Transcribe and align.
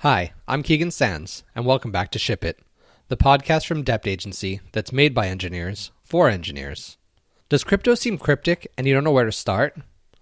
Hi, 0.00 0.34
I'm 0.46 0.62
Keegan 0.62 0.90
Sands, 0.90 1.42
and 1.54 1.64
welcome 1.64 1.90
back 1.90 2.10
to 2.10 2.18
Ship 2.18 2.44
It, 2.44 2.58
the 3.08 3.16
podcast 3.16 3.66
from 3.66 3.82
Dept 3.82 4.06
Agency 4.06 4.60
that's 4.72 4.92
made 4.92 5.14
by 5.14 5.26
engineers 5.26 5.90
for 6.04 6.28
engineers. 6.28 6.98
Does 7.48 7.64
crypto 7.64 7.94
seem 7.94 8.18
cryptic 8.18 8.70
and 8.76 8.86
you 8.86 8.92
don't 8.92 9.04
know 9.04 9.10
where 9.10 9.24
to 9.24 9.32
start? 9.32 9.74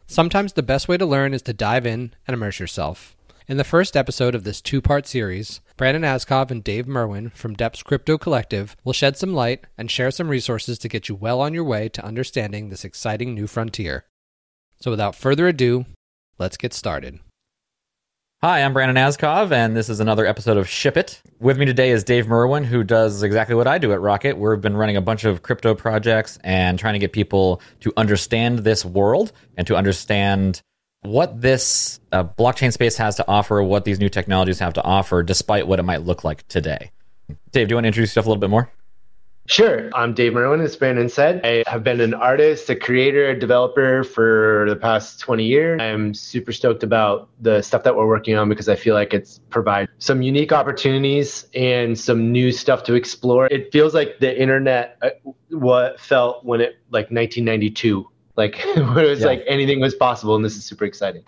Sometimes 0.07 0.53
the 0.53 0.63
best 0.63 0.87
way 0.87 0.97
to 0.97 1.05
learn 1.05 1.35
is 1.35 1.43
to 1.43 1.53
dive 1.53 1.87
in 1.87 2.15
and 2.25 2.35
immerse 2.35 2.61
yourself. 2.61 3.17
In 3.49 3.57
the 3.57 3.65
first 3.65 3.97
episode 3.97 4.37
of 4.37 4.45
this 4.45 4.61
two 4.61 4.81
part 4.81 5.09
series, 5.09 5.61
Brandon 5.77 6.05
Aaskov 6.05 6.53
and 6.53 6.63
Dave 6.63 6.87
Merwin 6.87 7.31
from 7.31 7.57
Dept's 7.57 7.83
Crypto 7.83 8.17
Collective 8.17 8.77
will 8.85 8.93
shed 8.93 9.17
some 9.17 9.35
light 9.35 9.65
and 9.77 9.91
share 9.91 10.13
some 10.13 10.29
resources 10.29 10.79
to 10.79 10.89
get 10.89 11.09
you 11.09 11.17
well 11.17 11.41
on 11.41 11.53
your 11.53 11.65
way 11.65 11.89
to 11.89 12.05
understanding 12.05 12.69
this 12.69 12.85
exciting 12.85 13.35
new 13.35 13.49
frontier. 13.49 14.05
So 14.81 14.93
without 14.93 15.17
further 15.17 15.49
ado, 15.49 15.87
let's 16.39 16.57
get 16.57 16.73
started. 16.73 17.19
Hi, 18.45 18.63
I'm 18.63 18.75
Brandon 18.75 19.03
Aaskov, 19.03 19.53
and 19.53 19.75
this 19.75 19.89
is 19.89 20.01
another 20.01 20.27
episode 20.27 20.59
of 20.59 20.69
Ship 20.69 20.99
It. 20.99 21.23
With 21.41 21.57
me 21.57 21.65
today 21.65 21.93
is 21.93 22.05
Dave 22.05 22.27
Merwin, 22.27 22.63
who 22.63 22.85
does 22.85 23.23
exactly 23.23 23.55
what 23.55 23.67
I 23.67 23.79
do 23.79 23.91
at 23.95 24.03
Rocket. 24.03 24.37
We've 24.37 24.61
been 24.61 24.77
running 24.77 24.99
a 24.99 25.01
bunch 25.01 25.25
of 25.25 25.41
crypto 25.41 25.75
projects 25.75 26.39
and 26.45 26.79
trying 26.79 26.93
to 26.93 26.99
get 26.99 27.15
people 27.15 27.63
to 27.81 27.91
understand 27.97 28.59
this 28.59 28.85
world 28.85 29.33
and 29.57 29.67
to 29.67 29.77
understand 29.77 30.61
what 31.01 31.41
this 31.41 32.01
uh, 32.13 32.25
blockchain 32.25 32.71
space 32.71 32.99
has 32.99 33.17
to 33.17 33.27
offer, 33.27 33.63
what 33.63 33.87
these 33.87 33.99
new 33.99 34.11
technologies 34.11 34.59
have 34.59 34.75
to 34.75 34.83
offer, 34.83 35.23
despite 35.23 35.67
what 35.67 35.79
it 35.79 35.85
might 35.85 36.03
look 36.03 36.23
like 36.23 36.47
today. 36.47 36.91
Dave, 37.53 37.69
do 37.69 37.73
you 37.73 37.77
want 37.77 37.85
to 37.85 37.89
introduce 37.89 38.11
yourself 38.11 38.27
a 38.27 38.29
little 38.29 38.43
bit 38.43 38.51
more? 38.51 38.71
Sure. 39.47 39.91
I'm 39.95 40.15
Dave 40.15 40.33
Merwin, 40.33 40.63
as 40.63 40.75
Brandon 40.75 41.09
said. 41.11 41.43
I 41.45 41.65
have 41.67 41.85
been 41.85 42.01
an 42.01 42.15
artist, 42.15 42.71
a 42.71 42.77
creator, 42.77 43.29
a 43.29 43.39
developer 43.39 44.03
for 44.03 44.65
the 44.69 44.77
past 44.77 45.21
20 45.21 45.45
years. 45.45 45.81
I'm 45.83 46.15
super 46.15 46.51
stoked 46.51 46.83
about 46.83 47.29
the 47.41 47.61
stuff 47.61 47.83
that 47.83 47.95
we're 47.95 48.07
working 48.07 48.37
on 48.37 48.49
because 48.49 48.71
I 48.71 48.77
feel 48.77 48.95
like 48.95 49.13
it's 49.13 49.41
provide 49.51 49.89
some 49.99 50.23
unique 50.23 50.51
opportunities 50.51 51.47
and 51.55 51.99
some 51.99 52.33
new 52.33 52.53
stuff 52.53 52.85
to 52.85 52.95
explore. 52.95 53.47
It 53.49 53.71
feels 53.71 53.93
like 53.93 54.19
the 54.19 54.41
internet 54.41 54.97
uh, 55.03 55.11
what 55.51 56.01
felt 56.01 56.43
when 56.45 56.63
it 56.63 56.77
like 56.91 57.11
1992, 57.11 58.09
like 58.37 58.57
where 58.77 59.05
it 59.05 59.11
was 59.11 59.21
yeah. 59.21 59.27
like 59.27 59.45
anything 59.47 59.79
was 59.79 59.95
possible 59.95 60.37
and 60.37 60.45
this 60.45 60.57
is 60.57 60.65
super 60.65 60.87
exciting. 60.87 61.23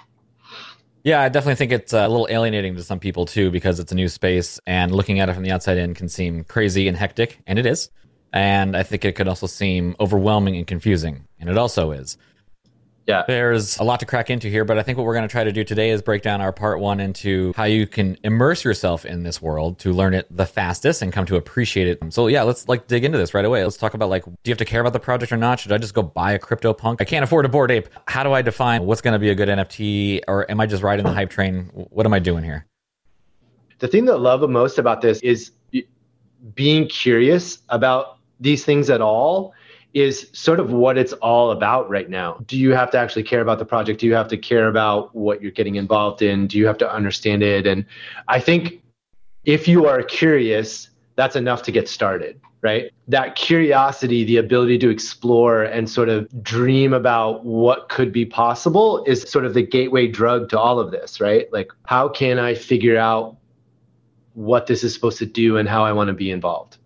Yeah, 1.04 1.20
I 1.20 1.28
definitely 1.28 1.54
think 1.54 1.70
it's 1.70 1.92
a 1.92 2.08
little 2.08 2.26
alienating 2.30 2.74
to 2.76 2.82
some 2.82 2.98
people 2.98 3.26
too 3.26 3.50
because 3.50 3.78
it's 3.78 3.92
a 3.92 3.94
new 3.94 4.08
space 4.08 4.58
and 4.66 4.90
looking 4.90 5.20
at 5.20 5.28
it 5.28 5.34
from 5.34 5.44
the 5.44 5.52
outside 5.52 5.76
in 5.76 5.94
can 5.94 6.08
seem 6.08 6.44
crazy 6.44 6.88
and 6.88 6.96
hectic, 6.96 7.38
and 7.46 7.58
it 7.60 7.66
is 7.66 7.90
and 8.36 8.76
I 8.76 8.82
think 8.82 9.06
it 9.06 9.12
could 9.12 9.28
also 9.28 9.46
seem 9.46 9.96
overwhelming 9.98 10.56
and 10.56 10.66
confusing, 10.66 11.26
and 11.40 11.48
it 11.48 11.56
also 11.56 11.92
is. 11.92 12.18
Yeah. 13.06 13.22
There's 13.26 13.78
a 13.78 13.84
lot 13.84 14.00
to 14.00 14.06
crack 14.06 14.30
into 14.30 14.48
here, 14.48 14.64
but 14.64 14.78
I 14.78 14.82
think 14.82 14.98
what 14.98 15.04
we're 15.04 15.14
going 15.14 15.26
to 15.26 15.32
try 15.32 15.44
to 15.44 15.52
do 15.52 15.64
today 15.64 15.90
is 15.90 16.02
break 16.02 16.22
down 16.22 16.40
our 16.40 16.52
part 16.52 16.80
one 16.80 16.98
into 17.00 17.54
how 17.56 17.64
you 17.64 17.86
can 17.86 18.18
immerse 18.24 18.64
yourself 18.64 19.06
in 19.06 19.22
this 19.22 19.40
world 19.40 19.78
to 19.78 19.92
learn 19.92 20.12
it 20.12 20.26
the 20.28 20.44
fastest 20.44 21.02
and 21.02 21.12
come 21.12 21.24
to 21.26 21.36
appreciate 21.36 21.86
it. 21.86 22.12
So 22.12 22.26
yeah, 22.26 22.42
let's 22.42 22.68
like 22.68 22.88
dig 22.88 23.04
into 23.04 23.16
this 23.16 23.32
right 23.32 23.44
away. 23.44 23.62
Let's 23.62 23.76
talk 23.76 23.94
about 23.94 24.10
like, 24.10 24.24
do 24.24 24.32
you 24.44 24.50
have 24.50 24.58
to 24.58 24.64
care 24.64 24.80
about 24.80 24.92
the 24.92 24.98
project 24.98 25.32
or 25.32 25.36
not? 25.36 25.60
Should 25.60 25.72
I 25.72 25.78
just 25.78 25.94
go 25.94 26.02
buy 26.02 26.32
a 26.32 26.38
crypto 26.38 26.74
punk? 26.74 27.00
I 27.00 27.04
can't 27.04 27.22
afford 27.22 27.46
a 27.46 27.48
Bored 27.48 27.70
Ape. 27.70 27.88
How 28.06 28.24
do 28.24 28.32
I 28.32 28.42
define 28.42 28.84
what's 28.84 29.00
going 29.00 29.12
to 29.12 29.20
be 29.20 29.30
a 29.30 29.36
good 29.36 29.48
NFT 29.48 30.22
or 30.26 30.50
am 30.50 30.60
I 30.60 30.66
just 30.66 30.82
riding 30.82 31.06
the 31.06 31.12
hype 31.12 31.30
train? 31.30 31.70
What 31.72 32.06
am 32.06 32.12
I 32.12 32.18
doing 32.18 32.42
here? 32.42 32.66
The 33.78 33.88
thing 33.88 34.04
that 34.06 34.14
I 34.14 34.18
love 34.18 34.40
the 34.40 34.48
most 34.48 34.78
about 34.78 35.00
this 35.00 35.20
is 35.20 35.52
being 36.54 36.88
curious 36.88 37.58
about 37.68 38.15
these 38.40 38.64
things 38.64 38.90
at 38.90 39.00
all 39.00 39.54
is 39.94 40.28
sort 40.32 40.60
of 40.60 40.72
what 40.72 40.98
it's 40.98 41.14
all 41.14 41.52
about 41.52 41.88
right 41.88 42.10
now. 42.10 42.38
Do 42.46 42.58
you 42.58 42.72
have 42.72 42.90
to 42.90 42.98
actually 42.98 43.22
care 43.22 43.40
about 43.40 43.58
the 43.58 43.64
project? 43.64 44.00
Do 44.00 44.06
you 44.06 44.14
have 44.14 44.28
to 44.28 44.36
care 44.36 44.68
about 44.68 45.14
what 45.14 45.40
you're 45.40 45.50
getting 45.50 45.76
involved 45.76 46.20
in? 46.20 46.46
Do 46.46 46.58
you 46.58 46.66
have 46.66 46.76
to 46.78 46.92
understand 46.92 47.42
it? 47.42 47.66
And 47.66 47.86
I 48.28 48.38
think 48.38 48.82
if 49.44 49.66
you 49.66 49.86
are 49.86 50.02
curious, 50.02 50.90
that's 51.14 51.34
enough 51.34 51.62
to 51.62 51.72
get 51.72 51.88
started, 51.88 52.38
right? 52.60 52.90
That 53.08 53.36
curiosity, 53.36 54.22
the 54.24 54.36
ability 54.36 54.76
to 54.78 54.90
explore 54.90 55.62
and 55.62 55.88
sort 55.88 56.10
of 56.10 56.28
dream 56.42 56.92
about 56.92 57.46
what 57.46 57.88
could 57.88 58.12
be 58.12 58.26
possible 58.26 59.02
is 59.06 59.22
sort 59.22 59.46
of 59.46 59.54
the 59.54 59.62
gateway 59.62 60.08
drug 60.08 60.50
to 60.50 60.58
all 60.58 60.78
of 60.78 60.90
this, 60.90 61.22
right? 61.22 61.50
Like, 61.54 61.70
how 61.86 62.08
can 62.08 62.38
I 62.38 62.54
figure 62.54 62.98
out 62.98 63.38
what 64.34 64.66
this 64.66 64.84
is 64.84 64.92
supposed 64.92 65.16
to 65.18 65.26
do 65.26 65.56
and 65.56 65.66
how 65.66 65.86
I 65.86 65.92
want 65.92 66.08
to 66.08 66.14
be 66.14 66.30
involved? 66.30 66.76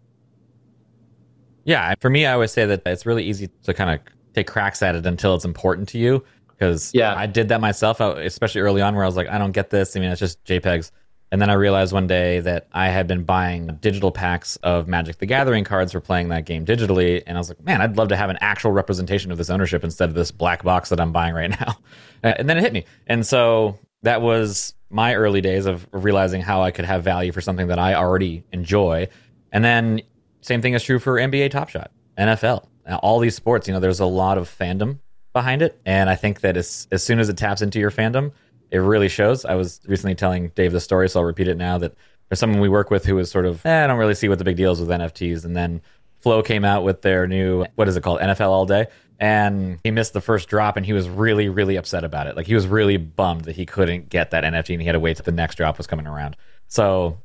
Yeah, 1.64 1.94
for 2.00 2.10
me, 2.10 2.26
I 2.26 2.32
always 2.32 2.52
say 2.52 2.66
that 2.66 2.82
it's 2.86 3.06
really 3.06 3.24
easy 3.24 3.48
to 3.64 3.74
kind 3.74 3.90
of 3.90 4.00
take 4.34 4.46
cracks 4.46 4.82
at 4.82 4.94
it 4.94 5.06
until 5.06 5.34
it's 5.34 5.44
important 5.44 5.88
to 5.90 5.98
you. 5.98 6.24
Because 6.48 6.92
yeah. 6.92 7.14
I 7.14 7.26
did 7.26 7.48
that 7.48 7.60
myself, 7.60 8.00
especially 8.00 8.60
early 8.60 8.82
on, 8.82 8.94
where 8.94 9.04
I 9.04 9.06
was 9.06 9.16
like, 9.16 9.28
I 9.28 9.38
don't 9.38 9.52
get 9.52 9.70
this. 9.70 9.96
I 9.96 10.00
mean, 10.00 10.10
it's 10.10 10.20
just 10.20 10.44
JPEGs. 10.44 10.90
And 11.32 11.40
then 11.40 11.48
I 11.48 11.54
realized 11.54 11.92
one 11.92 12.06
day 12.06 12.40
that 12.40 12.66
I 12.72 12.88
had 12.88 13.06
been 13.06 13.22
buying 13.22 13.78
digital 13.80 14.10
packs 14.10 14.56
of 14.56 14.88
Magic 14.88 15.18
the 15.18 15.26
Gathering 15.26 15.64
cards 15.64 15.92
for 15.92 16.00
playing 16.00 16.28
that 16.30 16.44
game 16.44 16.66
digitally. 16.66 17.22
And 17.26 17.38
I 17.38 17.40
was 17.40 17.48
like, 17.48 17.62
man, 17.62 17.80
I'd 17.80 17.96
love 17.96 18.08
to 18.08 18.16
have 18.16 18.30
an 18.30 18.38
actual 18.40 18.72
representation 18.72 19.30
of 19.30 19.38
this 19.38 19.48
ownership 19.48 19.84
instead 19.84 20.08
of 20.08 20.16
this 20.16 20.32
black 20.32 20.64
box 20.64 20.88
that 20.88 21.00
I'm 21.00 21.12
buying 21.12 21.34
right 21.34 21.50
now. 21.60 21.78
And 22.22 22.48
then 22.48 22.58
it 22.58 22.62
hit 22.62 22.72
me. 22.72 22.84
And 23.06 23.24
so 23.24 23.78
that 24.02 24.22
was 24.22 24.74
my 24.90 25.14
early 25.14 25.40
days 25.40 25.66
of 25.66 25.86
realizing 25.92 26.42
how 26.42 26.62
I 26.62 26.72
could 26.72 26.84
have 26.84 27.04
value 27.04 27.30
for 27.30 27.40
something 27.40 27.68
that 27.68 27.78
I 27.78 27.94
already 27.94 28.42
enjoy. 28.52 29.08
And 29.52 29.64
then 29.64 30.02
same 30.40 30.62
thing 30.62 30.74
is 30.74 30.82
true 30.82 30.98
for 30.98 31.14
NBA 31.16 31.50
Top 31.50 31.68
Shot, 31.68 31.90
NFL, 32.18 32.66
all 33.02 33.18
these 33.18 33.34
sports. 33.34 33.68
You 33.68 33.74
know, 33.74 33.80
there's 33.80 34.00
a 34.00 34.06
lot 34.06 34.38
of 34.38 34.48
fandom 34.48 34.98
behind 35.32 35.62
it, 35.62 35.80
and 35.84 36.08
I 36.08 36.16
think 36.16 36.40
that 36.40 36.56
as 36.56 36.88
as 36.90 37.02
soon 37.02 37.18
as 37.18 37.28
it 37.28 37.36
taps 37.36 37.62
into 37.62 37.78
your 37.78 37.90
fandom, 37.90 38.32
it 38.70 38.78
really 38.78 39.08
shows. 39.08 39.44
I 39.44 39.54
was 39.54 39.80
recently 39.86 40.14
telling 40.14 40.48
Dave 40.54 40.72
the 40.72 40.80
story, 40.80 41.08
so 41.08 41.20
I'll 41.20 41.26
repeat 41.26 41.48
it 41.48 41.56
now. 41.56 41.78
That 41.78 41.94
there's 42.28 42.38
someone 42.38 42.60
we 42.60 42.68
work 42.68 42.90
with 42.90 43.04
who 43.04 43.16
was 43.16 43.30
sort 43.30 43.46
of, 43.46 43.64
eh, 43.66 43.84
I 43.84 43.86
don't 43.86 43.98
really 43.98 44.14
see 44.14 44.28
what 44.28 44.38
the 44.38 44.44
big 44.44 44.56
deal 44.56 44.72
is 44.72 44.80
with 44.80 44.88
NFTs, 44.88 45.44
and 45.44 45.56
then 45.56 45.82
Flow 46.20 46.42
came 46.42 46.64
out 46.64 46.84
with 46.84 47.02
their 47.02 47.26
new 47.26 47.64
what 47.74 47.88
is 47.88 47.96
it 47.96 48.02
called 48.02 48.20
NFL 48.20 48.50
All 48.50 48.66
Day, 48.66 48.86
and 49.18 49.78
he 49.82 49.90
missed 49.90 50.12
the 50.12 50.20
first 50.20 50.48
drop, 50.48 50.76
and 50.76 50.86
he 50.86 50.92
was 50.92 51.08
really 51.08 51.48
really 51.48 51.76
upset 51.76 52.04
about 52.04 52.26
it. 52.26 52.36
Like 52.36 52.46
he 52.46 52.54
was 52.54 52.66
really 52.66 52.96
bummed 52.96 53.44
that 53.44 53.56
he 53.56 53.66
couldn't 53.66 54.08
get 54.08 54.30
that 54.30 54.44
NFT, 54.44 54.74
and 54.74 54.80
he 54.80 54.86
had 54.86 54.92
to 54.92 55.00
wait 55.00 55.16
till 55.16 55.24
the 55.24 55.32
next 55.32 55.56
drop 55.56 55.78
was 55.78 55.86
coming 55.86 56.06
around. 56.06 56.36
So 56.68 57.18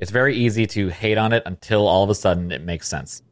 it's 0.00 0.10
very 0.10 0.34
easy 0.34 0.66
to 0.66 0.88
hate 0.88 1.18
on 1.18 1.32
it 1.32 1.42
until 1.46 1.86
all 1.86 2.02
of 2.02 2.10
a 2.10 2.14
sudden 2.14 2.50
it 2.50 2.62
makes 2.62 2.88
sense. 2.88 3.22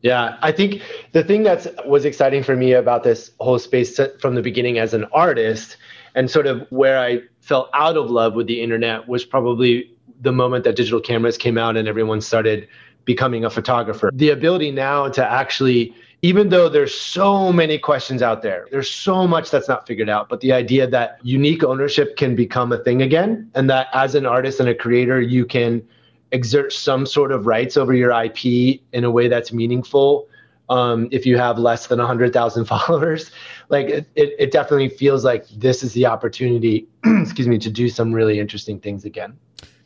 Yeah, 0.00 0.38
I 0.42 0.52
think 0.52 0.82
the 1.12 1.24
thing 1.24 1.42
that 1.42 1.86
was 1.86 2.04
exciting 2.04 2.44
for 2.44 2.54
me 2.54 2.72
about 2.72 3.02
this 3.02 3.32
whole 3.40 3.58
space 3.58 3.98
from 4.20 4.36
the 4.36 4.42
beginning 4.42 4.78
as 4.78 4.94
an 4.94 5.04
artist 5.12 5.76
and 6.14 6.30
sort 6.30 6.46
of 6.46 6.66
where 6.70 6.98
I 6.98 7.22
fell 7.40 7.68
out 7.74 7.96
of 7.96 8.10
love 8.10 8.34
with 8.34 8.46
the 8.46 8.62
internet 8.62 9.08
was 9.08 9.24
probably 9.24 9.92
the 10.20 10.32
moment 10.32 10.64
that 10.64 10.76
digital 10.76 11.00
cameras 11.00 11.36
came 11.36 11.58
out 11.58 11.76
and 11.76 11.88
everyone 11.88 12.20
started 12.20 12.68
becoming 13.04 13.44
a 13.44 13.50
photographer. 13.50 14.10
The 14.14 14.30
ability 14.30 14.70
now 14.70 15.08
to 15.08 15.24
actually 15.24 15.94
even 16.22 16.48
though 16.48 16.68
there's 16.68 16.94
so 16.94 17.52
many 17.52 17.78
questions 17.78 18.22
out 18.22 18.42
there, 18.42 18.66
there's 18.70 18.90
so 18.90 19.26
much 19.26 19.50
that's 19.50 19.68
not 19.68 19.86
figured 19.86 20.08
out. 20.08 20.28
But 20.28 20.40
the 20.40 20.52
idea 20.52 20.86
that 20.86 21.18
unique 21.22 21.62
ownership 21.62 22.16
can 22.16 22.34
become 22.34 22.72
a 22.72 22.78
thing 22.78 23.02
again, 23.02 23.50
and 23.54 23.70
that 23.70 23.86
as 23.92 24.14
an 24.14 24.26
artist 24.26 24.58
and 24.58 24.68
a 24.68 24.74
creator, 24.74 25.20
you 25.20 25.44
can 25.44 25.86
exert 26.32 26.72
some 26.72 27.06
sort 27.06 27.32
of 27.32 27.46
rights 27.46 27.76
over 27.76 27.94
your 27.94 28.10
IP 28.10 28.80
in 28.92 29.04
a 29.04 29.10
way 29.10 29.28
that's 29.28 29.52
meaningful. 29.52 30.28
Um, 30.68 31.08
if 31.10 31.24
you 31.24 31.38
have 31.38 31.58
less 31.58 31.86
than 31.86 31.98
100,000 31.98 32.64
followers, 32.66 33.30
like 33.68 33.86
it, 33.86 34.06
it, 34.16 34.34
it 34.38 34.50
definitely 34.50 34.88
feels 34.88 35.24
like 35.24 35.48
this 35.48 35.82
is 35.82 35.92
the 35.92 36.06
opportunity, 36.06 36.86
excuse 37.04 37.46
me, 37.46 37.58
to 37.58 37.70
do 37.70 37.88
some 37.88 38.12
really 38.12 38.38
interesting 38.38 38.80
things 38.80 39.04
again. 39.04 39.38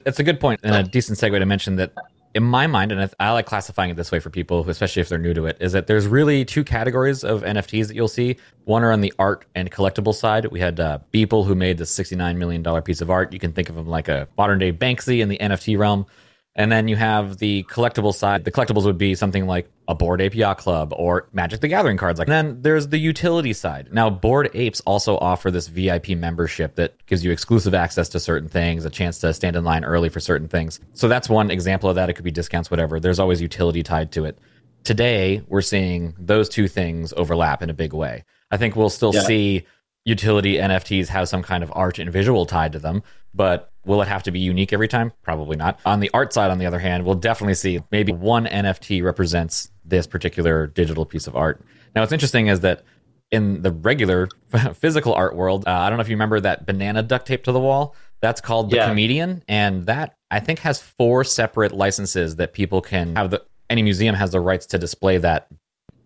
That's 0.04 0.18
a 0.18 0.24
good 0.24 0.40
point 0.40 0.60
and 0.64 0.74
a 0.74 0.82
decent 0.82 1.18
segue 1.18 1.38
to 1.38 1.46
mention 1.46 1.76
that 1.76 1.92
in 2.34 2.42
my 2.42 2.66
mind, 2.66 2.92
and 2.92 3.10
I 3.20 3.30
like 3.32 3.46
classifying 3.46 3.90
it 3.90 3.96
this 3.96 4.10
way 4.10 4.18
for 4.18 4.30
people, 4.30 4.68
especially 4.68 5.00
if 5.00 5.08
they're 5.08 5.18
new 5.18 5.34
to 5.34 5.46
it, 5.46 5.58
is 5.60 5.72
that 5.72 5.86
there's 5.86 6.06
really 6.06 6.44
two 6.44 6.64
categories 6.64 7.24
of 7.24 7.42
NFTs 7.42 7.88
that 7.88 7.94
you'll 7.94 8.08
see. 8.08 8.36
One 8.64 8.82
are 8.82 8.92
on 8.92 9.00
the 9.02 9.12
art 9.18 9.44
and 9.54 9.70
collectible 9.70 10.14
side. 10.14 10.46
We 10.46 10.60
had 10.60 10.80
uh, 10.80 11.00
Beeple, 11.12 11.46
who 11.46 11.54
made 11.54 11.78
the 11.78 11.84
$69 11.84 12.36
million 12.36 12.82
piece 12.82 13.00
of 13.00 13.10
art. 13.10 13.32
You 13.32 13.38
can 13.38 13.52
think 13.52 13.68
of 13.68 13.76
him 13.76 13.86
like 13.86 14.08
a 14.08 14.28
modern 14.38 14.58
day 14.58 14.72
Banksy 14.72 15.20
in 15.20 15.28
the 15.28 15.38
NFT 15.38 15.78
realm. 15.78 16.06
And 16.54 16.70
then 16.70 16.86
you 16.86 16.96
have 16.96 17.38
the 17.38 17.64
collectible 17.64 18.14
side. 18.14 18.44
The 18.44 18.52
collectibles 18.52 18.84
would 18.84 18.98
be 18.98 19.14
something 19.14 19.46
like 19.46 19.70
a 19.88 19.94
Bored 19.94 20.20
Ape 20.20 20.34
Yacht 20.34 20.58
Club 20.58 20.92
or 20.94 21.28
Magic 21.32 21.60
the 21.60 21.68
Gathering 21.68 21.96
cards. 21.96 22.18
Like, 22.18 22.28
and 22.28 22.34
then 22.34 22.62
there's 22.62 22.88
the 22.88 22.98
utility 22.98 23.54
side. 23.54 23.88
Now, 23.90 24.10
Bored 24.10 24.50
Apes 24.52 24.80
also 24.82 25.16
offer 25.16 25.50
this 25.50 25.68
VIP 25.68 26.10
membership 26.10 26.74
that 26.74 26.94
gives 27.06 27.24
you 27.24 27.30
exclusive 27.30 27.72
access 27.72 28.10
to 28.10 28.20
certain 28.20 28.50
things, 28.50 28.84
a 28.84 28.90
chance 28.90 29.18
to 29.20 29.32
stand 29.32 29.56
in 29.56 29.64
line 29.64 29.82
early 29.82 30.10
for 30.10 30.20
certain 30.20 30.46
things. 30.46 30.78
So 30.92 31.08
that's 31.08 31.28
one 31.28 31.50
example 31.50 31.88
of 31.88 31.96
that. 31.96 32.10
It 32.10 32.14
could 32.14 32.24
be 32.24 32.30
discounts, 32.30 32.70
whatever. 32.70 33.00
There's 33.00 33.18
always 33.18 33.40
utility 33.40 33.82
tied 33.82 34.12
to 34.12 34.26
it. 34.26 34.38
Today, 34.84 35.42
we're 35.48 35.62
seeing 35.62 36.14
those 36.18 36.50
two 36.50 36.68
things 36.68 37.14
overlap 37.14 37.62
in 37.62 37.70
a 37.70 37.74
big 37.74 37.94
way. 37.94 38.24
I 38.50 38.58
think 38.58 38.76
we'll 38.76 38.90
still 38.90 39.14
yeah. 39.14 39.22
see 39.22 39.66
utility 40.04 40.56
NFTs 40.56 41.08
have 41.08 41.28
some 41.28 41.42
kind 41.42 41.64
of 41.64 41.72
art 41.74 41.98
and 41.98 42.12
visual 42.12 42.44
tied 42.44 42.72
to 42.72 42.78
them, 42.78 43.02
but 43.32 43.71
will 43.84 44.02
it 44.02 44.08
have 44.08 44.22
to 44.24 44.30
be 44.30 44.38
unique 44.38 44.72
every 44.72 44.88
time? 44.88 45.12
Probably 45.22 45.56
not. 45.56 45.80
On 45.84 46.00
the 46.00 46.10
art 46.14 46.32
side, 46.32 46.50
on 46.50 46.58
the 46.58 46.66
other 46.66 46.78
hand, 46.78 47.04
we'll 47.04 47.14
definitely 47.14 47.54
see 47.54 47.80
maybe 47.90 48.12
one 48.12 48.46
NFT 48.46 49.02
represents 49.02 49.70
this 49.84 50.06
particular 50.06 50.66
digital 50.68 51.04
piece 51.04 51.26
of 51.26 51.36
art. 51.36 51.60
Now, 51.94 52.02
what's 52.02 52.12
interesting 52.12 52.46
is 52.46 52.60
that 52.60 52.84
in 53.30 53.62
the 53.62 53.72
regular 53.72 54.28
physical 54.74 55.14
art 55.14 55.34
world, 55.34 55.64
uh, 55.66 55.70
I 55.70 55.88
don't 55.88 55.98
know 55.98 56.02
if 56.02 56.08
you 56.08 56.14
remember 56.14 56.40
that 56.40 56.66
banana 56.66 57.02
duct 57.02 57.26
tape 57.26 57.44
to 57.44 57.52
the 57.52 57.60
wall. 57.60 57.96
That's 58.20 58.40
called 58.40 58.70
the 58.70 58.76
yeah. 58.76 58.88
Comedian, 58.88 59.42
and 59.48 59.86
that 59.86 60.14
I 60.30 60.38
think 60.38 60.60
has 60.60 60.80
four 60.80 61.24
separate 61.24 61.72
licenses 61.72 62.36
that 62.36 62.52
people 62.52 62.80
can 62.80 63.16
have. 63.16 63.30
The 63.30 63.42
any 63.68 63.82
museum 63.82 64.14
has 64.14 64.30
the 64.30 64.38
rights 64.38 64.66
to 64.66 64.78
display 64.78 65.18
that 65.18 65.48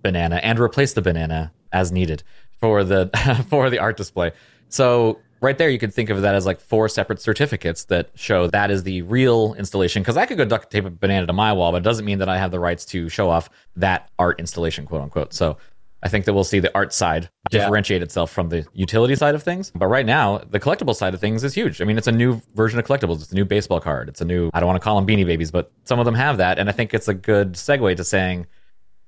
banana 0.03 0.37
and 0.37 0.59
replace 0.59 0.95
the 0.95 1.03
banana 1.03 1.53
as 1.73 1.93
needed 1.93 2.23
for 2.59 2.85
the 2.85 3.11
for 3.51 3.69
the 3.69 3.79
art 3.79 3.99
display. 3.99 4.33
So 4.71 5.19
right 5.41 5.59
there 5.59 5.69
you 5.69 5.79
could 5.79 5.93
think 5.93 6.11
of 6.11 6.23
that 6.23 6.35
as 6.35 6.47
like 6.47 6.61
four 6.61 6.89
separate 6.89 7.21
certificates 7.21 7.85
that 7.85 8.11
show 8.15 8.47
that 8.49 8.71
is 8.71 8.83
the 8.83 9.03
real 9.03 9.55
installation 9.55 10.03
because 10.03 10.17
i 10.17 10.27
could 10.27 10.37
go 10.37 10.45
duct 10.45 10.71
tape 10.71 10.85
a 10.85 10.91
banana 10.91 11.27
to 11.27 11.33
my 11.33 11.53
wall 11.53 11.73
but 11.73 11.79
it 11.79 11.85
doesn't 11.85 12.05
mean 12.05 12.19
that 12.19 12.29
i 12.29 12.39
have 12.39 12.51
the 12.51 12.61
rights 12.61 12.85
to 12.85 13.09
show 13.09 13.29
off 13.31 13.51
that 13.75 14.11
art 14.19 14.39
installation 14.41 14.87
quote 14.87 15.03
unquote 15.03 15.33
so 15.33 15.57
I 16.03 16.09
think 16.09 16.25
that 16.27 16.35
we'll 16.35 16.45
see 16.45 16.61
the 16.61 16.73
art 16.73 16.93
side 16.93 17.31
differentiate 17.51 18.01
yeah. 18.01 18.05
itself 18.05 18.31
from 18.31 18.49
the 18.49 18.65
utility 18.75 19.17
side 19.17 19.35
of 19.35 19.43
things. 19.43 19.73
But 19.75 19.87
right 19.87 20.07
now, 20.07 20.39
the 20.39 20.61
collectible 20.61 20.95
side 20.95 21.15
of 21.15 21.21
things 21.21 21.43
is 21.43 21.55
huge. 21.55 21.81
I 21.81 21.85
mean, 21.85 21.99
it's 21.99 22.07
a 22.07 22.13
new 22.13 22.41
version 22.55 22.79
of 22.79 22.87
collectibles. 22.87 23.23
It's 23.23 23.33
a 23.33 23.35
new 23.35 23.45
baseball 23.45 23.81
card. 23.81 24.09
It's 24.09 24.21
a 24.21 24.25
new, 24.25 24.51
I 24.53 24.61
don't 24.61 24.67
want 24.67 24.81
to 24.81 24.85
call 24.85 25.01
them 25.01 25.07
beanie 25.07 25.27
babies, 25.27 25.51
but 25.51 25.73
some 25.85 25.99
of 25.99 26.05
them 26.05 26.15
have 26.15 26.37
that. 26.37 26.61
And 26.61 26.69
I 26.69 26.73
think 26.73 26.93
it's 26.93 27.09
a 27.09 27.15
good 27.15 27.55
segue 27.55 27.97
to 27.97 28.05
saying, 28.05 28.47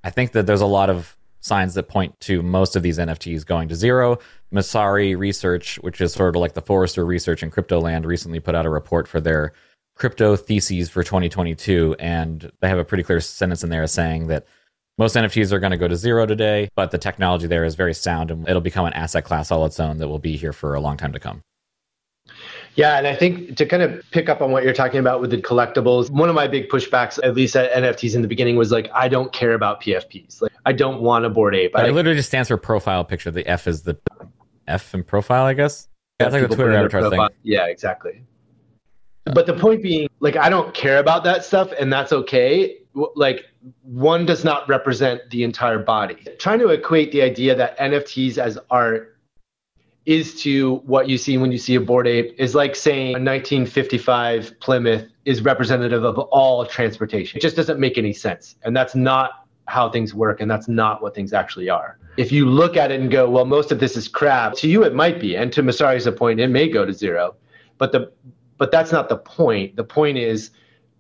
I 0.03 0.11
think 0.11 0.33
that 0.33 0.47
there's 0.47 0.61
a 0.61 0.67
lot 0.67 0.91
of 0.91 1.17
signs 1.49 1.75
that 1.75 1.89
point 1.89 2.19
to 2.21 2.43
most 2.43 2.77
of 2.77 2.83
these 2.83 2.99
NFTs 2.99 3.45
going 3.45 3.69
to 3.69 3.75
zero. 3.75 4.19
Messari 4.53 5.19
Research, 5.19 5.77
which 5.81 6.01
is 6.01 6.13
sort 6.13 6.37
of 6.37 6.41
like 6.41 6.55
the 6.55 6.63
Forrester 6.63 7.05
Research 7.05 7.43
in 7.43 7.51
crypto 7.51 7.81
land, 7.81 8.07
recently 8.07 8.39
put 8.39 8.55
out 8.55 8.67
a 8.67 8.71
report 8.71 9.09
for 9.09 9.21
their 9.21 9.53
crypto 9.97 10.37
theses 10.37 10.89
for 10.89 11.03
2022. 11.03 11.97
And 11.99 12.51
they 12.61 12.69
have 12.69 12.79
a 12.79 12.85
pretty 12.85 13.03
clear 13.03 13.21
sentence 13.21 13.65
in 13.65 13.71
there 13.71 13.87
saying 13.87 14.29
that 14.29 14.47
most 14.99 15.17
NFTs 15.17 15.53
are 15.53 15.61
going 15.61 15.71
to 15.71 15.77
go 15.77 15.89
to 15.89 15.97
zero 15.97 16.27
today, 16.27 16.69
but 16.75 16.91
the 16.91 16.99
technology 16.99 17.47
there 17.47 17.65
is 17.65 17.75
very 17.75 17.95
sound 17.95 18.31
and 18.31 18.49
it'll 18.49 18.61
become 18.61 18.85
an 18.85 18.93
asset 18.95 19.25
class 19.25 19.51
all 19.51 19.65
its 19.65 19.81
own 19.81 19.99
that 19.99 20.09
will 20.09 20.19
be 20.19 20.37
here 20.37 20.53
for 20.53 20.75
a 20.75 20.81
long 20.81 20.97
time 20.97 21.13
to 21.13 21.21
come. 21.21 21.43
Yeah, 22.79 22.97
and 22.97 23.09
I 23.09 23.17
think 23.17 23.57
to 23.57 23.67
kind 23.67 23.83
of 23.83 24.09
pick 24.13 24.29
up 24.29 24.41
on 24.41 24.53
what 24.53 24.63
you're 24.63 24.73
talking 24.73 25.01
about 25.01 25.21
with 25.21 25.33
the 25.33 25.39
collectibles, 25.39 26.11
one 26.11 26.29
of 26.29 26.37
my 26.37 26.47
big 26.47 26.69
pushbacks, 26.69 27.19
at 27.25 27.35
least 27.35 27.57
at 27.57 27.73
NFTs 27.73 28.15
in 28.15 28.23
the 28.23 28.29
beginning, 28.29 28.55
was 28.55 28.71
like, 28.71 28.89
I 28.95 29.09
don't 29.09 29.33
care 29.33 29.55
about 29.55 29.83
PFPs. 29.83 30.41
Like, 30.41 30.53
I 30.65 30.71
don't 30.71 31.01
want 31.01 31.25
a 31.25 31.29
Bored 31.29 31.57
Ape. 31.57 31.73
it 31.75 31.93
literally 31.93 32.17
just 32.17 32.29
stands 32.29 32.47
for 32.47 32.57
profile 32.57 33.05
picture. 33.05 33.33
The 33.33 33.45
F 33.49 33.67
is 33.67 33.83
the 33.83 33.99
F 34.69 34.95
in 34.95 35.03
profile, 35.03 35.45
I 35.45 35.55
guess. 35.55 35.89
Yeah, 36.21 36.29
like 36.29 36.49
the 36.49 36.55
Twitter 36.55 36.73
avatar 36.73 37.11
thing. 37.11 37.29
Yeah, 37.43 37.67
exactly. 37.67 38.23
But 39.25 39.47
the 39.47 39.55
point 39.55 39.83
being, 39.83 40.09
like, 40.21 40.37
I 40.37 40.49
don't 40.49 40.73
care 40.73 40.99
about 40.99 41.25
that 41.25 41.45
stuff, 41.45 41.73
and 41.81 41.93
that's 41.93 42.13
okay. 42.13 42.77
Like, 42.95 43.45
one 43.83 44.25
does 44.25 44.45
not 44.45 44.69
represent 44.69 45.29
the 45.31 45.43
entire 45.43 45.81
body. 45.81 46.25
Trying 46.39 46.61
to 46.61 46.69
equate 46.69 47.11
the 47.11 47.23
idea 47.23 47.57
that 47.57 47.77
NFTs 47.79 48.39
as 48.39 48.57
art 48.71 49.18
is 50.09 50.41
to 50.41 50.77
what 50.87 51.07
you 51.07 51.19
see 51.19 51.37
when 51.37 51.53
you 51.53 51.59
see 51.59 51.75
a 51.75 51.81
Bored 51.81 52.09
Ape 52.09 52.35
is 52.39 52.55
like 52.55 52.75
saying 52.75 53.09
a 53.09 53.21
1955 53.21 54.59
Plymouth 54.59 55.07
is 55.27 55.43
representative 55.43 56.03
of 56.03 56.19
all 56.19 56.65
transportation. 56.65 57.37
It 57.37 57.43
just 57.43 57.57
doesn't 57.57 57.79
make 57.79 57.99
any 57.99 58.15
sense. 58.15 58.57
And 58.63 58.75
that's 58.75 58.95
not 58.95 59.47
how 59.67 59.91
things 59.91 60.15
work 60.15 60.41
and 60.41 60.51
that's 60.51 60.67
not 60.67 61.03
what 61.03 61.15
things 61.15 61.35
actually 61.35 61.69
are. 61.69 61.99
If 62.17 62.33
you 62.33 62.49
look 62.49 62.75
at 62.75 62.91
it 62.91 63.03
and 63.03 63.11
go, 63.11 63.29
well, 63.29 63.45
most 63.45 63.71
of 63.71 63.81
this 63.81 63.99
is 63.99 64.09
crap, 64.09 64.55
to 64.55 64.67
you 64.67 64.83
it 64.83 64.95
might 64.95 65.21
be. 65.21 65.37
And 65.37 65.53
to 65.53 65.63
Messari's 65.63 66.09
point, 66.17 66.41
it 66.41 66.49
may 66.49 66.71
go 66.71 66.87
to 66.87 66.93
zero. 66.95 67.37
But 67.77 67.93
the 67.93 68.11
but 68.57 68.71
that's 68.71 68.91
not 68.91 69.11
the 69.11 69.19
point. 69.19 69.77
The 69.77 69.85
point 69.85 70.17
is 70.17 70.53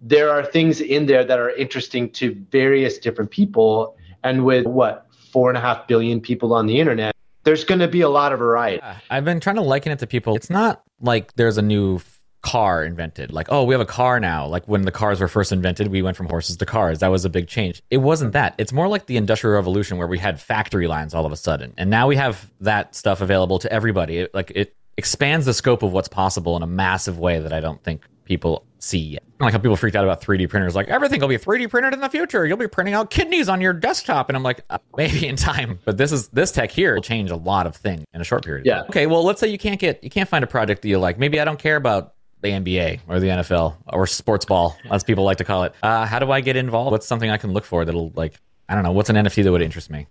there 0.02 0.28
are 0.28 0.44
things 0.44 0.82
in 0.82 1.06
there 1.06 1.24
that 1.24 1.38
are 1.38 1.50
interesting 1.52 2.10
to 2.10 2.34
various 2.50 2.98
different 2.98 3.30
people. 3.30 3.96
And 4.22 4.44
with 4.44 4.66
what, 4.66 5.06
four 5.32 5.48
and 5.48 5.56
a 5.56 5.62
half 5.62 5.88
billion 5.88 6.20
people 6.20 6.52
on 6.52 6.66
the 6.66 6.78
internet, 6.78 7.14
there's 7.44 7.64
going 7.64 7.80
to 7.80 7.88
be 7.88 8.00
a 8.00 8.08
lot 8.08 8.32
of 8.32 8.38
variety. 8.38 8.82
I've 9.10 9.24
been 9.24 9.40
trying 9.40 9.56
to 9.56 9.62
liken 9.62 9.92
it 9.92 9.98
to 10.00 10.06
people. 10.06 10.36
It's 10.36 10.50
not 10.50 10.82
like 11.00 11.34
there's 11.34 11.58
a 11.58 11.62
new 11.62 12.00
car 12.42 12.84
invented. 12.84 13.32
Like, 13.32 13.48
oh, 13.50 13.64
we 13.64 13.74
have 13.74 13.80
a 13.80 13.86
car 13.86 14.20
now. 14.20 14.46
Like 14.46 14.66
when 14.68 14.82
the 14.82 14.92
cars 14.92 15.20
were 15.20 15.28
first 15.28 15.52
invented, 15.52 15.88
we 15.88 16.02
went 16.02 16.16
from 16.16 16.28
horses 16.28 16.56
to 16.56 16.66
cars. 16.66 17.00
That 17.00 17.08
was 17.08 17.24
a 17.24 17.30
big 17.30 17.48
change. 17.48 17.82
It 17.90 17.98
wasn't 17.98 18.32
that. 18.32 18.54
It's 18.58 18.72
more 18.72 18.88
like 18.88 19.06
the 19.06 19.16
Industrial 19.16 19.54
Revolution 19.54 19.98
where 19.98 20.06
we 20.06 20.18
had 20.18 20.40
factory 20.40 20.86
lines 20.86 21.14
all 21.14 21.26
of 21.26 21.32
a 21.32 21.36
sudden. 21.36 21.74
And 21.76 21.90
now 21.90 22.06
we 22.06 22.16
have 22.16 22.50
that 22.60 22.94
stuff 22.94 23.20
available 23.20 23.58
to 23.60 23.72
everybody. 23.72 24.18
It, 24.18 24.34
like 24.34 24.52
it 24.54 24.76
expands 24.96 25.46
the 25.46 25.54
scope 25.54 25.82
of 25.82 25.92
what's 25.92 26.08
possible 26.08 26.56
in 26.56 26.62
a 26.62 26.66
massive 26.66 27.18
way 27.18 27.38
that 27.38 27.52
I 27.52 27.60
don't 27.60 27.82
think 27.82 28.04
people 28.24 28.64
see 28.78 28.98
yet. 28.98 29.22
Like 29.40 29.52
how 29.52 29.58
people 29.58 29.76
freaked 29.76 29.96
out 29.96 30.04
about 30.04 30.20
3D 30.20 30.48
printers, 30.48 30.74
like 30.74 30.88
everything 30.88 31.20
will 31.20 31.28
be 31.28 31.38
3D 31.38 31.70
printed 31.70 31.94
in 31.94 32.00
the 32.00 32.08
future. 32.08 32.46
You'll 32.46 32.56
be 32.56 32.68
printing 32.68 32.94
out 32.94 33.10
kidneys 33.10 33.48
on 33.48 33.60
your 33.60 33.72
desktop, 33.72 34.28
and 34.28 34.36
I'm 34.36 34.42
like, 34.42 34.62
uh, 34.70 34.78
maybe 34.96 35.26
in 35.26 35.36
time. 35.36 35.78
But 35.84 35.96
this 35.96 36.12
is 36.12 36.28
this 36.28 36.50
tech 36.50 36.70
here 36.70 36.94
will 36.94 37.02
change 37.02 37.30
a 37.30 37.36
lot 37.36 37.66
of 37.66 37.76
things 37.76 38.04
in 38.12 38.20
a 38.20 38.24
short 38.24 38.44
period. 38.44 38.66
Yeah. 38.66 38.82
Okay. 38.82 39.06
Well, 39.06 39.24
let's 39.24 39.40
say 39.40 39.48
you 39.48 39.58
can't 39.58 39.80
get 39.80 40.02
you 40.02 40.10
can't 40.10 40.28
find 40.28 40.42
a 40.42 40.48
project 40.48 40.82
that 40.82 40.88
you 40.88 40.98
like. 40.98 41.18
Maybe 41.18 41.40
I 41.40 41.44
don't 41.44 41.58
care 41.58 41.76
about 41.76 42.14
the 42.40 42.48
NBA 42.48 43.00
or 43.08 43.20
the 43.20 43.28
NFL 43.28 43.76
or 43.92 44.06
sports 44.06 44.44
ball, 44.44 44.76
as 44.90 45.04
people 45.04 45.24
like 45.24 45.38
to 45.38 45.44
call 45.44 45.64
it. 45.64 45.74
Uh, 45.82 46.06
how 46.06 46.18
do 46.18 46.30
I 46.30 46.40
get 46.40 46.56
involved? 46.56 46.92
What's 46.92 47.06
something 47.06 47.30
I 47.30 47.36
can 47.36 47.52
look 47.52 47.64
for 47.64 47.84
that'll 47.84 48.10
like 48.14 48.40
I 48.68 48.74
don't 48.74 48.82
know. 48.84 48.92
What's 48.92 49.08
an 49.08 49.16
NFT 49.16 49.44
that 49.44 49.52
would 49.52 49.62
interest 49.62 49.90
me? 49.90 50.06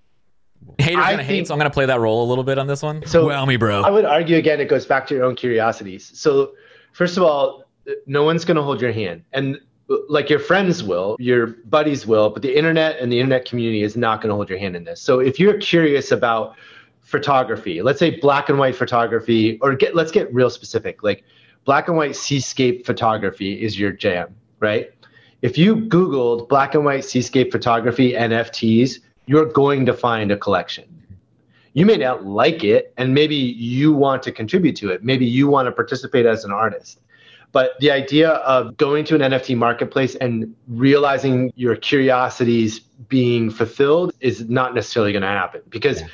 Haters 0.79 0.95
gonna 0.95 1.17
think, 1.17 1.21
hate, 1.27 1.47
so 1.47 1.53
I'm 1.53 1.59
gonna 1.59 1.69
play 1.69 1.85
that 1.85 1.99
role 1.99 2.25
a 2.25 2.27
little 2.27 2.43
bit 2.43 2.57
on 2.57 2.67
this 2.67 2.81
one. 2.81 3.05
So, 3.05 3.27
well, 3.27 3.45
me, 3.45 3.57
bro. 3.57 3.81
I 3.81 3.89
would 3.89 4.05
argue 4.05 4.37
again, 4.37 4.59
it 4.59 4.67
goes 4.67 4.85
back 4.85 5.07
to 5.07 5.15
your 5.15 5.23
own 5.23 5.35
curiosities. 5.35 6.11
So, 6.19 6.53
first 6.93 7.17
of 7.17 7.23
all, 7.23 7.63
no 8.05 8.23
one's 8.23 8.45
gonna 8.45 8.63
hold 8.63 8.81
your 8.81 8.91
hand, 8.91 9.23
and 9.33 9.59
like 10.09 10.29
your 10.29 10.39
friends 10.39 10.83
will, 10.83 11.15
your 11.19 11.47
buddies 11.47 12.05
will, 12.05 12.29
but 12.29 12.41
the 12.41 12.55
internet 12.57 12.99
and 12.99 13.11
the 13.11 13.19
internet 13.19 13.45
community 13.45 13.83
is 13.83 13.95
not 13.95 14.21
gonna 14.21 14.35
hold 14.35 14.49
your 14.49 14.59
hand 14.59 14.75
in 14.75 14.83
this. 14.83 15.01
So, 15.01 15.19
if 15.19 15.39
you're 15.39 15.57
curious 15.57 16.11
about 16.11 16.55
photography, 17.01 17.81
let's 17.81 17.99
say 17.99 18.19
black 18.19 18.49
and 18.49 18.59
white 18.59 18.75
photography, 18.75 19.57
or 19.61 19.75
get 19.75 19.95
let's 19.95 20.11
get 20.11 20.33
real 20.33 20.49
specific, 20.49 21.03
like 21.03 21.23
black 21.65 21.87
and 21.87 21.97
white 21.97 22.15
seascape 22.15 22.85
photography 22.85 23.61
is 23.61 23.79
your 23.79 23.91
jam, 23.91 24.35
right? 24.59 24.91
If 25.41 25.57
you 25.57 25.75
Googled 25.75 26.49
black 26.49 26.73
and 26.73 26.83
white 26.83 27.05
seascape 27.05 27.51
photography 27.51 28.13
NFTs, 28.13 28.99
you're 29.27 29.45
going 29.45 29.85
to 29.85 29.93
find 29.93 30.31
a 30.31 30.37
collection. 30.37 30.85
You 31.73 31.85
may 31.85 31.97
not 31.97 32.25
like 32.25 32.63
it, 32.63 32.91
and 32.97 33.13
maybe 33.13 33.35
you 33.35 33.93
want 33.93 34.23
to 34.23 34.31
contribute 34.31 34.75
to 34.77 34.89
it. 34.89 35.03
Maybe 35.03 35.25
you 35.25 35.47
want 35.47 35.67
to 35.67 35.71
participate 35.71 36.25
as 36.25 36.43
an 36.43 36.51
artist. 36.51 37.01
But 37.51 37.79
the 37.79 37.91
idea 37.91 38.29
of 38.29 38.77
going 38.77 39.05
to 39.05 39.15
an 39.15 39.21
NFT 39.21 39.55
marketplace 39.57 40.15
and 40.15 40.53
realizing 40.67 41.51
your 41.55 41.75
curiosities 41.75 42.79
being 42.79 43.49
fulfilled 43.49 44.13
is 44.19 44.49
not 44.49 44.75
necessarily 44.75 45.11
going 45.11 45.21
to 45.21 45.27
happen 45.27 45.61
because 45.69 46.01
yeah. 46.01 46.07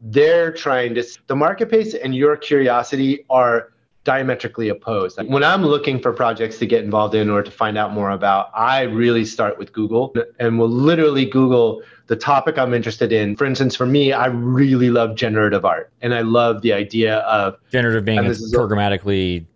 they're 0.00 0.52
trying 0.52 0.94
to, 0.94 1.04
the 1.26 1.36
marketplace 1.36 1.94
and 1.94 2.14
your 2.14 2.36
curiosity 2.36 3.24
are 3.28 3.72
diametrically 4.04 4.68
opposed. 4.68 5.22
When 5.28 5.44
I'm 5.44 5.62
looking 5.62 6.00
for 6.00 6.12
projects 6.12 6.58
to 6.58 6.66
get 6.66 6.82
involved 6.82 7.14
in 7.14 7.30
or 7.30 7.42
to 7.42 7.50
find 7.50 7.78
out 7.78 7.92
more 7.92 8.10
about, 8.10 8.50
I 8.54 8.82
really 8.82 9.24
start 9.24 9.58
with 9.58 9.72
Google 9.72 10.14
and 10.40 10.58
will 10.58 10.68
literally 10.68 11.24
Google 11.24 11.82
the 12.08 12.16
topic 12.16 12.58
I'm 12.58 12.74
interested 12.74 13.12
in. 13.12 13.36
For 13.36 13.44
instance, 13.44 13.76
for 13.76 13.86
me, 13.86 14.12
I 14.12 14.26
really 14.26 14.90
love 14.90 15.14
generative 15.14 15.64
art 15.64 15.92
and 16.00 16.14
I 16.14 16.22
love 16.22 16.62
the 16.62 16.72
idea 16.72 17.18
of 17.18 17.56
generative 17.70 18.04
being 18.04 18.18
programmatically 18.18 19.46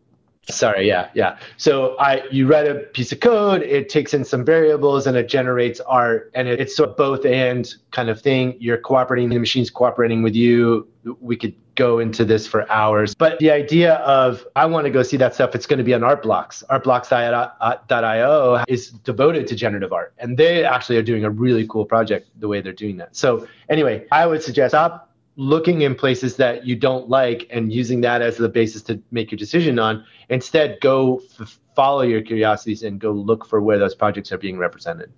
Sorry, 0.48 0.86
yeah, 0.86 1.10
yeah. 1.14 1.38
So 1.56 1.96
I 1.98 2.22
you 2.30 2.46
write 2.46 2.68
a 2.68 2.76
piece 2.76 3.10
of 3.10 3.20
code, 3.20 3.62
it 3.62 3.88
takes 3.88 4.14
in 4.14 4.24
some 4.24 4.44
variables 4.44 5.06
and 5.06 5.16
it 5.16 5.28
generates 5.28 5.80
art 5.80 6.30
and 6.34 6.46
it, 6.46 6.60
it's 6.60 6.76
sort 6.76 6.90
of 6.90 6.96
both 6.96 7.24
and 7.26 7.72
kind 7.90 8.08
of 8.08 8.20
thing. 8.20 8.56
You're 8.60 8.78
cooperating, 8.78 9.28
the 9.28 9.38
machine's 9.38 9.70
cooperating 9.70 10.22
with 10.22 10.36
you. 10.36 10.86
We 11.20 11.36
could 11.36 11.54
go 11.74 11.98
into 11.98 12.24
this 12.24 12.46
for 12.46 12.70
hours. 12.70 13.14
But 13.14 13.38
the 13.38 13.50
idea 13.50 13.94
of 13.96 14.46
I 14.56 14.66
want 14.66 14.86
to 14.86 14.90
go 14.90 15.02
see 15.02 15.16
that 15.18 15.34
stuff, 15.34 15.54
it's 15.54 15.66
going 15.66 15.78
to 15.78 15.84
be 15.84 15.94
on 15.94 16.00
Artblocks. 16.00 16.64
Artblocks.io 16.66 18.64
is 18.68 18.90
devoted 18.90 19.46
to 19.48 19.56
generative 19.56 19.92
art. 19.92 20.14
And 20.18 20.38
they 20.38 20.64
actually 20.64 20.96
are 20.96 21.02
doing 21.02 21.24
a 21.24 21.30
really 21.30 21.66
cool 21.66 21.84
project 21.84 22.28
the 22.38 22.48
way 22.48 22.60
they're 22.60 22.72
doing 22.72 22.96
that. 22.98 23.14
So 23.16 23.46
anyway, 23.68 24.06
I 24.12 24.26
would 24.26 24.42
suggest 24.42 24.72
stop 24.72 25.10
looking 25.36 25.82
in 25.82 25.94
places 25.94 26.36
that 26.36 26.66
you 26.66 26.74
don't 26.74 27.08
like 27.08 27.46
and 27.50 27.72
using 27.72 28.00
that 28.00 28.22
as 28.22 28.38
the 28.38 28.48
basis 28.48 28.82
to 28.82 29.00
make 29.10 29.30
your 29.30 29.38
decision 29.38 29.78
on. 29.78 30.04
Instead, 30.30 30.78
go 30.80 31.20
f- 31.38 31.58
follow 31.74 32.02
your 32.02 32.22
curiosities 32.22 32.82
and 32.82 32.98
go 32.98 33.12
look 33.12 33.46
for 33.46 33.60
where 33.60 33.78
those 33.78 33.94
projects 33.94 34.32
are 34.32 34.38
being 34.38 34.58
represented. 34.58 35.12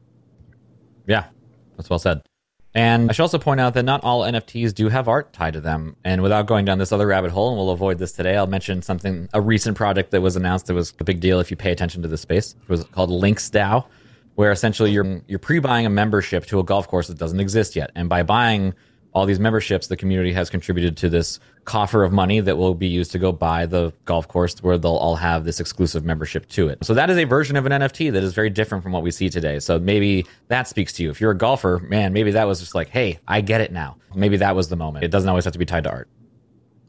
Yeah, 1.06 1.26
that's 1.76 1.88
well 1.88 2.00
said. 2.00 2.22
And 2.74 3.08
I 3.08 3.12
should 3.12 3.22
also 3.22 3.38
point 3.38 3.60
out 3.60 3.74
that 3.74 3.84
not 3.84 4.04
all 4.04 4.22
NFTs 4.22 4.74
do 4.74 4.88
have 4.88 5.08
art 5.08 5.32
tied 5.32 5.54
to 5.54 5.60
them. 5.60 5.96
And 6.04 6.22
without 6.22 6.46
going 6.46 6.64
down 6.64 6.78
this 6.78 6.92
other 6.92 7.06
rabbit 7.06 7.30
hole, 7.30 7.48
and 7.48 7.56
we'll 7.56 7.70
avoid 7.70 7.98
this 7.98 8.12
today, 8.12 8.36
I'll 8.36 8.46
mention 8.46 8.82
something, 8.82 9.28
a 9.32 9.40
recent 9.40 9.76
project 9.76 10.10
that 10.10 10.20
was 10.20 10.36
announced 10.36 10.66
that 10.66 10.74
was 10.74 10.92
a 11.00 11.04
big 11.04 11.20
deal 11.20 11.40
if 11.40 11.50
you 11.50 11.56
pay 11.56 11.72
attention 11.72 12.02
to 12.02 12.08
the 12.08 12.18
space. 12.18 12.54
It 12.60 12.68
was 12.68 12.84
called 12.84 13.10
Links 13.10 13.48
DAO, 13.48 13.86
where 14.34 14.52
essentially 14.52 14.90
you're, 14.90 15.22
you're 15.28 15.38
pre-buying 15.38 15.86
a 15.86 15.90
membership 15.90 16.44
to 16.46 16.58
a 16.58 16.64
golf 16.64 16.86
course 16.88 17.08
that 17.08 17.18
doesn't 17.18 17.40
exist 17.40 17.74
yet. 17.74 17.90
And 17.94 18.08
by 18.08 18.22
buying 18.22 18.74
all 19.12 19.26
these 19.26 19.40
memberships, 19.40 19.86
the 19.86 19.96
community 19.96 20.32
has 20.32 20.50
contributed 20.50 20.96
to 20.98 21.08
this 21.08 21.40
coffer 21.64 22.04
of 22.04 22.12
money 22.12 22.40
that 22.40 22.56
will 22.56 22.74
be 22.74 22.86
used 22.86 23.12
to 23.12 23.18
go 23.18 23.32
buy 23.32 23.66
the 23.66 23.92
golf 24.04 24.28
course 24.28 24.62
where 24.62 24.78
they'll 24.78 24.92
all 24.92 25.16
have 25.16 25.44
this 25.44 25.60
exclusive 25.60 26.04
membership 26.04 26.48
to 26.48 26.68
it. 26.68 26.78
So 26.82 26.94
that 26.94 27.10
is 27.10 27.18
a 27.18 27.24
version 27.24 27.56
of 27.56 27.66
an 27.66 27.72
NFT 27.72 28.12
that 28.12 28.22
is 28.22 28.32
very 28.32 28.50
different 28.50 28.82
from 28.82 28.92
what 28.92 29.02
we 29.02 29.10
see 29.10 29.28
today. 29.28 29.58
So 29.58 29.78
maybe 29.78 30.26
that 30.48 30.68
speaks 30.68 30.92
to 30.94 31.02
you. 31.02 31.10
If 31.10 31.20
you're 31.20 31.32
a 31.32 31.36
golfer, 31.36 31.78
man, 31.80 32.12
maybe 32.12 32.30
that 32.32 32.46
was 32.46 32.60
just 32.60 32.74
like, 32.74 32.88
hey, 32.88 33.18
I 33.28 33.40
get 33.40 33.60
it 33.60 33.72
now. 33.72 33.96
Maybe 34.14 34.36
that 34.38 34.56
was 34.56 34.68
the 34.68 34.76
moment. 34.76 35.04
It 35.04 35.10
doesn't 35.10 35.28
always 35.28 35.44
have 35.44 35.52
to 35.52 35.58
be 35.58 35.66
tied 35.66 35.84
to 35.84 35.90
art. 35.90 36.08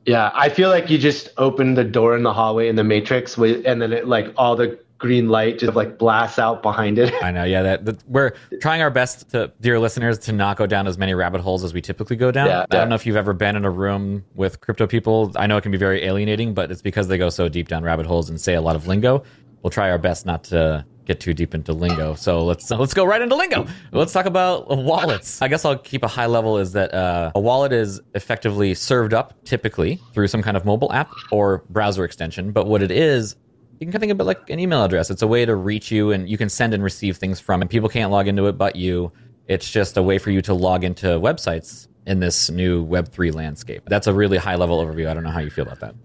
Yeah, 0.06 0.32
I 0.34 0.50
feel 0.50 0.70
like 0.70 0.90
you 0.90 0.98
just 0.98 1.30
open 1.38 1.74
the 1.74 1.84
door 1.84 2.16
in 2.16 2.24
the 2.24 2.34
hallway 2.34 2.70
in 2.70 2.76
the 2.76 2.84
Matrix, 2.84 3.38
and 3.38 3.82
then 3.82 3.94
it 3.94 4.08
like 4.08 4.34
all 4.38 4.56
the 4.56 4.80
green 5.00 5.29
light 5.29 5.58
just 5.58 5.74
like 5.75 5.98
blasts 5.98 6.38
out 6.38 6.62
behind 6.62 7.00
it. 7.00 7.13
I 7.24 7.32
know, 7.32 7.46
yeah. 7.46 7.63
That, 7.63 7.86
that, 7.86 8.08
we're 8.08 8.34
trying 8.62 8.82
our 8.82 8.91
best 8.91 9.29
to, 9.32 9.51
dear 9.62 9.79
listeners, 9.79 10.20
to 10.20 10.32
not 10.32 10.58
go 10.58 10.68
down 10.68 10.86
as 10.86 10.98
many 10.98 11.13
rabbit 11.13 11.41
holes 11.41 11.63
as 11.63 11.74
we 11.74 11.82
typically 11.82 12.18
go 12.18 12.32
down. 12.32 12.48
Yeah, 12.48 12.65
I 12.70 12.75
don't 12.75 12.89
know 12.89 12.96
if 12.96 13.06
you've 13.06 13.15
ever 13.15 13.34
been 13.34 13.56
in 13.56 13.65
a 13.65 13.72
room 13.72 14.24
with 14.36 14.62
crypto 14.62 14.86
people. 14.86 15.32
I 15.36 15.48
know 15.48 15.58
it 15.58 15.62
can 15.62 15.72
be 15.72 15.77
very 15.77 16.03
alienating, 16.03 16.53
but 16.53 16.70
it's 16.70 16.82
because 16.82 17.08
they 17.08 17.18
go 17.18 17.29
so 17.29 17.50
deep 17.50 17.70
down 17.70 17.84
rabbit 17.84 18.06
holes 18.06 18.29
and 18.29 18.39
say 18.39 18.53
a 18.53 18.62
lot 18.62 18.75
of 18.75 18.88
lingo. 18.88 19.24
We'll 19.63 19.72
try 19.72 19.89
our 19.89 19.98
best 19.98 20.25
not 20.25 20.44
to 20.46 20.86
get 21.10 21.20
too 21.20 21.34
deep 21.34 21.56
into 21.56 21.74
lingo. 21.74 22.13
So 22.13 22.46
let's 22.46 22.70
let's 22.84 22.94
go 22.94 23.03
right 23.03 23.22
into 23.22 23.36
lingo. 23.36 23.68
Let's 23.91 24.13
talk 24.13 24.25
about 24.25 24.70
wallets. 24.70 25.41
I 25.41 25.48
guess 25.48 25.65
I'll 25.65 25.77
keep 25.77 26.03
a 26.03 26.08
high 26.08 26.27
level. 26.27 26.58
Is 26.58 26.74
that 26.74 26.94
uh, 26.94 27.32
a 27.36 27.39
wallet 27.39 27.74
is 27.74 28.00
effectively 28.13 28.74
served 28.75 29.13
up 29.13 29.34
typically 29.44 30.00
through 30.13 30.27
some 30.27 30.41
kind 30.41 30.56
of 30.56 30.65
mobile 30.65 30.94
app 30.94 31.12
or 31.32 31.63
browser 31.70 32.06
extension. 32.06 32.51
But 32.51 32.68
what 32.68 32.82
it 32.82 32.91
is, 32.91 33.36
you 33.80 33.88
can 33.90 34.00
think 34.00 34.12
of 34.12 34.20
it 34.20 34.24
like 34.24 34.50
an 34.50 34.60
email 34.60 34.84
address. 34.84 35.10
It's 35.10 35.22
a 35.22 35.28
way 35.28 35.46
to 35.46 35.56
reach 35.56 35.92
you, 35.92 36.12
and 36.12 36.30
you 36.30 36.38
can 36.38 36.50
send 36.50 36.74
and 36.74 36.84
receive 36.84 37.18
things 37.18 37.40
from. 37.40 37.62
And 37.62 37.70
people 37.70 37.90
can't 37.90 38.12
log 38.12 38.28
into 38.28 38.48
it 38.48 38.58
but 38.58 38.76
you. 38.76 39.12
It's 39.48 39.70
just 39.70 39.98
a 39.98 40.04
way 40.04 40.18
for 40.20 40.32
you 40.32 40.42
to 40.44 40.54
log 40.54 40.84
into 40.84 41.08
websites 41.08 41.88
in 42.06 42.20
this 42.20 42.50
new 42.50 42.84
Web 42.84 43.08
three 43.08 43.32
landscape. 43.32 43.84
That's 43.88 44.08
a 44.08 44.14
really 44.14 44.38
high 44.38 44.56
level 44.56 44.84
overview. 44.84 45.08
I 45.08 45.14
don't 45.14 45.24
know 45.24 45.32
how 45.32 45.40
you 45.40 45.50
feel 45.50 45.66
about 45.66 45.80
that. 45.80 45.96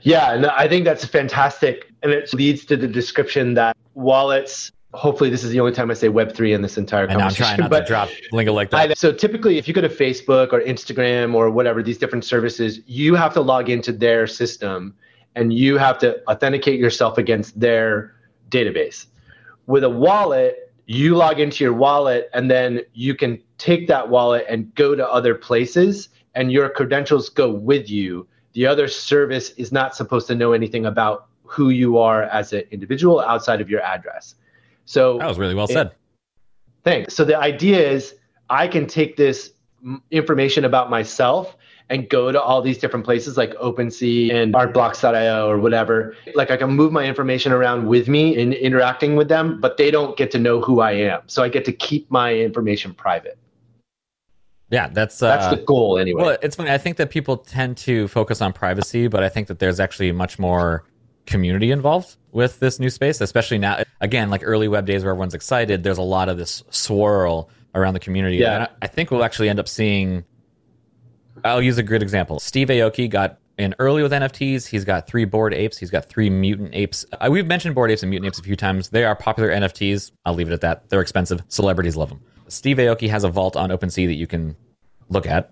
Yeah, 0.00 0.36
no, 0.36 0.50
I 0.56 0.66
think 0.66 0.84
that's 0.84 1.04
fantastic. 1.04 1.92
And 2.02 2.10
it 2.10 2.32
leads 2.34 2.64
to 2.66 2.76
the 2.76 2.88
description 2.88 3.54
that 3.54 3.76
wallets, 3.94 4.72
hopefully 4.94 5.30
this 5.30 5.44
is 5.44 5.50
the 5.50 5.60
only 5.60 5.72
time 5.72 5.90
I 5.90 5.94
say 5.94 6.08
Web3 6.08 6.54
in 6.54 6.62
this 6.62 6.76
entire 6.76 7.04
and 7.04 7.18
conversation. 7.18 7.44
I'm 7.44 7.48
trying 7.56 7.60
not 7.60 7.70
but 7.70 7.80
to 7.80 7.86
drop 7.86 8.08
lingo 8.32 8.52
like 8.52 8.70
that. 8.70 8.90
I, 8.90 8.94
so 8.94 9.12
typically 9.12 9.58
if 9.58 9.68
you 9.68 9.74
go 9.74 9.80
to 9.80 9.88
Facebook 9.88 10.52
or 10.52 10.60
Instagram 10.60 11.34
or 11.34 11.50
whatever, 11.50 11.82
these 11.82 11.98
different 11.98 12.24
services, 12.24 12.80
you 12.86 13.14
have 13.14 13.32
to 13.34 13.40
log 13.40 13.68
into 13.68 13.92
their 13.92 14.26
system 14.26 14.94
and 15.34 15.52
you 15.52 15.78
have 15.78 15.98
to 15.98 16.22
authenticate 16.28 16.78
yourself 16.78 17.18
against 17.18 17.58
their 17.58 18.14
database. 18.50 19.06
With 19.66 19.84
a 19.84 19.90
wallet, 19.90 20.72
you 20.86 21.14
log 21.16 21.40
into 21.40 21.64
your 21.64 21.72
wallet 21.72 22.28
and 22.34 22.50
then 22.50 22.80
you 22.92 23.14
can 23.14 23.42
take 23.58 23.88
that 23.88 24.08
wallet 24.08 24.44
and 24.48 24.74
go 24.74 24.94
to 24.94 25.08
other 25.08 25.34
places 25.34 26.08
and 26.34 26.50
your 26.50 26.68
credentials 26.68 27.28
go 27.28 27.50
with 27.50 27.88
you 27.88 28.26
the 28.52 28.66
other 28.66 28.88
service 28.88 29.50
is 29.50 29.72
not 29.72 29.96
supposed 29.96 30.26
to 30.28 30.34
know 30.34 30.52
anything 30.52 30.86
about 30.86 31.28
who 31.44 31.70
you 31.70 31.98
are 31.98 32.24
as 32.24 32.52
an 32.52 32.62
individual 32.70 33.20
outside 33.20 33.60
of 33.60 33.68
your 33.68 33.80
address. 33.80 34.34
So 34.84 35.18
that 35.18 35.28
was 35.28 35.38
really 35.38 35.54
well 35.54 35.66
it, 35.66 35.72
said. 35.72 35.92
Thanks. 36.84 37.14
So 37.14 37.24
the 37.24 37.38
idea 37.38 37.90
is 37.90 38.14
I 38.50 38.68
can 38.68 38.86
take 38.86 39.16
this 39.16 39.52
information 40.10 40.64
about 40.64 40.90
myself 40.90 41.56
and 41.90 42.08
go 42.08 42.32
to 42.32 42.40
all 42.40 42.62
these 42.62 42.78
different 42.78 43.04
places 43.04 43.36
like 43.36 43.54
OpenSea 43.54 44.32
and 44.32 44.54
artblocks.io 44.54 45.48
or 45.48 45.58
whatever. 45.58 46.16
Like 46.34 46.50
I 46.50 46.56
can 46.56 46.70
move 46.70 46.92
my 46.92 47.04
information 47.04 47.52
around 47.52 47.86
with 47.86 48.08
me 48.08 48.36
in 48.36 48.52
interacting 48.52 49.16
with 49.16 49.28
them, 49.28 49.60
but 49.60 49.76
they 49.76 49.90
don't 49.90 50.16
get 50.16 50.30
to 50.32 50.38
know 50.38 50.60
who 50.60 50.80
I 50.80 50.92
am. 50.92 51.22
So 51.26 51.42
I 51.42 51.48
get 51.48 51.64
to 51.66 51.72
keep 51.72 52.10
my 52.10 52.34
information 52.34 52.94
private. 52.94 53.38
Yeah, 54.70 54.88
that's 54.88 55.18
that's 55.18 55.44
uh, 55.44 55.56
the 55.56 55.62
goal 55.62 55.98
anyway. 55.98 56.22
Well, 56.22 56.38
it's 56.40 56.56
funny. 56.56 56.70
I 56.70 56.78
think 56.78 56.96
that 56.96 57.10
people 57.10 57.36
tend 57.36 57.76
to 57.78 58.08
focus 58.08 58.40
on 58.40 58.54
privacy, 58.54 59.06
but 59.06 59.22
I 59.22 59.28
think 59.28 59.48
that 59.48 59.58
there's 59.58 59.78
actually 59.78 60.12
much 60.12 60.38
more 60.38 60.84
community 61.26 61.70
involved 61.70 62.16
with 62.32 62.58
this 62.58 62.80
new 62.80 62.88
space, 62.88 63.20
especially 63.20 63.58
now. 63.58 63.82
Again, 64.00 64.30
like 64.30 64.40
early 64.42 64.68
web 64.68 64.86
days 64.86 65.04
where 65.04 65.10
everyone's 65.10 65.34
excited, 65.34 65.82
there's 65.82 65.98
a 65.98 66.02
lot 66.02 66.30
of 66.30 66.38
this 66.38 66.64
swirl 66.70 67.50
around 67.74 67.92
the 67.92 68.00
community. 68.00 68.36
Yeah. 68.36 68.56
And 68.56 68.68
I 68.80 68.86
think 68.86 69.10
we'll 69.10 69.24
actually 69.24 69.50
end 69.50 69.60
up 69.60 69.68
seeing. 69.68 70.24
I'll 71.44 71.62
use 71.62 71.78
a 71.78 71.82
good 71.82 72.02
example. 72.02 72.40
Steve 72.40 72.68
Aoki 72.68 73.08
got 73.08 73.38
in 73.58 73.74
early 73.78 74.02
with 74.02 74.12
NFTs. 74.12 74.66
He's 74.66 74.84
got 74.84 75.06
three 75.06 75.24
Bored 75.24 75.54
Apes. 75.54 75.78
He's 75.78 75.90
got 75.90 76.08
three 76.08 76.30
mutant 76.30 76.74
apes. 76.74 77.04
Uh, 77.12 77.28
we've 77.30 77.46
mentioned 77.46 77.74
Bored 77.74 77.90
Apes 77.90 78.02
and 78.02 78.10
mutant 78.10 78.28
apes 78.28 78.38
a 78.38 78.42
few 78.42 78.56
times. 78.56 78.88
They 78.88 79.04
are 79.04 79.14
popular 79.14 79.50
NFTs. 79.50 80.12
I'll 80.24 80.34
leave 80.34 80.48
it 80.48 80.52
at 80.52 80.60
that. 80.62 80.88
They're 80.88 81.00
expensive. 81.00 81.42
Celebrities 81.48 81.96
love 81.96 82.08
them. 82.08 82.20
Steve 82.48 82.76
Aoki 82.78 83.08
has 83.08 83.24
a 83.24 83.28
vault 83.28 83.56
on 83.56 83.70
OpenSea 83.70 84.06
that 84.06 84.14
you 84.14 84.26
can 84.26 84.56
look 85.08 85.26
at. 85.26 85.50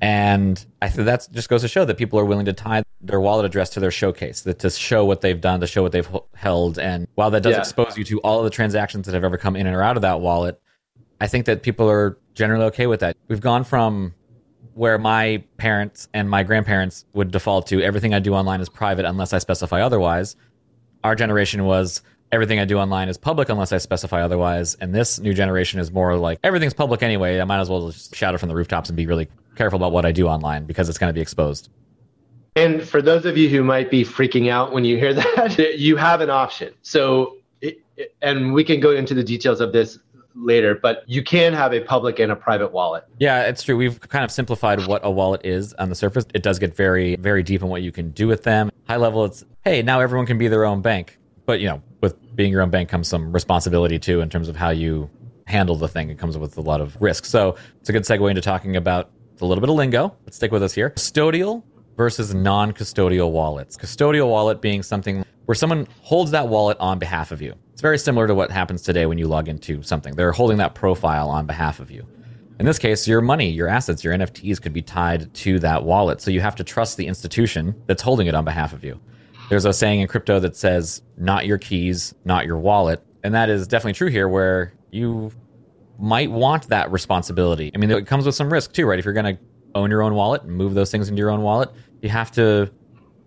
And 0.00 0.64
I 0.80 0.88
think 0.88 1.06
that 1.06 1.28
just 1.30 1.48
goes 1.48 1.62
to 1.62 1.68
show 1.68 1.84
that 1.84 1.96
people 1.96 2.18
are 2.18 2.24
willing 2.24 2.46
to 2.46 2.52
tie 2.52 2.82
their 3.00 3.20
wallet 3.20 3.46
address 3.46 3.70
to 3.70 3.80
their 3.80 3.92
showcase, 3.92 4.40
that 4.42 4.58
to 4.60 4.70
show 4.70 5.04
what 5.04 5.20
they've 5.20 5.40
done, 5.40 5.60
to 5.60 5.66
show 5.66 5.82
what 5.82 5.92
they've 5.92 6.08
held. 6.34 6.78
And 6.78 7.06
while 7.14 7.30
that 7.30 7.42
does 7.42 7.52
yeah. 7.52 7.60
expose 7.60 7.96
you 7.96 8.02
to 8.04 8.18
all 8.20 8.38
of 8.38 8.44
the 8.44 8.50
transactions 8.50 9.06
that 9.06 9.14
have 9.14 9.22
ever 9.22 9.36
come 9.36 9.54
in 9.54 9.66
and 9.66 9.76
or 9.76 9.82
out 9.82 9.96
of 9.96 10.02
that 10.02 10.20
wallet, 10.20 10.60
I 11.20 11.28
think 11.28 11.46
that 11.46 11.62
people 11.62 11.88
are 11.88 12.18
generally 12.34 12.64
okay 12.66 12.88
with 12.88 13.00
that. 13.00 13.16
We've 13.28 13.40
gone 13.40 13.62
from 13.62 14.14
where 14.74 14.98
my 14.98 15.42
parents 15.56 16.08
and 16.14 16.28
my 16.28 16.42
grandparents 16.42 17.04
would 17.12 17.30
default 17.30 17.66
to 17.68 17.82
everything 17.82 18.14
I 18.14 18.18
do 18.18 18.34
online 18.34 18.60
is 18.60 18.68
private 18.68 19.04
unless 19.04 19.32
I 19.32 19.38
specify 19.38 19.82
otherwise. 19.82 20.36
Our 21.04 21.14
generation 21.14 21.64
was 21.64 22.02
everything 22.32 22.58
I 22.58 22.64
do 22.64 22.78
online 22.78 23.08
is 23.08 23.18
public 23.18 23.48
unless 23.50 23.72
I 23.72 23.78
specify 23.78 24.22
otherwise. 24.22 24.74
And 24.76 24.94
this 24.94 25.20
new 25.20 25.34
generation 25.34 25.78
is 25.78 25.92
more 25.92 26.16
like 26.16 26.38
everything's 26.42 26.74
public 26.74 27.02
anyway. 27.02 27.40
I 27.40 27.44
might 27.44 27.60
as 27.60 27.68
well 27.68 27.90
just 27.90 28.16
shout 28.16 28.34
it 28.34 28.38
from 28.38 28.48
the 28.48 28.54
rooftops 28.54 28.88
and 28.88 28.96
be 28.96 29.06
really 29.06 29.28
careful 29.54 29.76
about 29.76 29.92
what 29.92 30.06
I 30.06 30.12
do 30.12 30.26
online 30.26 30.64
because 30.64 30.88
it's 30.88 30.98
going 30.98 31.10
to 31.10 31.14
be 31.14 31.20
exposed. 31.20 31.68
And 32.56 32.82
for 32.82 33.00
those 33.00 33.24
of 33.24 33.36
you 33.36 33.48
who 33.48 33.62
might 33.62 33.90
be 33.90 34.04
freaking 34.04 34.50
out 34.50 34.72
when 34.72 34.84
you 34.84 34.96
hear 34.96 35.14
that, 35.36 35.78
you 35.78 35.96
have 35.96 36.20
an 36.20 36.30
option. 36.30 36.72
So, 36.82 37.36
and 38.22 38.52
we 38.54 38.64
can 38.64 38.80
go 38.80 38.90
into 38.90 39.14
the 39.14 39.24
details 39.24 39.60
of 39.60 39.72
this 39.72 39.98
later, 40.34 40.74
but 40.74 41.04
you 41.06 41.22
can 41.22 41.52
have 41.52 41.72
a 41.72 41.80
public 41.80 42.18
and 42.18 42.32
a 42.32 42.36
private 42.36 42.72
wallet. 42.72 43.04
Yeah, 43.18 43.42
it's 43.42 43.62
true. 43.62 43.76
We've 43.76 44.00
kind 44.00 44.24
of 44.24 44.30
simplified 44.30 44.86
what 44.86 45.04
a 45.04 45.10
wallet 45.10 45.42
is 45.44 45.74
on 45.74 45.88
the 45.88 45.94
surface. 45.94 46.26
It 46.34 46.42
does 46.42 46.58
get 46.58 46.74
very, 46.74 47.16
very 47.16 47.42
deep 47.42 47.62
in 47.62 47.68
what 47.68 47.82
you 47.82 47.92
can 47.92 48.10
do 48.10 48.26
with 48.26 48.42
them. 48.42 48.70
High 48.88 48.96
level, 48.96 49.24
it's 49.24 49.44
hey, 49.64 49.82
now 49.82 50.00
everyone 50.00 50.26
can 50.26 50.38
be 50.38 50.48
their 50.48 50.64
own 50.64 50.82
bank. 50.82 51.18
But 51.46 51.60
you 51.60 51.68
know, 51.68 51.82
with 52.00 52.16
being 52.36 52.50
your 52.50 52.62
own 52.62 52.70
bank 52.70 52.88
comes 52.88 53.08
some 53.08 53.32
responsibility 53.32 53.98
too 53.98 54.20
in 54.20 54.30
terms 54.30 54.48
of 54.48 54.56
how 54.56 54.70
you 54.70 55.10
handle 55.46 55.76
the 55.76 55.88
thing. 55.88 56.10
It 56.10 56.18
comes 56.18 56.38
with 56.38 56.56
a 56.56 56.60
lot 56.60 56.80
of 56.80 56.96
risk. 57.00 57.24
So 57.24 57.56
it's 57.80 57.88
a 57.88 57.92
good 57.92 58.04
segue 58.04 58.28
into 58.28 58.42
talking 58.42 58.76
about 58.76 59.10
a 59.40 59.46
little 59.46 59.60
bit 59.60 59.70
of 59.70 59.76
lingo. 59.76 60.14
Let's 60.24 60.36
stick 60.36 60.52
with 60.52 60.62
us 60.62 60.72
here. 60.72 60.90
Custodial 60.90 61.62
versus 61.96 62.32
non-custodial 62.32 63.30
wallets. 63.30 63.76
Custodial 63.76 64.28
wallet 64.28 64.60
being 64.60 64.82
something 64.82 65.24
where 65.46 65.54
someone 65.54 65.86
holds 66.00 66.30
that 66.30 66.48
wallet 66.48 66.76
on 66.80 66.98
behalf 66.98 67.32
of 67.32 67.42
you. 67.42 67.54
It's 67.72 67.80
very 67.80 67.98
similar 67.98 68.26
to 68.26 68.34
what 68.34 68.50
happens 68.50 68.82
today 68.82 69.06
when 69.06 69.18
you 69.18 69.26
log 69.26 69.48
into 69.48 69.82
something. 69.82 70.14
They're 70.14 70.32
holding 70.32 70.58
that 70.58 70.74
profile 70.74 71.30
on 71.30 71.46
behalf 71.46 71.80
of 71.80 71.90
you. 71.90 72.06
In 72.60 72.66
this 72.66 72.78
case, 72.78 73.08
your 73.08 73.20
money, 73.22 73.50
your 73.50 73.66
assets, 73.66 74.04
your 74.04 74.12
NFTs 74.14 74.60
could 74.60 74.72
be 74.72 74.82
tied 74.82 75.32
to 75.34 75.58
that 75.60 75.82
wallet. 75.82 76.20
So 76.20 76.30
you 76.30 76.40
have 76.40 76.54
to 76.56 76.64
trust 76.64 76.96
the 76.96 77.06
institution 77.06 77.74
that's 77.86 78.02
holding 78.02 78.26
it 78.26 78.34
on 78.34 78.44
behalf 78.44 78.72
of 78.72 78.84
you. 78.84 79.00
There's 79.48 79.64
a 79.64 79.72
saying 79.72 80.00
in 80.00 80.06
crypto 80.06 80.38
that 80.40 80.54
says, 80.54 81.02
not 81.16 81.46
your 81.46 81.58
keys, 81.58 82.14
not 82.24 82.46
your 82.46 82.58
wallet. 82.58 83.04
And 83.24 83.34
that 83.34 83.48
is 83.48 83.66
definitely 83.66 83.94
true 83.94 84.08
here, 84.08 84.28
where 84.28 84.74
you 84.90 85.32
might 85.98 86.30
want 86.30 86.68
that 86.68 86.90
responsibility. 86.92 87.72
I 87.74 87.78
mean, 87.78 87.90
it 87.90 88.06
comes 88.06 88.26
with 88.26 88.34
some 88.34 88.52
risk 88.52 88.72
too, 88.72 88.86
right? 88.86 88.98
If 88.98 89.04
you're 89.04 89.14
going 89.14 89.36
to 89.36 89.42
own 89.74 89.90
your 89.90 90.02
own 90.02 90.14
wallet 90.14 90.42
and 90.42 90.52
move 90.52 90.74
those 90.74 90.90
things 90.90 91.08
into 91.08 91.20
your 91.20 91.30
own 91.30 91.42
wallet, 91.42 91.70
you 92.02 92.10
have 92.10 92.30
to 92.32 92.70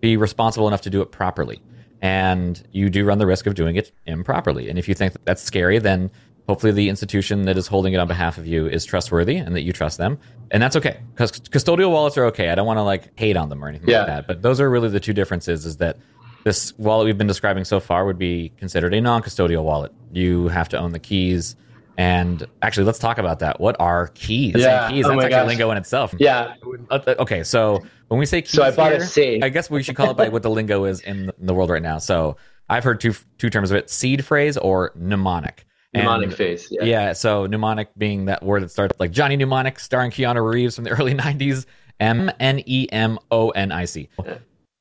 be 0.00 0.16
responsible 0.16 0.68
enough 0.68 0.82
to 0.82 0.90
do 0.90 1.02
it 1.02 1.10
properly. 1.10 1.60
And 2.02 2.62
you 2.72 2.90
do 2.90 3.04
run 3.04 3.18
the 3.18 3.26
risk 3.26 3.46
of 3.46 3.54
doing 3.54 3.76
it 3.76 3.92
improperly. 4.06 4.68
And 4.68 4.78
if 4.78 4.88
you 4.88 4.94
think 4.94 5.12
that 5.14 5.24
that's 5.24 5.42
scary, 5.42 5.78
then 5.78 6.10
hopefully 6.48 6.72
the 6.72 6.88
institution 6.88 7.42
that 7.42 7.56
is 7.56 7.66
holding 7.66 7.92
it 7.92 7.98
on 7.98 8.06
behalf 8.06 8.38
of 8.38 8.46
you 8.46 8.66
is 8.66 8.84
trustworthy 8.84 9.36
and 9.36 9.56
that 9.56 9.62
you 9.62 9.72
trust 9.72 9.98
them. 9.98 10.18
And 10.50 10.62
that's 10.62 10.76
okay. 10.76 11.00
Because 11.12 11.32
custodial 11.32 11.90
wallets 11.90 12.16
are 12.16 12.24
okay. 12.26 12.50
I 12.50 12.54
don't 12.54 12.66
want 12.66 12.78
to 12.78 12.82
like 12.82 13.18
hate 13.18 13.36
on 13.36 13.48
them 13.48 13.64
or 13.64 13.68
anything 13.68 13.88
yeah. 13.88 13.98
like 13.98 14.06
that. 14.08 14.26
But 14.26 14.42
those 14.42 14.60
are 14.60 14.70
really 14.70 14.88
the 14.88 15.00
two 15.00 15.12
differences 15.12 15.66
is 15.66 15.78
that 15.78 15.96
this 16.44 16.72
wallet 16.78 17.06
we've 17.06 17.18
been 17.18 17.26
describing 17.26 17.64
so 17.64 17.80
far 17.80 18.04
would 18.04 18.18
be 18.18 18.52
considered 18.56 18.94
a 18.94 19.00
non-custodial 19.00 19.64
wallet. 19.64 19.92
You 20.12 20.48
have 20.48 20.68
to 20.68 20.78
own 20.78 20.92
the 20.92 21.00
keys. 21.00 21.56
And 21.98 22.44
actually, 22.62 22.84
let's 22.84 22.98
talk 22.98 23.18
about 23.18 23.38
that. 23.40 23.60
What 23.60 23.76
are 23.80 24.08
keys? 24.08 24.54
Yeah. 24.56 24.90
keys. 24.90 25.06
Oh 25.06 25.10
that's 25.10 25.24
actually 25.24 25.48
lingo 25.48 25.70
in 25.70 25.78
itself. 25.78 26.14
Yeah. 26.18 26.54
Uh, 26.90 26.98
uh, 27.06 27.14
okay, 27.20 27.42
so 27.42 27.82
when 28.08 28.18
we 28.20 28.26
say 28.26 28.42
keys, 28.42 28.52
so 28.52 28.62
I 28.62 28.70
bought 28.70 28.92
here, 28.92 29.00
a 29.00 29.04
safe. 29.04 29.42
I 29.42 29.48
guess 29.48 29.70
we 29.70 29.82
should 29.82 29.96
call 29.96 30.10
it 30.10 30.16
by 30.16 30.28
what 30.28 30.42
the 30.42 30.50
lingo 30.50 30.84
is 30.84 31.00
in 31.00 31.30
the 31.38 31.54
world 31.54 31.70
right 31.70 31.82
now. 31.82 31.98
So 31.98 32.36
I've 32.68 32.84
heard 32.84 33.00
two 33.00 33.14
two 33.38 33.50
terms 33.50 33.70
of 33.70 33.76
it: 33.76 33.88
seed 33.88 34.24
phrase 34.24 34.56
or 34.56 34.92
mnemonic. 34.94 35.64
Mnemonic 35.94 36.32
phase. 36.32 36.68
Yeah. 36.70 36.84
yeah. 36.84 37.12
So 37.14 37.46
mnemonic 37.46 37.88
being 37.96 38.26
that 38.26 38.42
word 38.42 38.62
that 38.62 38.70
starts 38.70 38.98
like 39.00 39.10
Johnny 39.10 39.36
Mnemonic, 39.36 39.78
starring 39.78 40.10
Keanu 40.10 40.52
Reeves 40.52 40.74
from 40.74 40.84
the 40.84 40.90
early 40.98 41.14
'90s. 41.14 41.66
M 42.00 42.30
N 42.40 42.62
E 42.66 42.86
M 42.92 43.18
O 43.30 43.50
N 43.50 43.72
I 43.72 43.84
C. 43.86 44.08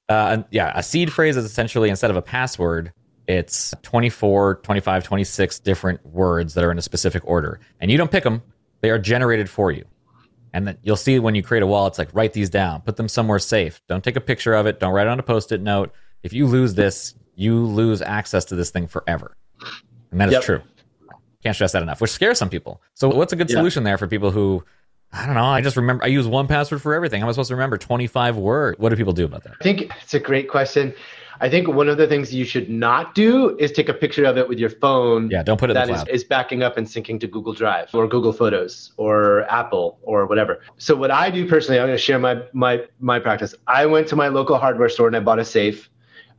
Uh, 0.10 0.44
yeah, 0.52 0.72
a 0.76 0.84
seed 0.84 1.12
phrase 1.12 1.38
is 1.38 1.46
essentially 1.46 1.90
instead 1.90 2.12
of 2.12 2.18
a 2.18 2.22
password, 2.22 2.92
it's 3.28 3.74
24, 3.82 4.56
25, 4.56 5.04
26 5.04 5.60
different 5.60 6.06
words 6.06 6.54
that 6.54 6.64
are 6.64 6.72
in 6.72 6.78
a 6.78 6.82
specific 6.82 7.26
order. 7.26 7.60
And 7.80 7.92
you 7.92 7.98
don't 7.98 8.12
pick 8.12 8.24
them, 8.24 8.42
they 8.82 8.90
are 8.90 9.00
generated 9.00 9.50
for 9.50 9.72
you. 9.72 9.86
And 10.54 10.68
then 10.68 10.78
you'll 10.84 10.96
see 10.96 11.20
when 11.20 11.36
you 11.36 11.44
create 11.44 11.64
a 11.64 11.68
wall, 11.68 11.88
it's 11.88 11.98
like 11.98 12.10
write 12.14 12.34
these 12.34 12.50
down, 12.50 12.82
put 12.82 12.96
them 12.96 13.10
somewhere 13.10 13.40
safe. 13.40 13.82
Don't 13.88 14.04
take 14.04 14.16
a 14.16 14.22
picture 14.22 14.54
of 14.54 14.66
it, 14.66 14.80
don't 14.80 14.94
write 14.94 15.08
it 15.08 15.10
on 15.10 15.20
a 15.20 15.24
post 15.24 15.52
it 15.52 15.62
note. 15.62 15.92
If 16.24 16.34
you 16.34 16.48
lose 16.48 16.76
this, 16.76 17.16
you 17.36 17.66
lose 17.66 18.02
access 18.02 18.46
to 18.46 18.56
this 18.56 18.70
thing 18.70 18.88
forever. 18.88 19.36
And 20.12 20.22
that 20.22 20.30
is 20.30 20.34
yep. 20.34 20.44
true. 20.44 20.62
Can't 21.44 21.56
stress 21.56 21.74
that 21.74 21.84
enough, 21.84 22.02
which 22.02 22.12
scares 22.12 22.40
some 22.40 22.50
people. 22.50 22.82
So, 22.94 23.10
what's 23.10 23.34
a 23.34 23.36
good 23.36 23.50
solution 23.50 23.84
there 23.84 23.98
for 23.98 24.08
people 24.08 24.32
who 24.32 24.64
I 25.16 25.26
don't 25.26 25.36
know. 25.36 25.46
I 25.46 25.62
just 25.62 25.78
remember 25.78 26.04
I 26.04 26.08
use 26.08 26.28
one 26.28 26.48
password 26.48 26.82
for 26.82 26.94
everything. 26.94 27.22
How 27.22 27.28
am 27.28 27.30
I 27.30 27.32
supposed 27.32 27.48
to 27.50 27.56
remember 27.56 27.78
25 27.78 28.38
words? 28.38 28.80
What 28.80 28.90
do 28.90 28.96
people 28.96 29.14
do 29.14 29.24
about 29.26 29.44
that? 29.44 29.54
I 29.60 29.64
think 29.64 29.90
it's 30.02 30.14
a 30.14 30.20
great 30.20 30.50
question. 30.50 30.94
I 31.42 31.50
think 31.50 31.68
one 31.68 31.90
of 31.90 31.98
the 31.98 32.08
things 32.08 32.34
you 32.34 32.46
should 32.46 32.70
not 32.70 33.16
do 33.16 33.58
is 33.58 33.72
take 33.72 33.90
a 33.90 33.94
picture 33.94 34.26
of 34.26 34.38
it 34.38 34.48
with 34.48 34.60
your 34.60 34.70
phone. 34.70 35.30
Yeah, 35.30 35.44
don't 35.44 35.60
put 35.60 35.70
it 35.70 35.74
that 35.74 35.90
is, 35.90 36.04
is, 36.08 36.24
backing 36.24 36.64
up 36.64 36.78
and 36.78 36.88
syncing 36.88 37.20
to 37.20 37.28
Google 37.28 37.54
Drive 37.54 37.94
or 37.94 38.08
Google 38.08 38.34
Photos 38.34 38.94
or 38.98 39.44
Apple 39.52 40.00
or 40.04 40.26
whatever. 40.26 40.62
So 40.78 40.96
what 40.96 41.12
I 41.12 41.30
do 41.30 41.48
personally, 41.48 41.80
I'm 41.80 41.88
going 41.88 41.98
to 41.98 42.02
share 42.02 42.20
my 42.20 42.42
my 42.54 42.84
my 43.00 43.20
practice. 43.20 43.54
I 43.68 43.86
went 43.86 44.08
to 44.10 44.16
my 44.16 44.28
local 44.30 44.58
hardware 44.58 44.90
store 44.90 45.08
and 45.08 45.16
I 45.16 45.20
bought 45.20 45.40
a 45.40 45.46
safe. 45.46 45.90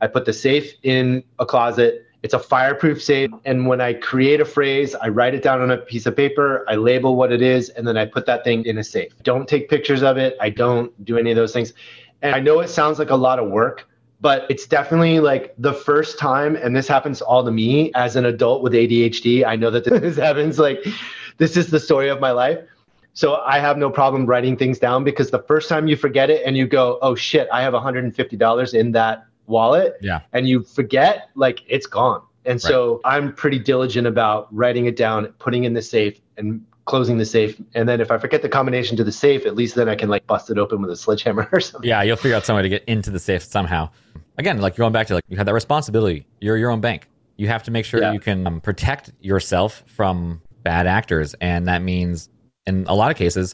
I 0.01 0.07
put 0.07 0.25
the 0.25 0.33
safe 0.33 0.73
in 0.83 1.23
a 1.39 1.45
closet. 1.45 2.05
It's 2.23 2.33
a 2.33 2.39
fireproof 2.39 3.01
safe. 3.01 3.31
And 3.45 3.67
when 3.67 3.79
I 3.79 3.93
create 3.93 4.41
a 4.41 4.45
phrase, 4.45 4.95
I 4.95 5.07
write 5.09 5.33
it 5.33 5.43
down 5.43 5.61
on 5.61 5.71
a 5.71 5.77
piece 5.77 6.05
of 6.05 6.15
paper, 6.15 6.65
I 6.67 6.75
label 6.75 7.15
what 7.15 7.31
it 7.31 7.41
is, 7.41 7.69
and 7.69 7.87
then 7.87 7.95
I 7.97 8.05
put 8.05 8.25
that 8.25 8.43
thing 8.43 8.65
in 8.65 8.77
a 8.77 8.83
safe. 8.83 9.13
Don't 9.23 9.47
take 9.47 9.69
pictures 9.69 10.03
of 10.03 10.17
it. 10.17 10.35
I 10.41 10.49
don't 10.49 10.91
do 11.05 11.17
any 11.17 11.31
of 11.31 11.37
those 11.37 11.53
things. 11.53 11.73
And 12.21 12.33
I 12.35 12.39
know 12.39 12.59
it 12.59 12.69
sounds 12.69 12.97
like 12.99 13.11
a 13.11 13.15
lot 13.15 13.39
of 13.39 13.49
work, 13.49 13.87
but 14.19 14.45
it's 14.49 14.65
definitely 14.65 15.19
like 15.19 15.53
the 15.57 15.73
first 15.73 16.17
time 16.17 16.55
and 16.55 16.75
this 16.75 16.87
happens 16.87 17.21
all 17.21 17.43
to 17.43 17.51
me 17.51 17.91
as 17.93 18.15
an 18.15 18.25
adult 18.25 18.63
with 18.63 18.73
adhd 18.73 19.45
i 19.45 19.55
know 19.55 19.69
that 19.69 19.85
this 19.85 20.17
happens 20.27 20.59
like 20.59 20.85
this 21.37 21.55
is 21.55 21.69
the 21.69 21.79
story 21.79 22.09
of 22.09 22.19
my 22.19 22.31
life. 22.31 22.59
So 23.13 23.35
i 23.45 23.59
have 23.59 23.77
no 23.77 23.89
problem 23.89 24.25
writing 24.25 24.57
things 24.57 24.79
down 24.79 25.03
because 25.03 25.31
the 25.31 25.43
first 25.43 25.69
time 25.69 25.87
you 25.87 25.95
forget 25.95 26.29
it 26.29 26.43
and 26.45 26.57
you 26.57 26.67
go 26.67 26.99
oh 27.01 27.15
shit 27.15 27.47
i 27.51 27.61
have 27.61 27.73
$150 27.73 28.73
in 28.73 28.91
that 28.91 29.25
wallet 29.47 29.95
yeah. 30.01 30.19
and 30.33 30.47
you 30.47 30.63
forget 30.63 31.29
like 31.35 31.63
it's 31.67 31.87
gone. 31.87 32.21
And 32.45 32.61
so 32.61 33.01
right. 33.03 33.15
i'm 33.15 33.33
pretty 33.33 33.59
diligent 33.59 34.07
about 34.07 34.53
writing 34.53 34.85
it 34.85 34.95
down 34.95 35.27
putting 35.39 35.63
in 35.63 35.73
the 35.73 35.81
safe 35.81 36.19
and 36.37 36.65
closing 36.87 37.17
the 37.19 37.25
safe. 37.25 37.61
And 37.75 37.87
then 37.87 38.01
if 38.01 38.09
I 38.09 38.17
forget 38.17 38.41
the 38.41 38.49
combination 38.49 38.97
to 38.97 39.03
the 39.03 39.11
safe, 39.11 39.45
at 39.45 39.55
least 39.55 39.75
then 39.75 39.87
I 39.87 39.95
can 39.95 40.09
like 40.09 40.25
bust 40.25 40.49
it 40.49 40.57
open 40.57 40.81
with 40.81 40.89
a 40.89 40.95
sledgehammer 40.95 41.47
or 41.51 41.59
something. 41.59 41.87
Yeah, 41.87 42.01
you'll 42.01 42.17
figure 42.17 42.35
out 42.35 42.45
some 42.45 42.55
way 42.55 42.63
to 42.63 42.69
get 42.69 42.83
into 42.85 43.11
the 43.11 43.19
safe 43.19 43.43
somehow. 43.43 43.89
Again, 44.37 44.59
like 44.59 44.77
you're 44.77 44.85
going 44.85 44.93
back 44.93 45.07
to 45.07 45.15
like 45.15 45.23
you 45.27 45.37
have 45.37 45.45
that 45.45 45.53
responsibility. 45.53 46.25
You're 46.39 46.57
your 46.57 46.71
own 46.71 46.81
bank. 46.81 47.07
You 47.35 47.47
have 47.49 47.61
to 47.63 47.71
make 47.71 47.85
sure 47.85 48.01
yeah. 48.01 48.13
you 48.13 48.19
can 48.19 48.47
um, 48.47 48.61
protect 48.61 49.11
yourself 49.21 49.83
from 49.85 50.41
bad 50.63 50.87
actors, 50.87 51.35
and 51.35 51.67
that 51.67 51.83
means 51.83 52.29
in 52.65 52.85
a 52.87 52.95
lot 52.95 53.11
of 53.11 53.17
cases 53.17 53.53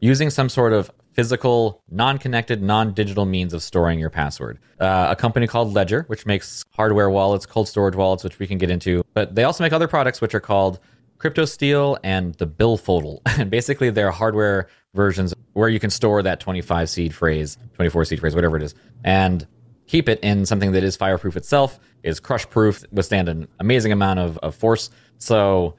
using 0.00 0.30
some 0.30 0.48
sort 0.48 0.72
of 0.72 0.90
physical, 1.12 1.82
non-connected, 1.90 2.62
non-digital 2.62 3.26
means 3.26 3.52
of 3.52 3.62
storing 3.62 3.98
your 3.98 4.10
password. 4.10 4.58
Uh, 4.78 5.08
a 5.10 5.16
company 5.16 5.46
called 5.46 5.74
Ledger, 5.74 6.04
which 6.06 6.24
makes 6.24 6.64
hardware 6.72 7.10
wallets, 7.10 7.46
cold 7.46 7.68
storage 7.68 7.94
wallets, 7.94 8.24
which 8.24 8.38
we 8.38 8.46
can 8.46 8.58
get 8.58 8.70
into, 8.70 9.04
but 9.12 9.34
they 9.34 9.44
also 9.44 9.62
make 9.62 9.72
other 9.72 9.88
products 9.88 10.20
which 10.20 10.34
are 10.34 10.40
called 10.40 10.78
CryptoSteel 11.20 11.98
and 12.02 12.34
the 12.34 12.46
Billfodl. 12.46 13.20
And 13.38 13.50
basically, 13.50 13.90
they're 13.90 14.10
hardware 14.10 14.68
versions 14.94 15.34
where 15.52 15.68
you 15.68 15.78
can 15.78 15.90
store 15.90 16.22
that 16.22 16.40
25 16.40 16.88
seed 16.88 17.14
phrase, 17.14 17.58
24 17.74 18.04
seed 18.06 18.20
phrase, 18.20 18.34
whatever 18.34 18.56
it 18.56 18.62
is, 18.62 18.74
and 19.04 19.46
keep 19.86 20.08
it 20.08 20.18
in 20.20 20.46
something 20.46 20.72
that 20.72 20.82
is 20.82 20.96
fireproof 20.96 21.36
itself, 21.36 21.78
is 22.02 22.20
crush 22.20 22.48
proof, 22.48 22.84
withstand 22.92 23.28
an 23.28 23.48
amazing 23.58 23.92
amount 23.92 24.18
of, 24.18 24.38
of 24.38 24.54
force. 24.54 24.90
So 25.18 25.76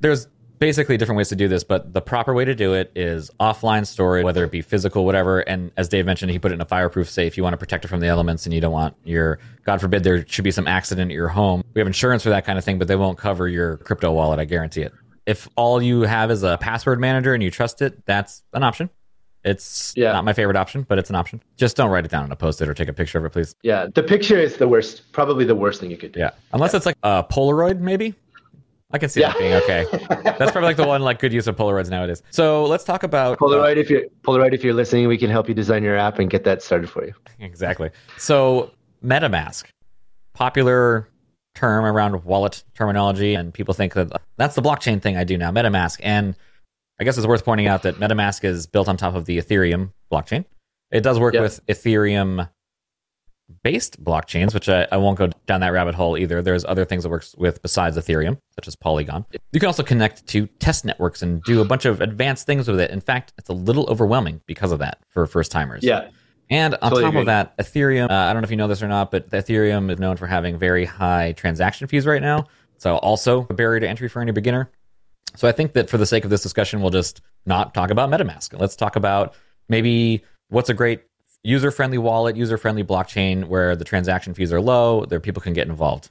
there's 0.00 0.28
basically 0.60 0.96
different 0.98 1.16
ways 1.16 1.30
to 1.30 1.36
do 1.36 1.48
this, 1.48 1.64
but 1.64 1.92
the 1.92 2.02
proper 2.02 2.34
way 2.34 2.44
to 2.44 2.54
do 2.54 2.74
it 2.74 2.92
is 2.94 3.30
offline 3.40 3.86
storage, 3.86 4.24
whether 4.24 4.44
it 4.44 4.52
be 4.52 4.60
physical, 4.60 5.04
whatever. 5.04 5.40
And 5.40 5.72
as 5.76 5.88
Dave 5.88 6.06
mentioned, 6.06 6.30
he 6.30 6.38
put 6.38 6.52
it 6.52 6.54
in 6.54 6.60
a 6.60 6.66
fireproof 6.66 7.08
safe. 7.08 7.36
You 7.36 7.42
want 7.42 7.54
to 7.54 7.58
protect 7.58 7.84
it 7.84 7.88
from 7.88 8.00
the 8.00 8.06
elements 8.06 8.44
and 8.44 8.54
you 8.54 8.60
don't 8.60 8.72
want 8.72 8.94
your, 9.02 9.40
God 9.64 9.80
forbid, 9.80 10.04
there 10.04 10.24
should 10.28 10.44
be 10.44 10.50
some 10.50 10.68
accident 10.68 11.10
at 11.10 11.14
your 11.14 11.28
home. 11.28 11.64
We 11.74 11.80
have 11.80 11.86
insurance 11.86 12.22
for 12.22 12.28
that 12.28 12.44
kind 12.44 12.58
of 12.58 12.64
thing, 12.64 12.78
but 12.78 12.86
they 12.88 12.96
won't 12.96 13.18
cover 13.18 13.48
your 13.48 13.78
crypto 13.78 14.12
wallet. 14.12 14.38
I 14.38 14.44
guarantee 14.44 14.82
it. 14.82 14.92
If 15.26 15.48
all 15.56 15.82
you 15.82 16.02
have 16.02 16.30
is 16.30 16.42
a 16.42 16.58
password 16.58 17.00
manager 17.00 17.34
and 17.34 17.42
you 17.42 17.50
trust 17.50 17.82
it, 17.82 18.04
that's 18.04 18.42
an 18.52 18.62
option. 18.62 18.90
It's 19.42 19.94
yeah. 19.96 20.12
not 20.12 20.26
my 20.26 20.34
favorite 20.34 20.56
option, 20.58 20.84
but 20.86 20.98
it's 20.98 21.08
an 21.08 21.16
option. 21.16 21.42
Just 21.56 21.74
don't 21.74 21.88
write 21.90 22.04
it 22.04 22.10
down 22.10 22.24
on 22.24 22.32
a 22.32 22.36
post-it 22.36 22.68
or 22.68 22.74
take 22.74 22.88
a 22.88 22.92
picture 22.92 23.16
of 23.16 23.24
it, 23.24 23.30
please. 23.30 23.54
Yeah, 23.62 23.86
the 23.94 24.02
picture 24.02 24.38
is 24.38 24.58
the 24.58 24.68
worst, 24.68 25.10
probably 25.12 25.46
the 25.46 25.54
worst 25.54 25.80
thing 25.80 25.90
you 25.90 25.96
could 25.96 26.12
do. 26.12 26.20
Yeah, 26.20 26.32
unless 26.52 26.74
yeah. 26.74 26.76
it's 26.76 26.86
like 26.86 26.96
a 27.02 27.24
Polaroid, 27.24 27.80
maybe. 27.80 28.14
I 28.92 28.98
can 28.98 29.08
see 29.08 29.20
yeah. 29.20 29.28
that 29.28 29.38
being 29.38 29.54
okay. 29.54 29.86
That's 30.38 30.50
probably 30.50 30.62
like 30.62 30.76
the 30.76 30.86
one 30.86 31.02
like 31.02 31.20
good 31.20 31.32
use 31.32 31.46
of 31.46 31.56
Polaroids 31.56 31.90
nowadays. 31.90 32.22
So 32.30 32.64
let's 32.64 32.82
talk 32.84 33.02
about 33.02 33.38
Polaroid. 33.38 33.76
Uh, 33.76 33.80
if 33.80 33.90
you're 33.90 34.02
Polaroid, 34.22 34.52
if 34.52 34.64
you're 34.64 34.74
listening, 34.74 35.06
we 35.06 35.16
can 35.16 35.30
help 35.30 35.48
you 35.48 35.54
design 35.54 35.82
your 35.82 35.96
app 35.96 36.18
and 36.18 36.28
get 36.28 36.44
that 36.44 36.62
started 36.62 36.90
for 36.90 37.04
you. 37.04 37.12
Exactly. 37.38 37.90
So 38.18 38.72
MetaMask, 39.04 39.66
popular 40.34 41.08
term 41.54 41.84
around 41.84 42.24
wallet 42.24 42.64
terminology, 42.74 43.34
and 43.34 43.54
people 43.54 43.74
think 43.74 43.94
that 43.94 44.20
that's 44.36 44.56
the 44.56 44.62
blockchain 44.62 45.00
thing 45.00 45.16
I 45.16 45.24
do 45.24 45.38
now, 45.38 45.52
MetaMask. 45.52 46.00
And 46.02 46.36
I 46.98 47.04
guess 47.04 47.16
it's 47.16 47.26
worth 47.26 47.44
pointing 47.44 47.68
out 47.68 47.82
that 47.84 47.96
MetaMask 47.96 48.44
is 48.44 48.66
built 48.66 48.88
on 48.88 48.96
top 48.96 49.14
of 49.14 49.24
the 49.24 49.38
Ethereum 49.38 49.92
blockchain. 50.12 50.44
It 50.90 51.02
does 51.02 51.20
work 51.20 51.34
yep. 51.34 51.44
with 51.44 51.64
Ethereum 51.66 52.48
based 53.62 54.02
blockchains, 54.02 54.54
which 54.54 54.68
I, 54.68 54.86
I, 54.90 54.96
won't 54.96 55.18
go 55.18 55.28
down 55.46 55.60
that 55.60 55.72
rabbit 55.72 55.94
hole 55.94 56.16
either. 56.16 56.42
There's 56.42 56.64
other 56.64 56.84
things 56.84 57.02
that 57.02 57.10
works 57.10 57.34
with 57.36 57.62
besides 57.62 57.96
Ethereum, 57.96 58.38
such 58.54 58.68
as 58.68 58.76
Polygon. 58.76 59.24
You 59.52 59.60
can 59.60 59.66
also 59.66 59.82
connect 59.82 60.26
to 60.28 60.46
test 60.58 60.84
networks 60.84 61.22
and 61.22 61.42
do 61.44 61.60
a 61.60 61.64
bunch 61.64 61.84
of 61.84 62.00
advanced 62.00 62.46
things 62.46 62.68
with 62.68 62.80
it. 62.80 62.90
In 62.90 63.00
fact, 63.00 63.32
it's 63.38 63.48
a 63.48 63.52
little 63.52 63.88
overwhelming 63.88 64.40
because 64.46 64.72
of 64.72 64.78
that 64.78 64.98
for 65.08 65.26
first 65.26 65.52
timers. 65.52 65.82
Yeah. 65.82 66.10
And 66.50 66.74
on 66.74 66.90
totally 66.90 67.02
top 67.02 67.10
agree. 67.10 67.20
of 67.20 67.26
that, 67.26 67.56
Ethereum, 67.58 68.10
uh, 68.10 68.14
I 68.14 68.32
don't 68.32 68.42
know 68.42 68.46
if 68.46 68.50
you 68.50 68.56
know 68.56 68.68
this 68.68 68.82
or 68.82 68.88
not, 68.88 69.10
but 69.10 69.30
Ethereum 69.30 69.90
is 69.90 69.98
known 69.98 70.16
for 70.16 70.26
having 70.26 70.58
very 70.58 70.84
high 70.84 71.32
transaction 71.32 71.86
fees 71.86 72.06
right 72.06 72.22
now. 72.22 72.46
So 72.78 72.96
also 72.96 73.46
a 73.50 73.54
barrier 73.54 73.80
to 73.80 73.88
entry 73.88 74.08
for 74.08 74.20
any 74.20 74.32
beginner. 74.32 74.70
So 75.36 75.46
I 75.46 75.52
think 75.52 75.74
that 75.74 75.88
for 75.88 75.96
the 75.96 76.06
sake 76.06 76.24
of 76.24 76.30
this 76.30 76.42
discussion, 76.42 76.80
we'll 76.80 76.90
just 76.90 77.20
not 77.46 77.72
talk 77.72 77.90
about 77.90 78.10
MetaMask. 78.10 78.58
Let's 78.58 78.74
talk 78.74 78.96
about 78.96 79.34
maybe 79.68 80.24
what's 80.48 80.70
a 80.70 80.74
great 80.74 81.02
user 81.42 81.70
friendly 81.70 81.98
wallet, 81.98 82.36
user 82.36 82.58
friendly 82.58 82.84
blockchain 82.84 83.44
where 83.46 83.74
the 83.76 83.84
transaction 83.84 84.34
fees 84.34 84.52
are 84.52 84.60
low, 84.60 85.04
there 85.06 85.20
people 85.20 85.42
can 85.42 85.52
get 85.52 85.68
involved. 85.68 86.10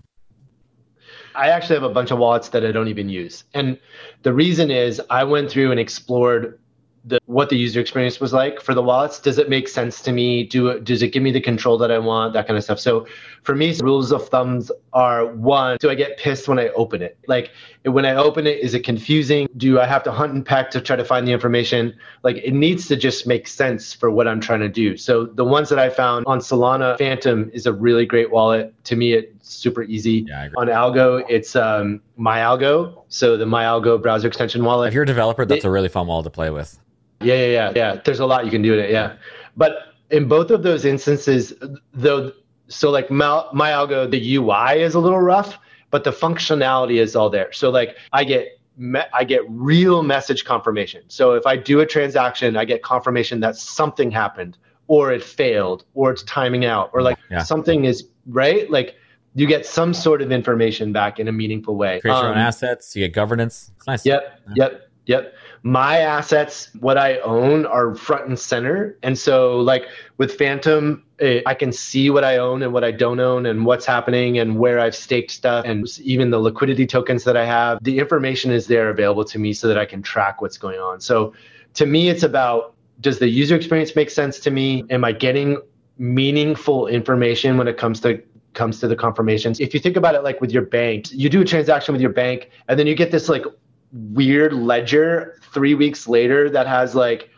I 1.35 1.49
actually 1.49 1.75
have 1.75 1.83
a 1.83 1.93
bunch 1.93 2.11
of 2.11 2.17
wallets 2.17 2.49
that 2.49 2.65
I 2.65 2.71
don't 2.71 2.87
even 2.87 3.09
use. 3.09 3.43
And 3.53 3.79
the 4.23 4.33
reason 4.33 4.71
is 4.71 5.01
I 5.09 5.23
went 5.23 5.49
through 5.49 5.71
and 5.71 5.79
explored 5.79 6.59
the, 7.05 7.19
what 7.25 7.49
the 7.49 7.57
user 7.57 7.79
experience 7.79 8.19
was 8.19 8.33
like 8.33 8.61
for 8.61 8.73
the 8.73 8.81
wallets. 8.81 9.19
Does 9.19 9.37
it 9.37 9.49
make 9.49 9.67
sense 9.67 10.01
to 10.01 10.11
me? 10.11 10.43
Do 10.43 10.79
does 10.79 11.01
it 11.01 11.09
give 11.09 11.23
me 11.23 11.31
the 11.31 11.41
control 11.41 11.77
that 11.77 11.91
I 11.91 11.97
want? 11.99 12.33
That 12.33 12.47
kind 12.47 12.57
of 12.57 12.63
stuff. 12.63 12.79
So 12.79 13.07
for 13.43 13.55
me, 13.55 13.75
rules 13.81 14.11
of 14.11 14.27
thumbs 14.29 14.71
are 14.93 15.25
one: 15.25 15.77
Do 15.79 15.89
I 15.89 15.95
get 15.95 16.17
pissed 16.17 16.47
when 16.47 16.59
I 16.59 16.69
open 16.69 17.01
it? 17.01 17.17
Like 17.27 17.51
when 17.83 18.05
I 18.05 18.15
open 18.15 18.45
it, 18.47 18.59
is 18.59 18.73
it 18.73 18.83
confusing? 18.83 19.47
Do 19.57 19.79
I 19.79 19.85
have 19.85 20.03
to 20.03 20.11
hunt 20.11 20.33
and 20.33 20.45
peck 20.45 20.71
to 20.71 20.81
try 20.81 20.95
to 20.95 21.05
find 21.05 21.27
the 21.27 21.31
information? 21.31 21.95
Like 22.23 22.37
it 22.37 22.53
needs 22.53 22.87
to 22.89 22.95
just 22.95 23.25
make 23.25 23.47
sense 23.47 23.93
for 23.93 24.11
what 24.11 24.27
I'm 24.27 24.41
trying 24.41 24.61
to 24.61 24.69
do. 24.69 24.97
So 24.97 25.25
the 25.25 25.45
ones 25.45 25.69
that 25.69 25.79
I 25.79 25.89
found 25.89 26.25
on 26.27 26.39
Solana, 26.39 26.97
Phantom 26.97 27.49
is 27.53 27.65
a 27.65 27.73
really 27.73 28.05
great 28.05 28.31
wallet. 28.31 28.73
To 28.89 28.95
me, 28.95 29.13
it's 29.13 29.55
super 29.55 29.83
easy. 29.83 30.25
Yeah, 30.27 30.49
on 30.57 30.65
Algo, 30.65 31.23
it's 31.29 31.55
um, 31.55 32.01
MyAlgo. 32.17 33.03
So 33.07 33.37
the 33.37 33.45
MyAlgo 33.45 34.01
browser 34.01 34.27
extension 34.27 34.63
wallet. 34.65 34.87
If 34.87 34.95
you're 34.95 35.03
a 35.03 35.05
developer, 35.05 35.45
that's 35.45 35.63
a 35.63 35.69
really 35.69 35.89
fun 35.89 36.07
wallet 36.07 36.23
to 36.23 36.31
play 36.31 36.49
with. 36.49 36.79
Yeah, 37.21 37.35
yeah, 37.35 37.45
yeah, 37.45 37.71
yeah. 37.75 38.01
There's 38.03 38.19
a 38.19 38.25
lot 38.25 38.45
you 38.45 38.49
can 38.51 38.63
do 38.63 38.73
in 38.73 38.79
it. 38.79 38.89
Yeah, 38.89 39.17
but 39.55 39.93
in 40.09 40.27
both 40.27 40.49
of 40.49 40.63
those 40.63 40.85
instances, 40.85 41.53
though, 41.93 42.31
so 42.67 42.89
like 42.89 43.11
my, 43.11 43.43
Algo, 43.53 44.09
the 44.09 44.37
UI 44.37 44.81
is 44.81 44.95
a 44.95 44.99
little 44.99 45.19
rough, 45.21 45.59
but 45.91 46.03
the 46.03 46.11
functionality 46.11 46.99
is 46.99 47.15
all 47.15 47.29
there. 47.29 47.53
So 47.53 47.69
like 47.69 47.95
I 48.11 48.23
get 48.23 48.59
me- 48.75 49.01
I 49.13 49.23
get 49.23 49.41
real 49.49 50.01
message 50.01 50.45
confirmation. 50.45 51.03
So 51.09 51.33
if 51.33 51.45
I 51.45 51.57
do 51.57 51.79
a 51.81 51.85
transaction, 51.85 52.57
I 52.57 52.65
get 52.65 52.81
confirmation 52.81 53.39
that 53.41 53.55
something 53.55 54.09
happened, 54.09 54.57
or 54.89 55.13
it 55.13 55.23
failed, 55.23 55.85
or 55.93 56.11
it's 56.11 56.23
timing 56.23 56.65
out, 56.65 56.89
or 56.93 57.01
like 57.01 57.17
yeah. 57.31 57.43
something 57.43 57.85
is 57.85 58.09
right. 58.27 58.69
Like 58.69 58.95
you 59.35 59.47
get 59.47 59.65
some 59.65 59.93
sort 59.93 60.21
of 60.21 60.31
information 60.33 60.91
back 60.91 61.19
in 61.19 61.29
a 61.29 61.31
meaningful 61.31 61.77
way. 61.77 62.01
Create 62.01 62.13
your 62.13 62.25
um, 62.25 62.31
own 62.31 62.37
assets. 62.37 62.93
You 62.95 63.05
get 63.05 63.13
governance. 63.13 63.71
It's 63.77 63.87
nice. 63.87 64.05
Yep. 64.05 64.41
Yeah. 64.47 64.53
Yep. 64.55 64.91
Yep 65.05 65.33
my 65.63 65.99
assets, 65.99 66.69
what 66.79 66.97
I 66.97 67.19
own, 67.19 67.65
are 67.65 67.95
front 67.95 68.27
and 68.27 68.39
center. 68.39 68.97
And 69.03 69.17
so, 69.17 69.57
like 69.57 69.85
with 70.17 70.37
Phantom, 70.37 71.03
eh, 71.19 71.41
I 71.45 71.53
can 71.53 71.71
see 71.71 72.09
what 72.09 72.23
I 72.23 72.37
own 72.37 72.63
and 72.63 72.71
what 72.71 72.83
I 72.83 72.91
don't 72.91 73.19
own, 73.19 73.45
and 73.45 73.65
what's 73.65 73.85
happening, 73.85 74.39
and 74.39 74.57
where 74.57 74.79
I've 74.79 74.95
staked 74.95 75.31
stuff, 75.31 75.65
and 75.65 75.85
even 75.99 76.29
the 76.29 76.39
liquidity 76.39 76.87
tokens 76.87 77.23
that 77.25 77.35
I 77.35 77.45
have. 77.45 77.83
The 77.83 77.99
information 77.99 78.51
is 78.51 78.67
there 78.67 78.89
available 78.89 79.25
to 79.25 79.39
me 79.39 79.53
so 79.53 79.67
that 79.67 79.77
I 79.77 79.85
can 79.85 80.01
track 80.01 80.41
what's 80.41 80.57
going 80.57 80.79
on. 80.79 81.01
So, 81.01 81.33
to 81.73 81.85
me, 81.85 82.09
it's 82.09 82.23
about 82.23 82.75
does 83.01 83.19
the 83.19 83.27
user 83.27 83.55
experience 83.55 83.95
make 83.95 84.09
sense 84.09 84.39
to 84.39 84.51
me? 84.51 84.83
Am 84.89 85.03
I 85.03 85.11
getting 85.11 85.57
meaningful 85.99 86.87
information 86.87 87.57
when 87.57 87.67
it 87.67 87.77
comes 87.77 87.99
to 87.99 88.23
comes 88.53 88.79
to 88.79 88.87
the 88.87 88.95
confirmations. 88.95 89.59
If 89.59 89.73
you 89.73 89.79
think 89.79 89.95
about 89.95 90.15
it 90.15 90.23
like 90.23 90.41
with 90.41 90.51
your 90.51 90.63
bank, 90.63 91.11
you 91.11 91.29
do 91.29 91.41
a 91.41 91.45
transaction 91.45 91.93
with 91.93 92.01
your 92.01 92.11
bank 92.11 92.49
and 92.67 92.79
then 92.79 92.87
you 92.87 92.95
get 92.95 93.11
this 93.11 93.29
like 93.29 93.45
weird 93.91 94.53
ledger 94.53 95.39
three 95.53 95.75
weeks 95.75 96.07
later 96.07 96.49
that 96.49 96.67
has 96.67 96.95
like 96.95 97.29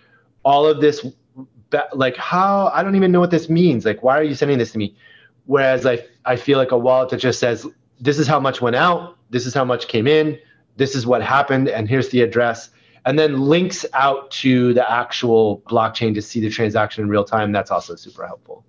all 0.43 0.65
of 0.65 0.81
this 0.81 1.05
like 1.93 2.17
how 2.17 2.69
i 2.73 2.83
don't 2.83 2.95
even 2.95 3.11
know 3.11 3.19
what 3.19 3.31
this 3.31 3.49
means. 3.49 3.85
Like 3.85 4.03
why 4.03 4.17
are 4.17 4.23
you 4.23 4.35
sending 4.35 4.57
this 4.57 4.71
to 4.73 4.77
me? 4.77 4.95
Whereas 5.45 5.85
i 5.85 5.99
i 6.25 6.35
feel 6.35 6.57
like 6.57 6.71
a 6.71 6.77
wallet 6.77 7.09
that 7.09 7.17
just 7.17 7.39
says 7.39 7.67
this 7.99 8.17
is 8.19 8.27
how 8.27 8.39
much 8.39 8.61
went 8.61 8.75
out. 8.75 9.17
This 9.29 9.45
is 9.45 9.53
how 9.53 9.65
much 9.65 9.87
came 9.87 10.07
in. 10.07 10.39
This 10.77 10.95
is 10.95 11.05
what 11.05 11.21
happened 11.21 11.67
and 11.67 11.89
here's 11.89 12.09
the 12.09 12.21
address 12.21 12.69
and 13.05 13.17
then 13.17 13.41
links 13.41 13.85
out 13.93 14.31
to 14.31 14.73
the 14.73 14.91
actual 14.91 15.61
blockchain 15.69 16.13
to 16.15 16.21
see 16.21 16.39
the 16.39 16.49
transaction 16.49 17.03
in 17.03 17.09
real 17.09 17.23
time. 17.23 17.51
That's 17.51 17.71
also 17.71 17.95
super 17.95 18.25
helpful. 18.25 18.65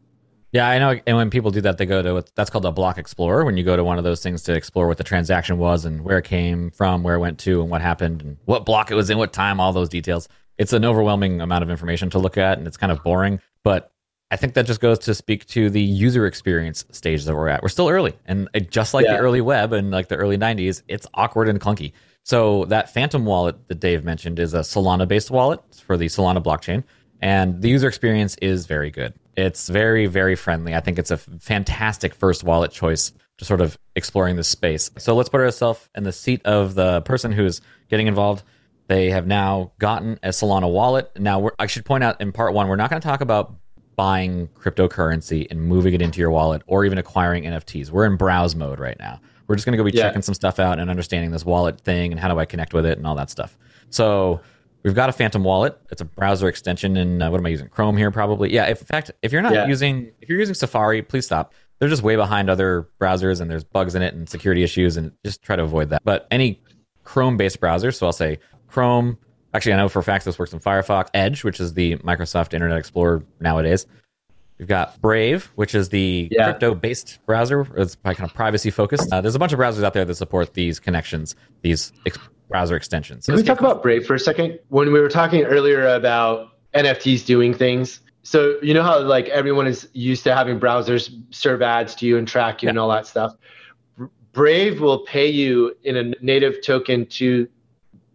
Yeah, 0.53 0.69
I 0.69 0.79
know. 0.79 1.01
And 1.07 1.17
when 1.17 1.31
people 1.31 1.51
do 1.51 1.63
that, 1.63 1.79
they 1.79 1.87
go 1.87 2.03
to 2.03 2.25
that's 2.35 2.51
called 2.51 2.67
a 2.67 2.73
block 2.73 2.99
explorer. 2.99 3.45
When 3.45 3.57
you 3.57 3.65
go 3.65 3.75
to 3.75 3.83
one 3.83 3.97
of 3.97 4.05
those 4.05 4.23
things 4.23 4.43
to 4.45 4.53
explore 4.53 4.87
what 4.87 4.99
the 4.99 5.05
transaction 5.05 5.57
was 5.57 5.87
and 5.87 6.05
where 6.05 6.19
it 6.19 6.25
came 6.25 6.71
from, 6.71 7.03
where 7.03 7.15
it 7.15 7.21
went 7.21 7.39
to, 7.41 7.63
and 7.63 7.71
what 7.71 7.81
happened, 7.81 8.21
and 8.21 8.37
what 8.45 8.67
block 8.67 8.91
it 8.91 8.95
was 8.95 9.09
in, 9.09 9.17
what 9.17 9.33
time, 9.33 9.61
all 9.61 9.73
those 9.73 9.89
details. 9.89 10.29
It's 10.59 10.75
an 10.75 10.85
overwhelming 10.85 11.41
amount 11.41 11.65
of 11.65 11.71
information 11.71 12.11
to 12.11 12.19
look 12.19 12.37
at, 12.37 12.59
and 12.59 12.67
it's 12.67 12.77
kind 12.77 12.93
of 12.93 13.03
boring. 13.03 13.41
But 13.63 13.93
I 14.31 14.37
think 14.37 14.53
that 14.55 14.67
just 14.67 14.81
goes 14.81 14.99
to 15.01 15.15
speak 15.15 15.47
to 15.49 15.71
the 15.71 15.81
user 15.81 16.27
experience 16.27 16.85
stage 16.91 17.25
that 17.25 17.35
we're 17.35 17.49
at. 17.49 17.63
We're 17.63 17.71
still 17.71 17.89
early, 17.89 18.13
and 18.27 18.49
just 18.71 18.93
like 18.93 19.07
yeah. 19.07 19.17
the 19.17 19.21
early 19.21 19.41
web 19.41 19.73
and 19.73 19.91
like 19.91 20.09
the 20.09 20.17
early 20.17 20.37
'90s, 20.37 20.83
it's 20.87 21.07
awkward 21.15 21.49
and 21.49 21.59
clunky. 21.59 21.93
So 22.25 22.65
that 22.67 22.93
Phantom 22.93 23.25
wallet 23.25 23.69
that 23.69 23.81
Dave 23.81 24.05
mentioned 24.05 24.39
is 24.39 24.55
a 24.55 24.61
Solana-based 24.61 25.31
wallet 25.31 25.61
for 25.85 25.97
the 25.97 26.07
Solana 26.07 26.43
blockchain, 26.43 26.85
and 27.21 27.61
the 27.61 27.69
user 27.69 27.89
experience 27.89 28.37
is 28.43 28.67
very 28.67 28.91
good. 28.91 29.15
It's 29.37 29.69
very, 29.69 30.07
very 30.07 30.37
friendly. 30.37 30.75
I 30.75 30.81
think 30.81 30.99
it's 30.99 31.11
a 31.11 31.17
fantastic 31.17 32.15
first 32.15 32.45
wallet 32.45 32.71
choice 32.71 33.13
to 33.39 33.45
sort 33.45 33.61
of 33.61 33.79
exploring 33.97 34.37
this 34.37 34.49
space. 34.49 34.91
So 34.99 35.15
let's 35.15 35.29
put 35.29 35.41
ourselves 35.41 35.89
in 35.95 36.05
the 36.05 36.13
seat 36.13 36.43
of 36.45 36.75
the 36.75 37.01
person 37.03 37.33
who's 37.33 37.61
getting 37.89 38.07
involved. 38.07 38.43
They 38.89 39.11
have 39.11 39.27
now 39.27 39.73
gotten 39.79 40.19
a 40.23 40.29
Solana 40.29 40.71
wallet. 40.71 41.11
Now, 41.19 41.51
I 41.59 41.67
should 41.67 41.85
point 41.85 42.05
out 42.05 42.21
in 42.21 42.33
part 42.33 42.53
one, 42.53 42.69
we're 42.69 42.77
not 42.77 42.91
going 42.91 43.01
to 43.01 43.07
talk 43.07 43.21
about 43.21 43.55
buying 43.97 44.49
cryptocurrency 44.49 45.47
and 45.51 45.61
moving 45.61 45.95
it 45.95 46.03
into 46.03 46.21
your 46.21 46.31
wallet 46.31 46.63
or 46.67 46.85
even 46.85 46.99
acquiring 46.99 47.45
NFTs. 47.45 47.91
We're 47.91 48.07
in 48.07 48.17
browse 48.17 48.55
mode 48.55 48.79
right 48.79 48.99
now. 48.99 49.21
We're 49.47 49.57
just 49.57 49.67
going 49.67 49.73
to 49.73 49.79
go 49.79 49.85
be 49.85 49.97
yeah. 49.97 50.05
checking 50.05 50.23
some 50.23 50.35
stuff 50.35 50.59
out 50.59 50.79
and 50.79 50.91
understanding 50.91 51.31
this 51.31 51.45
wallet 51.45 51.81
thing 51.81 52.13
and 52.13 52.21
how 52.21 52.29
do 52.29 52.39
I 52.39 52.45
connect 52.45 52.75
with 52.75 52.87
it 52.87 52.99
and 52.99 53.07
all 53.07 53.15
that 53.17 53.31
stuff. 53.31 53.57
So 53.91 54.41
We've 54.83 54.95
got 54.95 55.09
a 55.09 55.13
Phantom 55.13 55.45
Wallet. 55.45 55.79
It's 55.91 56.01
a 56.01 56.05
browser 56.05 56.49
extension 56.49 56.97
And 56.97 57.23
uh, 57.23 57.29
what 57.31 57.39
am 57.39 57.47
I 57.47 57.51
using? 57.51 57.69
Chrome 57.69 57.97
here, 57.97 58.11
probably. 58.11 58.53
Yeah. 58.53 58.67
If, 58.67 58.81
in 58.81 58.87
fact, 58.87 59.13
if 59.23 59.33
you're 59.33 59.43
not 59.43 59.53
yeah. 59.53 59.67
using 59.67 60.11
if 60.21 60.29
you're 60.29 60.39
using 60.39 60.55
Safari, 60.55 61.03
please 61.03 61.25
stop. 61.25 61.55
They're 61.79 61.89
just 61.89 62.03
way 62.03 62.17
behind 62.17 62.49
other 62.49 62.89
browsers, 63.01 63.41
and 63.41 63.51
there's 63.51 63.65
bugs 63.65 63.97
in 63.97 64.03
it 64.03 64.15
and 64.15 64.29
security 64.29 64.63
issues, 64.63 64.97
and 64.97 65.11
just 65.25 65.43
try 65.43 65.57
to 65.57 65.65
avoid 65.65 65.91
that. 65.91 66.03
But 66.05 66.29
any 66.31 66.61
Chrome-based 67.03 67.59
browser, 67.59 67.91
so 67.91 68.07
I'll 68.07 68.13
say 68.13 68.39
Chrome. 68.69 69.19
Actually, 69.53 69.73
I 69.73 69.77
know 69.79 69.89
for 69.89 69.99
a 69.99 70.03
fact 70.05 70.25
this 70.25 70.39
works 70.39 70.53
in 70.53 70.61
Firefox. 70.61 71.09
Edge, 71.13 71.43
which 71.43 71.59
is 71.59 71.75
the 71.75 71.97
Microsoft 71.97 72.55
Internet 72.55 72.79
Explorer 72.79 73.25
nowadays. 73.41 73.87
We've 74.63 74.69
got 74.69 75.01
Brave, 75.01 75.51
which 75.57 75.75
is 75.75 75.89
the 75.89 76.29
yeah. 76.31 76.45
crypto-based 76.45 77.19
browser. 77.27 77.67
It's 77.77 77.97
kind 77.97 78.21
of 78.21 78.33
privacy 78.33 78.71
focused. 78.71 79.13
Uh, 79.13 79.21
there's 79.21 79.35
a 79.35 79.39
bunch 79.41 79.53
of 79.53 79.59
browsers 79.59 79.83
out 79.83 79.93
there 79.93 80.05
that 80.05 80.15
support 80.15 80.55
these 80.55 80.79
connections, 80.79 81.35
these 81.63 81.93
ex- 82.07 82.17
browser 82.49 82.77
extensions. 82.77 83.25
So 83.25 83.33
Can 83.33 83.43
we 83.43 83.45
talk 83.45 83.59
about 83.59 83.83
Brave 83.83 84.07
for 84.07 84.15
a 84.15 84.21
second? 84.21 84.61
When 84.69 84.93
we 84.93 85.01
were 85.01 85.09
talking 85.09 85.43
earlier 85.43 85.85
about 85.89 86.51
NFTs 86.75 87.27
doing 87.27 87.53
things, 87.53 88.03
so 88.23 88.57
you 88.63 88.73
know 88.73 88.85
how 88.85 89.01
like 89.01 89.27
everyone 89.31 89.67
is 89.67 89.89
used 89.95 90.23
to 90.25 90.33
having 90.33 90.61
browsers 90.61 91.13
serve 91.35 91.61
ads 91.61 91.97
to 91.97 92.07
you 92.07 92.17
and 92.17 92.29
track 92.29 92.63
you 92.63 92.69
yeah. 92.69 92.71
and 92.71 92.79
all 92.79 92.91
that 92.91 93.09
stuff. 93.09 93.35
Brave 94.33 94.81
will 94.81 95.01
pay 95.07 95.27
you 95.27 95.77
in 95.83 95.97
a 95.97 96.25
native 96.25 96.63
token 96.63 97.07
to 97.07 97.49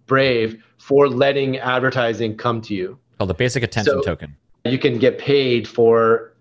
Brave 0.05 0.63
for 0.77 1.09
letting 1.09 1.57
advertising 1.57 2.37
come 2.37 2.61
to 2.61 2.73
you. 2.73 2.97
Called 3.17 3.31
the 3.31 3.33
basic 3.33 3.63
attention 3.63 3.95
so 3.95 4.01
token. 4.01 4.37
You 4.63 4.79
can 4.79 4.97
get 4.97 5.17
paid 5.17 5.67
for 5.67 6.33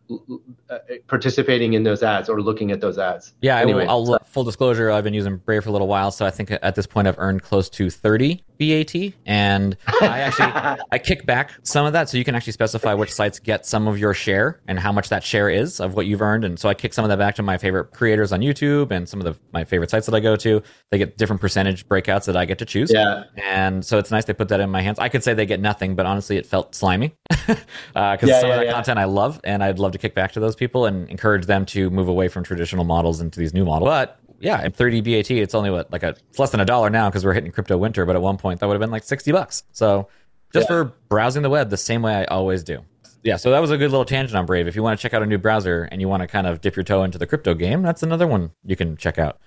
participating 1.08 1.74
in 1.74 1.82
those 1.82 2.02
ads 2.02 2.28
or 2.28 2.40
looking 2.40 2.70
at 2.70 2.80
those 2.80 2.98
ads. 2.98 3.34
Yeah, 3.40 3.58
anyway, 3.58 3.86
I'll, 3.86 4.12
I'll, 4.12 4.18
full 4.24 4.44
disclosure, 4.44 4.90
I've 4.90 5.04
been 5.04 5.14
using 5.14 5.36
Brave 5.38 5.64
for 5.64 5.70
a 5.70 5.72
little 5.72 5.88
while, 5.88 6.10
so 6.10 6.24
I 6.26 6.30
think 6.30 6.50
at 6.50 6.74
this 6.74 6.86
point 6.86 7.08
I've 7.08 7.18
earned 7.18 7.42
close 7.42 7.68
to 7.70 7.90
30 7.90 8.42
BAT, 8.58 8.94
and 9.24 9.76
I 10.00 10.20
actually 10.20 10.52
I 10.90 10.98
kick 10.98 11.26
back 11.26 11.52
some 11.62 11.86
of 11.86 11.92
that, 11.92 12.08
so 12.08 12.18
you 12.18 12.24
can 12.24 12.34
actually 12.34 12.52
specify 12.52 12.94
which 12.94 13.12
sites 13.12 13.38
get 13.38 13.66
some 13.66 13.88
of 13.88 13.98
your 13.98 14.14
share 14.14 14.60
and 14.66 14.78
how 14.78 14.92
much 14.92 15.08
that 15.08 15.22
share 15.22 15.48
is 15.48 15.80
of 15.80 15.94
what 15.94 16.06
you've 16.06 16.22
earned, 16.22 16.44
and 16.44 16.58
so 16.58 16.68
I 16.68 16.74
kick 16.74 16.94
some 16.94 17.04
of 17.04 17.08
that 17.08 17.18
back 17.18 17.34
to 17.36 17.42
my 17.42 17.58
favorite 17.58 17.92
creators 17.92 18.32
on 18.32 18.40
YouTube 18.40 18.90
and 18.90 19.08
some 19.08 19.20
of 19.20 19.24
the 19.24 19.38
my 19.52 19.64
favorite 19.64 19.90
sites 19.90 20.06
that 20.06 20.14
I 20.14 20.20
go 20.20 20.36
to. 20.36 20.62
They 20.90 20.98
get 20.98 21.16
different 21.16 21.40
percentage 21.40 21.86
breakouts 21.86 22.26
that 22.26 22.36
I 22.36 22.44
get 22.44 22.58
to 22.58 22.64
choose. 22.64 22.90
Yeah, 22.92 23.24
and 23.36 23.84
so 23.84 23.98
it's 23.98 24.10
nice 24.10 24.24
they 24.24 24.34
put 24.34 24.48
that 24.48 24.60
in 24.60 24.70
my 24.70 24.82
hands. 24.82 24.98
I 24.98 25.08
could 25.08 25.22
say 25.22 25.34
they 25.34 25.46
get 25.46 25.60
nothing, 25.60 25.94
but 25.94 26.06
honestly, 26.06 26.36
it 26.36 26.46
felt 26.46 26.74
slimy 26.74 27.14
because 27.28 27.58
uh, 27.96 28.16
yeah, 28.22 28.40
some 28.40 28.48
yeah, 28.48 28.54
of 28.54 28.60
that 28.60 28.66
yeah. 28.66 28.72
content 28.72 28.98
I 28.98 29.04
love, 29.04 29.40
and 29.44 29.62
I'd 29.62 29.78
love 29.78 29.92
to 29.92 29.98
kick 29.98 30.14
back 30.14 30.32
to 30.32 30.40
those 30.40 30.56
people 30.56 30.86
and 30.86 31.08
encourage 31.08 31.46
them 31.46 31.66
to 31.66 31.90
move 31.90 32.08
away 32.08 32.28
from 32.28 32.44
traditional 32.44 32.84
models 32.84 33.20
into 33.20 33.38
these 33.38 33.54
new 33.54 33.64
models. 33.64 33.88
But 33.88 34.20
yeah, 34.40 34.64
in 34.64 34.72
30 34.72 35.00
BAT, 35.00 35.30
it's 35.30 35.54
only 35.54 35.70
what 35.70 35.90
like 35.92 36.02
a 36.02 36.16
it's 36.28 36.38
less 36.38 36.50
than 36.50 36.60
a 36.60 36.64
dollar 36.64 36.90
now 36.90 37.08
because 37.08 37.24
we're 37.24 37.32
hitting 37.32 37.52
crypto 37.52 37.76
winter. 37.76 38.04
But 38.06 38.16
at 38.16 38.22
one 38.22 38.36
point, 38.36 38.60
that 38.60 38.66
would 38.66 38.74
have 38.74 38.80
been 38.80 38.90
like 38.90 39.04
60 39.04 39.32
bucks. 39.32 39.64
So 39.72 40.08
just 40.52 40.64
yeah. 40.64 40.84
for 40.84 40.84
browsing 41.08 41.42
the 41.42 41.50
web 41.50 41.70
the 41.70 41.76
same 41.76 42.02
way 42.02 42.14
I 42.14 42.24
always 42.24 42.62
do. 42.62 42.84
Yeah, 43.22 43.36
so 43.36 43.50
that 43.50 43.60
was 43.60 43.72
a 43.72 43.76
good 43.76 43.90
little 43.90 44.04
tangent 44.04 44.36
on 44.36 44.46
Brave. 44.46 44.68
If 44.68 44.76
you 44.76 44.84
want 44.84 44.98
to 44.98 45.02
check 45.02 45.12
out 45.12 45.22
a 45.22 45.26
new 45.26 45.38
browser 45.38 45.88
and 45.90 46.00
you 46.00 46.08
want 46.08 46.20
to 46.22 46.28
kind 46.28 46.46
of 46.46 46.60
dip 46.60 46.76
your 46.76 46.84
toe 46.84 47.02
into 47.02 47.18
the 47.18 47.26
crypto 47.26 47.54
game, 47.54 47.82
that's 47.82 48.04
another 48.04 48.26
one 48.26 48.52
you 48.64 48.76
can 48.76 48.96
check 48.96 49.18
out. 49.18 49.40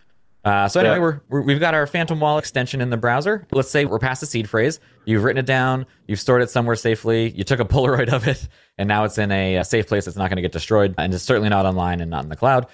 Uh, 0.43 0.67
so 0.69 0.80
anyway, 0.80 0.95
yeah. 0.95 1.19
we're, 1.30 1.41
we 1.41 1.54
have 1.54 1.60
got 1.60 1.73
our 1.73 1.86
Phantom 1.86 2.19
Wallet 2.19 2.43
extension 2.43 2.80
in 2.80 2.89
the 2.89 2.97
browser. 2.97 3.45
Let's 3.52 3.69
say 3.69 3.86
we're 3.86 3.99
past 3.99 4.21
the 4.21 4.28
seed 4.28 4.49
phrase. 4.49 4.80
You've 5.06 5.23
written 5.23 5.39
it 5.39 5.45
down. 5.45 5.86
You've 6.08 6.19
stored 6.19 6.41
it 6.41 6.49
somewhere 6.49 6.75
safely. 6.75 7.30
You 7.32 7.43
took 7.43 7.60
a 7.60 7.65
Polaroid 7.65 8.10
of 8.13 8.28
it, 8.28 8.47
and 8.78 8.88
now 8.88 9.04
it's 9.04 9.17
in 9.17 9.32
a, 9.32 9.58
a 9.58 9.63
safe 9.65 9.88
place 9.88 10.06
that's 10.06 10.17
not 10.17 10.30
going 10.30 10.38
to 10.38 10.41
get 10.41 10.54
destroyed, 10.54 10.95
and 10.97 11.13
it's 11.13 11.23
certainly 11.23 11.49
not 11.49 11.65
online 11.65 11.99
and 11.99 12.10
not 12.10 12.23
in 12.23 12.30
the 12.30 12.38
cloud. 12.38 12.67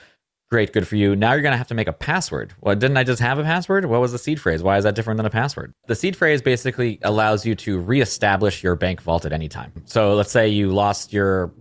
Great, 0.51 0.73
good 0.73 0.88
for 0.88 0.95
you. 0.95 1.15
Now 1.15 1.34
you're 1.34 1.41
going 1.41 1.53
to 1.53 1.58
have 1.58 1.67
to 1.69 1.73
make 1.73 1.88
a 1.88 1.93
password. 1.93 2.53
Well, 2.62 2.75
didn't 2.75 2.97
I 2.97 3.03
just 3.03 3.19
have 3.19 3.39
a 3.39 3.43
password? 3.43 3.86
What 3.86 3.99
was 3.99 4.12
the 4.12 4.19
seed 4.19 4.39
phrase? 4.39 4.62
Why 4.62 4.77
is 4.77 4.84
that 4.84 4.93
different 4.93 5.17
than 5.17 5.25
a 5.25 5.31
password? 5.31 5.73
The 5.88 5.95
seed 5.95 6.15
phrase 6.15 6.41
basically 6.41 6.99
allows 7.01 7.45
you 7.45 7.55
to 7.55 7.79
reestablish 7.79 8.63
your 8.63 8.75
bank 8.75 9.01
vault 9.01 9.25
at 9.25 9.34
any 9.34 9.49
time. 9.49 9.73
So 9.86 10.13
let's 10.13 10.31
say 10.31 10.47
you 10.47 10.71
lost 10.71 11.12
your 11.12 11.51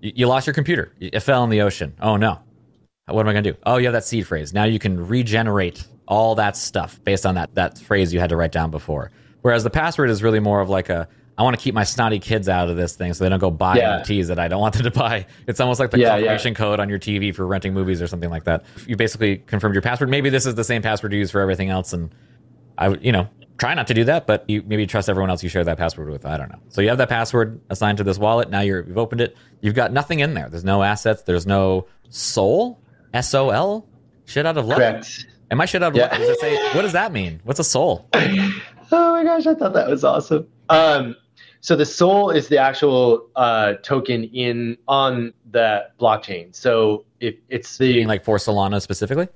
you 0.00 0.26
lost 0.26 0.48
your 0.48 0.54
computer. 0.54 0.92
It 0.98 1.20
fell 1.20 1.44
in 1.44 1.50
the 1.50 1.60
ocean. 1.60 1.94
Oh 2.00 2.16
no. 2.16 2.40
What 3.06 3.20
am 3.20 3.28
I 3.28 3.32
going 3.32 3.44
to 3.44 3.52
do? 3.52 3.58
Oh, 3.64 3.76
you 3.76 3.86
have 3.86 3.92
that 3.92 4.04
seed 4.04 4.26
phrase. 4.26 4.52
Now 4.52 4.64
you 4.64 4.80
can 4.80 5.06
regenerate 5.06 5.86
all 6.08 6.34
that 6.34 6.56
stuff 6.56 7.00
based 7.04 7.24
on 7.24 7.36
that 7.36 7.54
that 7.54 7.78
phrase 7.78 8.12
you 8.12 8.18
had 8.18 8.30
to 8.30 8.36
write 8.36 8.52
down 8.52 8.72
before. 8.72 9.12
Whereas 9.42 9.62
the 9.62 9.70
password 9.70 10.10
is 10.10 10.22
really 10.22 10.40
more 10.40 10.60
of 10.60 10.68
like 10.68 10.88
a 10.88 11.08
I 11.38 11.42
want 11.42 11.56
to 11.56 11.62
keep 11.62 11.74
my 11.74 11.84
snotty 11.84 12.18
kids 12.18 12.48
out 12.48 12.68
of 12.68 12.76
this 12.76 12.94
thing 12.94 13.14
so 13.14 13.24
they 13.24 13.30
don't 13.30 13.38
go 13.38 13.50
buy 13.50 13.76
yeah. 13.76 14.00
NFTs 14.00 14.26
that 14.26 14.38
I 14.38 14.48
don't 14.48 14.60
want 14.60 14.74
them 14.74 14.84
to 14.84 14.90
buy. 14.90 15.26
It's 15.46 15.60
almost 15.60 15.80
like 15.80 15.90
the 15.90 15.98
yeah, 15.98 16.10
confirmation 16.10 16.52
yeah. 16.52 16.58
code 16.58 16.80
on 16.80 16.88
your 16.88 16.98
TV 16.98 17.34
for 17.34 17.46
renting 17.46 17.74
movies 17.74 18.02
or 18.02 18.06
something 18.06 18.30
like 18.30 18.44
that. 18.44 18.64
You 18.86 18.96
basically 18.96 19.38
confirmed 19.38 19.74
your 19.74 19.82
password. 19.82 20.08
Maybe 20.08 20.30
this 20.30 20.46
is 20.46 20.54
the 20.54 20.64
same 20.64 20.82
password 20.82 21.12
you 21.12 21.18
use 21.18 21.30
for 21.30 21.40
everything 21.40 21.70
else, 21.70 21.92
and 21.92 22.14
I, 22.78 22.88
would, 22.88 23.04
you 23.04 23.12
know, 23.12 23.28
try 23.58 23.74
not 23.74 23.86
to 23.86 23.94
do 23.94 24.04
that, 24.04 24.26
but 24.26 24.48
you 24.48 24.62
maybe 24.66 24.86
trust 24.86 25.08
everyone 25.08 25.30
else 25.30 25.42
you 25.42 25.48
share 25.48 25.64
that 25.64 25.78
password 25.78 26.10
with. 26.10 26.26
I 26.26 26.36
don't 26.36 26.50
know. 26.50 26.58
So 26.68 26.80
you 26.80 26.88
have 26.88 26.98
that 26.98 27.08
password 27.08 27.60
assigned 27.70 27.98
to 27.98 28.04
this 28.04 28.18
wallet. 28.18 28.50
Now 28.50 28.60
you're, 28.60 28.86
you've 28.86 28.98
opened 28.98 29.20
it. 29.20 29.36
You've 29.60 29.74
got 29.74 29.92
nothing 29.92 30.20
in 30.20 30.34
there. 30.34 30.48
There's 30.48 30.64
no 30.64 30.82
assets. 30.82 31.22
There's 31.22 31.46
no 31.46 31.86
Sol. 32.08 32.78
S 33.14 33.34
O 33.34 33.50
L. 33.50 33.86
Shit 34.24 34.46
out 34.46 34.56
of 34.56 34.66
luck. 34.66 34.78
Correct. 34.78 35.26
Am 35.50 35.60
I 35.60 35.66
shit 35.66 35.82
out 35.82 35.92
of 35.92 35.96
luck? 35.96 36.10
Does 36.10 36.40
say, 36.40 36.56
what 36.74 36.82
does 36.82 36.92
that 36.92 37.12
mean? 37.12 37.40
What's 37.44 37.60
a 37.60 37.64
Sol? 37.64 38.08
oh 38.14 38.50
my 38.90 39.22
gosh, 39.22 39.46
I 39.46 39.54
thought 39.54 39.74
that 39.74 39.88
was 39.88 40.02
awesome. 40.02 40.46
Um, 40.68 41.14
so 41.62 41.76
the 41.76 41.86
Sol 41.86 42.30
is 42.30 42.48
the 42.48 42.58
actual 42.58 43.28
uh, 43.36 43.74
token 43.84 44.24
in 44.24 44.76
on 44.88 45.32
the 45.48 45.86
blockchain. 45.98 46.52
So 46.54 47.04
if 47.20 47.36
it's 47.48 47.78
the 47.78 48.04
like 48.04 48.24
for 48.24 48.36
Solana 48.36 48.82
specifically. 48.82 49.28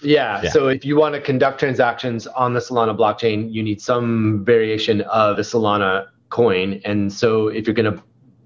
Yeah, 0.00 0.40
yeah. 0.44 0.50
So 0.50 0.68
if 0.68 0.84
you 0.84 0.96
want 0.96 1.16
to 1.16 1.20
conduct 1.20 1.58
transactions 1.58 2.28
on 2.28 2.54
the 2.54 2.60
Solana 2.60 2.96
blockchain, 2.96 3.52
you 3.52 3.64
need 3.64 3.82
some 3.82 4.44
variation 4.44 5.00
of 5.00 5.36
the 5.36 5.42
Solana 5.42 6.06
coin. 6.30 6.80
And 6.84 7.12
so 7.12 7.48
if 7.48 7.66
you're 7.66 7.74
gonna 7.74 8.00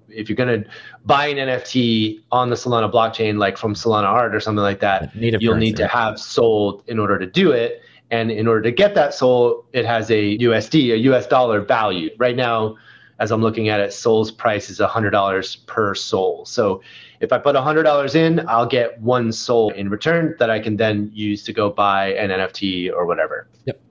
if 0.09 0.27
you're 0.27 0.35
gonna 0.35 0.63
buy 1.05 1.27
an 1.27 1.37
NFT 1.37 2.23
on 2.31 2.49
the 2.49 2.55
Solana 2.55 2.91
blockchain, 2.91 3.37
like 3.37 3.57
from 3.57 3.75
Solana 3.75 4.05
Art 4.05 4.33
or 4.33 4.39
something 4.39 4.63
like 4.63 4.79
that, 4.79 5.15
Native 5.15 5.39
you'll 5.39 5.53
currency. 5.53 5.67
need 5.67 5.77
to 5.77 5.87
have 5.87 6.19
sold 6.19 6.83
in 6.87 6.97
order 6.97 7.19
to 7.19 7.27
do 7.27 7.51
it. 7.51 7.83
And 8.09 8.31
in 8.31 8.47
order 8.47 8.63
to 8.63 8.71
get 8.71 8.95
that 8.95 9.13
Sol, 9.13 9.65
it 9.71 9.85
has 9.85 10.09
a 10.09 10.35
USD, 10.39 10.93
a 10.93 10.97
US 10.97 11.27
dollar 11.27 11.61
value. 11.61 12.09
Right 12.17 12.35
now, 12.35 12.77
as 13.23 13.31
I'm 13.31 13.41
looking 13.41 13.69
at 13.69 13.79
it, 13.79 13.93
Sol's 13.93 14.31
price 14.31 14.69
is 14.69 14.79
$100 14.79 15.65
per 15.65 15.95
Sol. 15.95 16.43
So 16.45 16.81
if 17.21 17.31
I 17.31 17.37
put 17.37 17.55
$100 17.55 18.15
in, 18.15 18.45
I'll 18.49 18.65
get 18.65 18.99
one 18.99 19.31
Sol 19.31 19.69
in 19.69 19.89
return 19.89 20.35
that 20.39 20.49
I 20.49 20.59
can 20.59 20.75
then 20.75 21.09
use 21.13 21.45
to 21.45 21.53
go 21.53 21.69
buy 21.69 22.13
an 22.15 22.31
NFT 22.31 22.91
or 22.91 23.05
whatever. 23.05 23.47
Yep. 23.63 23.81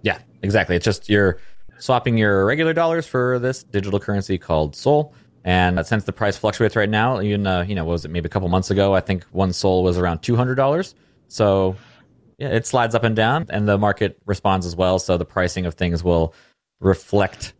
Yeah, 0.00 0.18
exactly. 0.40 0.74
It's 0.74 0.86
just 0.86 1.10
you're 1.10 1.38
swapping 1.78 2.16
your 2.16 2.46
regular 2.46 2.72
dollars 2.72 3.06
for 3.06 3.38
this 3.38 3.62
digital 3.62 4.00
currency 4.00 4.38
called 4.38 4.74
Sol. 4.74 5.12
And 5.44 5.84
since 5.86 6.04
the 6.04 6.12
price 6.12 6.38
fluctuates 6.38 6.74
right 6.74 6.88
now, 6.88 7.20
even 7.20 7.46
uh, 7.46 7.64
you 7.68 7.74
know, 7.74 7.84
was 7.84 8.06
it 8.06 8.10
maybe 8.10 8.26
a 8.26 8.30
couple 8.30 8.48
months 8.48 8.70
ago? 8.70 8.94
I 8.94 9.00
think 9.00 9.24
one 9.32 9.52
Sol 9.52 9.84
was 9.84 9.98
around 9.98 10.22
two 10.22 10.36
hundred 10.36 10.54
dollars. 10.54 10.94
So 11.28 11.76
yeah, 12.38 12.48
it 12.48 12.66
slides 12.66 12.94
up 12.94 13.04
and 13.04 13.14
down, 13.14 13.46
and 13.50 13.68
the 13.68 13.76
market 13.76 14.18
responds 14.24 14.64
as 14.64 14.76
well. 14.76 14.98
So 14.98 15.18
the 15.18 15.26
pricing 15.26 15.66
of 15.66 15.74
things 15.74 16.02
will 16.02 16.32
reflect 16.80 17.52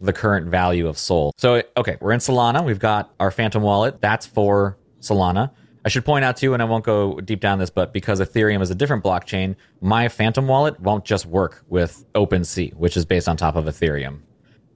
the 0.00 0.12
current 0.12 0.48
value 0.48 0.88
of 0.88 0.98
Sol. 0.98 1.32
So, 1.36 1.62
okay, 1.76 1.96
we're 2.00 2.12
in 2.12 2.20
Solana. 2.20 2.64
We've 2.64 2.78
got 2.78 3.12
our 3.20 3.30
Phantom 3.30 3.62
wallet. 3.62 4.00
That's 4.00 4.26
for 4.26 4.78
Solana. 5.00 5.50
I 5.84 5.88
should 5.88 6.04
point 6.04 6.24
out 6.24 6.36
too, 6.36 6.52
and 6.52 6.62
I 6.62 6.66
won't 6.66 6.84
go 6.84 7.20
deep 7.20 7.40
down 7.40 7.58
this, 7.58 7.70
but 7.70 7.92
because 7.92 8.20
Ethereum 8.20 8.60
is 8.60 8.70
a 8.70 8.74
different 8.74 9.02
blockchain, 9.02 9.56
my 9.80 10.08
Phantom 10.08 10.46
wallet 10.46 10.78
won't 10.80 11.04
just 11.04 11.26
work 11.26 11.64
with 11.68 12.04
OpenSea, 12.14 12.74
which 12.74 12.96
is 12.96 13.04
based 13.06 13.28
on 13.28 13.36
top 13.36 13.56
of 13.56 13.64
Ethereum. 13.64 14.20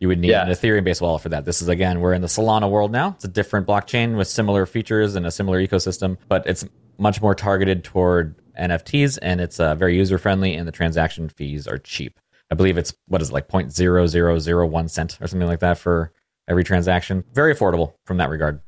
you 0.00 0.08
would 0.08 0.18
need 0.18 0.30
yeah. 0.30 0.46
an 0.46 0.48
Ethereum 0.50 0.84
based 0.84 1.02
wallet 1.02 1.22
for 1.22 1.28
that. 1.28 1.44
This 1.44 1.60
is 1.60 1.68
again, 1.68 2.00
we're 2.00 2.14
in 2.14 2.22
the 2.22 2.26
Solana 2.26 2.70
world 2.70 2.90
now. 2.90 3.10
It's 3.16 3.24
a 3.24 3.28
different 3.28 3.66
blockchain 3.66 4.16
with 4.16 4.28
similar 4.28 4.66
features 4.66 5.14
and 5.14 5.26
a 5.26 5.30
similar 5.30 5.64
ecosystem, 5.64 6.16
but 6.28 6.46
it's 6.46 6.64
much 6.98 7.20
more 7.20 7.34
targeted 7.34 7.84
toward 7.84 8.34
NFTs 8.58 9.18
and 9.20 9.40
it's 9.40 9.60
uh, 9.60 9.74
very 9.74 9.96
user 9.96 10.18
friendly 10.18 10.54
and 10.54 10.66
the 10.66 10.72
transaction 10.72 11.28
fees 11.28 11.66
are 11.66 11.78
cheap. 11.78 12.18
I 12.50 12.54
believe 12.54 12.78
it's 12.78 12.94
what 13.09 13.22
is 13.22 13.30
it, 13.30 13.33
like 13.33 13.48
point 13.48 13.72
zero 13.72 14.07
zero 14.07 14.38
zero 14.38 14.66
one 14.66 14.88
cent 14.88 15.18
or 15.20 15.26
something 15.26 15.48
like 15.48 15.61
that 15.61 15.78
for 15.78 16.12
every 16.48 16.64
transaction. 16.64 17.24
Very 17.33 17.54
affordable 17.54 17.94
from 18.04 18.18
that 18.18 18.28
regard. 18.30 18.61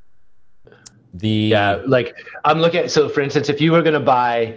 The 1.15 1.29
yeah, 1.29 1.83
like 1.87 2.17
I'm 2.45 2.61
looking 2.61 2.81
at 2.81 2.91
so 2.91 3.09
for 3.09 3.21
instance, 3.21 3.49
if 3.49 3.61
you 3.61 3.73
were 3.73 3.83
going 3.83 3.95
to 3.95 4.01
buy 4.01 4.55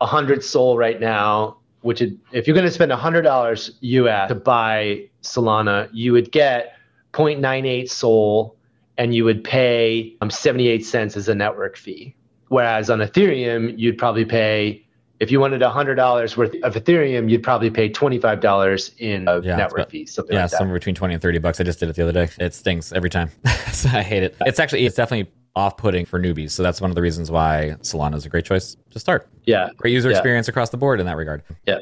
a 0.00 0.06
hundred 0.06 0.44
Sol 0.44 0.76
right 0.76 1.00
now, 1.00 1.58
which 1.82 2.02
it, 2.02 2.14
if 2.32 2.46
you're 2.46 2.54
going 2.54 2.66
to 2.66 2.72
spend 2.72 2.92
a 2.92 2.96
hundred 2.96 3.22
dollars 3.22 3.72
US 3.80 4.28
to 4.28 4.34
buy 4.34 5.08
Solana, 5.22 5.88
you 5.92 6.12
would 6.12 6.32
get 6.32 6.76
0.98 7.12 7.88
Sol, 7.88 8.56
and 8.98 9.14
you 9.14 9.24
would 9.24 9.42
pay 9.44 10.16
um, 10.20 10.30
78 10.30 10.84
cents 10.84 11.16
as 11.16 11.28
a 11.28 11.34
network 11.34 11.76
fee. 11.76 12.14
Whereas 12.48 12.90
on 12.90 12.98
Ethereum, 12.98 13.78
you'd 13.78 13.98
probably 13.98 14.24
pay 14.24 14.83
if 15.20 15.30
you 15.30 15.40
wanted 15.40 15.60
$100 15.60 16.36
worth 16.36 16.54
of 16.62 16.74
Ethereum, 16.74 17.30
you'd 17.30 17.42
probably 17.42 17.70
pay 17.70 17.88
$25 17.88 18.94
in 18.98 19.24
yeah, 19.44 19.56
network 19.56 19.90
fees, 19.90 20.12
something 20.12 20.34
yeah, 20.34 20.42
like 20.42 20.50
that. 20.50 20.58
somewhere 20.58 20.78
between 20.78 20.94
20 20.94 21.14
and 21.14 21.22
30 21.22 21.38
bucks. 21.38 21.60
I 21.60 21.64
just 21.64 21.78
did 21.78 21.88
it 21.88 21.96
the 21.96 22.02
other 22.02 22.12
day. 22.12 22.28
It 22.38 22.54
stinks 22.54 22.92
every 22.92 23.10
time. 23.10 23.30
so 23.72 23.88
I 23.90 24.02
hate 24.02 24.22
it. 24.22 24.36
It's 24.40 24.58
actually, 24.58 24.86
it's 24.86 24.96
definitely 24.96 25.32
off-putting 25.56 26.04
for 26.04 26.20
newbies. 26.20 26.50
So 26.50 26.62
that's 26.62 26.80
one 26.80 26.90
of 26.90 26.96
the 26.96 27.02
reasons 27.02 27.30
why 27.30 27.76
Solana 27.80 28.16
is 28.16 28.26
a 28.26 28.28
great 28.28 28.44
choice 28.44 28.76
to 28.90 28.98
start. 28.98 29.28
Yeah. 29.44 29.68
Great 29.76 29.92
user 29.92 30.10
yeah. 30.10 30.16
experience 30.16 30.48
across 30.48 30.70
the 30.70 30.76
board 30.76 30.98
in 30.98 31.06
that 31.06 31.16
regard. 31.16 31.42
Yeah. 31.66 31.78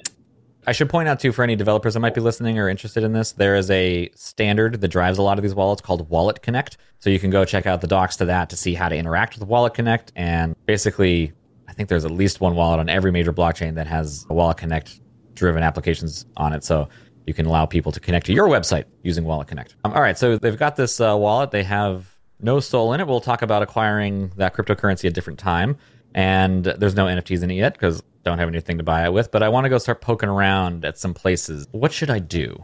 I 0.66 0.72
should 0.72 0.88
point 0.88 1.08
out 1.08 1.18
too 1.18 1.32
for 1.32 1.42
any 1.42 1.56
developers 1.56 1.94
that 1.94 2.00
might 2.00 2.14
be 2.14 2.20
listening 2.20 2.58
or 2.58 2.68
interested 2.68 3.02
in 3.02 3.12
this, 3.12 3.32
there 3.32 3.56
is 3.56 3.68
a 3.70 4.10
standard 4.14 4.80
that 4.80 4.88
drives 4.88 5.18
a 5.18 5.22
lot 5.22 5.38
of 5.38 5.42
these 5.42 5.54
wallets 5.54 5.80
called 5.80 6.08
Wallet 6.08 6.42
Connect. 6.42 6.76
So 7.00 7.10
you 7.10 7.18
can 7.18 7.30
go 7.30 7.44
check 7.44 7.66
out 7.66 7.80
the 7.80 7.88
docs 7.88 8.16
to 8.16 8.26
that 8.26 8.48
to 8.50 8.56
see 8.56 8.74
how 8.74 8.88
to 8.88 8.96
interact 8.96 9.38
with 9.38 9.48
Wallet 9.48 9.74
Connect 9.74 10.12
and 10.14 10.54
basically 10.66 11.32
I 11.72 11.74
think 11.74 11.88
there's 11.88 12.04
at 12.04 12.10
least 12.10 12.42
one 12.42 12.54
wallet 12.54 12.80
on 12.80 12.90
every 12.90 13.10
major 13.10 13.32
blockchain 13.32 13.76
that 13.76 13.86
has 13.86 14.26
a 14.28 14.34
Wallet 14.34 14.58
Connect 14.58 15.00
driven 15.34 15.62
applications 15.62 16.26
on 16.36 16.52
it. 16.52 16.62
So 16.64 16.86
you 17.26 17.32
can 17.32 17.46
allow 17.46 17.64
people 17.64 17.90
to 17.92 17.98
connect 17.98 18.26
to 18.26 18.34
your 18.34 18.46
website 18.46 18.84
using 19.02 19.24
Wallet 19.24 19.48
Connect. 19.48 19.74
Um, 19.84 19.94
all 19.94 20.02
right, 20.02 20.18
so 20.18 20.36
they've 20.36 20.58
got 20.58 20.76
this 20.76 21.00
uh, 21.00 21.16
wallet. 21.16 21.50
They 21.50 21.62
have 21.62 22.14
no 22.40 22.60
Sol 22.60 22.92
in 22.92 23.00
it. 23.00 23.06
We'll 23.06 23.22
talk 23.22 23.40
about 23.40 23.62
acquiring 23.62 24.32
that 24.36 24.52
cryptocurrency 24.52 25.06
at 25.06 25.06
a 25.06 25.10
different 25.12 25.38
time. 25.38 25.78
And 26.14 26.64
there's 26.64 26.94
no 26.94 27.06
NFTs 27.06 27.42
in 27.42 27.50
it 27.50 27.54
yet 27.54 27.72
because 27.72 28.02
don't 28.22 28.38
have 28.38 28.48
anything 28.48 28.76
to 28.76 28.84
buy 28.84 29.06
it 29.06 29.12
with. 29.14 29.30
But 29.30 29.42
I 29.42 29.48
want 29.48 29.64
to 29.64 29.70
go 29.70 29.78
start 29.78 30.02
poking 30.02 30.28
around 30.28 30.84
at 30.84 30.98
some 30.98 31.14
places. 31.14 31.66
What 31.70 31.90
should 31.90 32.10
I 32.10 32.18
do? 32.18 32.62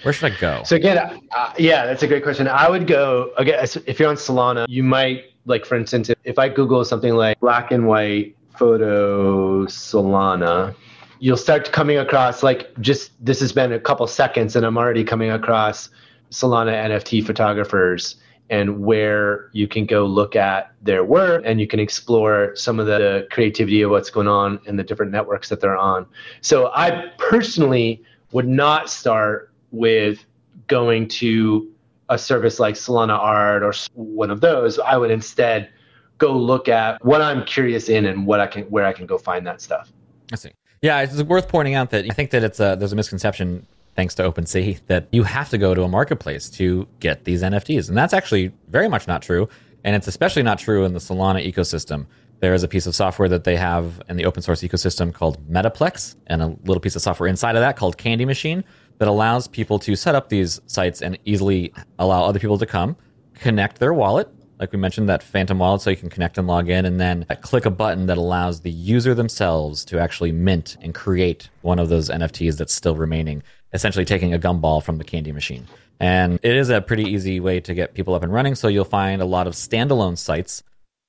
Where 0.00 0.14
should 0.14 0.32
I 0.32 0.40
go? 0.40 0.62
So 0.64 0.76
again, 0.76 1.20
uh, 1.30 1.52
yeah, 1.58 1.84
that's 1.84 2.02
a 2.02 2.06
great 2.06 2.22
question. 2.22 2.48
I 2.48 2.70
would 2.70 2.86
go 2.86 3.32
again 3.36 3.62
if 3.86 4.00
you're 4.00 4.08
on 4.08 4.16
Solana. 4.16 4.64
You 4.66 4.82
might 4.82 5.24
like, 5.46 5.64
for 5.64 5.76
instance, 5.76 6.10
if 6.24 6.38
I 6.38 6.48
Google 6.48 6.84
something 6.84 7.14
like 7.14 7.40
black 7.40 7.72
and 7.72 7.86
white 7.86 8.36
photo 8.56 9.64
Solana, 9.66 10.74
you'll 11.20 11.36
start 11.36 11.72
coming 11.72 11.98
across 11.98 12.42
like 12.42 12.78
just 12.80 13.12
this 13.24 13.40
has 13.40 13.52
been 13.52 13.72
a 13.72 13.80
couple 13.80 14.06
seconds, 14.06 14.56
and 14.56 14.66
I'm 14.66 14.76
already 14.76 15.04
coming 15.04 15.30
across 15.30 15.88
Solana 16.30 16.72
NFT 16.72 17.24
photographers 17.24 18.16
and 18.48 18.80
where 18.80 19.50
you 19.52 19.66
can 19.66 19.86
go 19.86 20.06
look 20.06 20.36
at 20.36 20.72
their 20.82 21.04
work 21.04 21.42
and 21.44 21.60
you 21.60 21.66
can 21.66 21.80
explore 21.80 22.54
some 22.54 22.78
of 22.78 22.86
the 22.86 23.26
creativity 23.32 23.82
of 23.82 23.90
what's 23.90 24.10
going 24.10 24.28
on 24.28 24.60
in 24.66 24.76
the 24.76 24.84
different 24.84 25.10
networks 25.10 25.48
that 25.48 25.60
they're 25.60 25.76
on. 25.76 26.06
So 26.42 26.70
I 26.72 27.10
personally 27.18 28.04
would 28.30 28.46
not 28.46 28.88
start 28.88 29.52
with 29.72 30.24
going 30.68 31.08
to 31.08 31.68
a 32.08 32.18
service 32.18 32.60
like 32.60 32.74
Solana 32.74 33.18
Art 33.18 33.62
or 33.62 33.72
one 33.94 34.30
of 34.30 34.40
those. 34.40 34.78
I 34.78 34.96
would 34.96 35.10
instead 35.10 35.70
go 36.18 36.32
look 36.32 36.68
at 36.68 37.04
what 37.04 37.20
I'm 37.20 37.44
curious 37.44 37.88
in 37.88 38.06
and 38.06 38.26
what 38.26 38.40
I 38.40 38.46
can 38.46 38.64
where 38.64 38.86
I 38.86 38.92
can 38.92 39.06
go 39.06 39.18
find 39.18 39.46
that 39.46 39.60
stuff. 39.60 39.92
I 40.32 40.36
see. 40.36 40.50
Yeah, 40.82 41.00
it's 41.00 41.22
worth 41.22 41.48
pointing 41.48 41.74
out 41.74 41.90
that 41.90 42.04
I 42.04 42.14
think 42.14 42.30
that 42.30 42.44
it's 42.44 42.60
a, 42.60 42.76
there's 42.78 42.92
a 42.92 42.96
misconception 42.96 43.66
thanks 43.96 44.14
to 44.14 44.30
OpenSea, 44.30 44.78
that 44.86 45.08
you 45.10 45.22
have 45.22 45.48
to 45.48 45.58
go 45.58 45.74
to 45.74 45.82
a 45.82 45.88
marketplace 45.88 46.50
to 46.50 46.86
get 47.00 47.24
these 47.24 47.42
NFTs. 47.42 47.88
And 47.88 47.96
that's 47.96 48.12
actually 48.12 48.52
very 48.68 48.88
much 48.88 49.08
not 49.08 49.22
true. 49.22 49.48
And 49.84 49.96
it's 49.96 50.06
especially 50.06 50.42
not 50.42 50.58
true 50.58 50.84
in 50.84 50.92
the 50.92 50.98
Solana 50.98 51.44
ecosystem. 51.50 52.06
There 52.40 52.52
is 52.52 52.62
a 52.62 52.68
piece 52.68 52.86
of 52.86 52.94
software 52.94 53.28
that 53.30 53.44
they 53.44 53.56
have 53.56 54.02
in 54.10 54.18
the 54.18 54.26
open 54.26 54.42
source 54.42 54.60
ecosystem 54.60 55.14
called 55.14 55.44
Metaplex, 55.48 56.16
and 56.26 56.42
a 56.42 56.48
little 56.64 56.80
piece 56.80 56.94
of 56.94 57.00
software 57.00 57.28
inside 57.28 57.56
of 57.56 57.62
that 57.62 57.76
called 57.76 57.96
Candy 57.96 58.26
Machine 58.26 58.62
that 58.98 59.08
allows 59.08 59.46
people 59.46 59.78
to 59.80 59.96
set 59.96 60.14
up 60.14 60.28
these 60.28 60.60
sites 60.66 61.02
and 61.02 61.18
easily 61.24 61.72
allow 61.98 62.24
other 62.24 62.38
people 62.38 62.58
to 62.58 62.66
come, 62.66 62.96
connect 63.34 63.78
their 63.78 63.92
wallet, 63.92 64.28
like 64.58 64.72
we 64.72 64.78
mentioned, 64.78 65.08
that 65.08 65.22
Phantom 65.22 65.58
wallet, 65.58 65.82
so 65.82 65.90
you 65.90 65.96
can 65.96 66.08
connect 66.08 66.38
and 66.38 66.46
log 66.46 66.70
in, 66.70 66.86
and 66.86 66.98
then 66.98 67.26
click 67.42 67.66
a 67.66 67.70
button 67.70 68.06
that 68.06 68.16
allows 68.16 68.60
the 68.60 68.70
user 68.70 69.14
themselves 69.14 69.84
to 69.84 70.00
actually 70.00 70.32
mint 70.32 70.76
and 70.80 70.94
create 70.94 71.50
one 71.62 71.78
of 71.78 71.88
those 71.88 72.08
NFTs 72.08 72.56
that's 72.56 72.74
still 72.74 72.96
remaining 72.96 73.42
essentially 73.72 74.04
taking 74.04 74.32
a 74.32 74.38
gumball 74.38 74.82
from 74.82 74.96
the 74.96 75.04
candy 75.04 75.32
machine. 75.32 75.66
And 76.00 76.38
it 76.42 76.56
is 76.56 76.70
a 76.70 76.80
pretty 76.80 77.04
easy 77.04 77.40
way 77.40 77.60
to 77.60 77.74
get 77.74 77.94
people 77.94 78.14
up 78.14 78.22
and 78.22 78.32
running. 78.32 78.54
So 78.54 78.68
you'll 78.68 78.84
find 78.84 79.20
a 79.20 79.26
lot 79.26 79.46
of 79.46 79.54
standalone 79.54 80.16
sites 80.16 80.62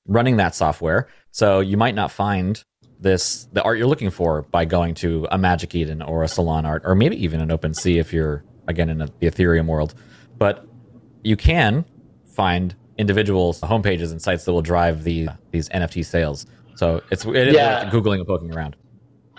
running 0.06 0.36
that 0.36 0.54
software. 0.54 1.08
So 1.30 1.60
you 1.60 1.76
might 1.76 1.94
not 1.94 2.10
find 2.10 2.62
this 3.00 3.48
the 3.52 3.62
art 3.62 3.78
you're 3.78 3.86
looking 3.86 4.10
for 4.10 4.42
by 4.42 4.64
going 4.64 4.94
to 4.94 5.26
a 5.30 5.38
Magic 5.38 5.74
Eden 5.74 6.02
or 6.02 6.22
a 6.22 6.26
Solana 6.26 6.66
Art, 6.66 6.82
or 6.84 6.94
maybe 6.94 7.22
even 7.22 7.40
an 7.40 7.48
OpenSea 7.48 7.98
if 7.98 8.12
you're 8.12 8.44
again 8.66 8.88
in 8.88 9.00
a, 9.00 9.06
the 9.18 9.30
Ethereum 9.30 9.66
world. 9.66 9.94
But 10.36 10.66
you 11.22 11.36
can 11.36 11.84
find 12.26 12.74
individual 12.96 13.54
homepages 13.54 14.10
and 14.10 14.20
sites 14.20 14.44
that 14.44 14.52
will 14.52 14.62
drive 14.62 15.04
the 15.04 15.28
these 15.50 15.68
NFT 15.70 16.04
sales. 16.04 16.46
So 16.74 17.02
it's 17.10 17.24
it 17.24 17.48
is 17.48 17.54
yeah. 17.54 17.84
worth 17.84 17.92
googling 17.92 18.18
and 18.18 18.26
poking 18.26 18.54
around. 18.54 18.76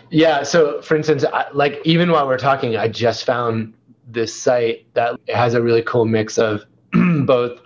Yeah. 0.10 0.44
So, 0.44 0.82
for 0.82 0.96
instance, 0.96 1.24
I, 1.24 1.46
like 1.54 1.80
even 1.86 2.12
while 2.12 2.28
we're 2.28 2.38
talking, 2.38 2.76
I 2.76 2.88
just 2.88 3.26
found 3.26 3.74
this 4.08 4.34
site 4.34 4.92
that 4.96 5.20
has 5.30 5.54
a 5.54 5.62
really 5.62 5.84
cool 5.84 6.06
mix 6.06 6.38
of 6.38 6.64
both 7.26 7.60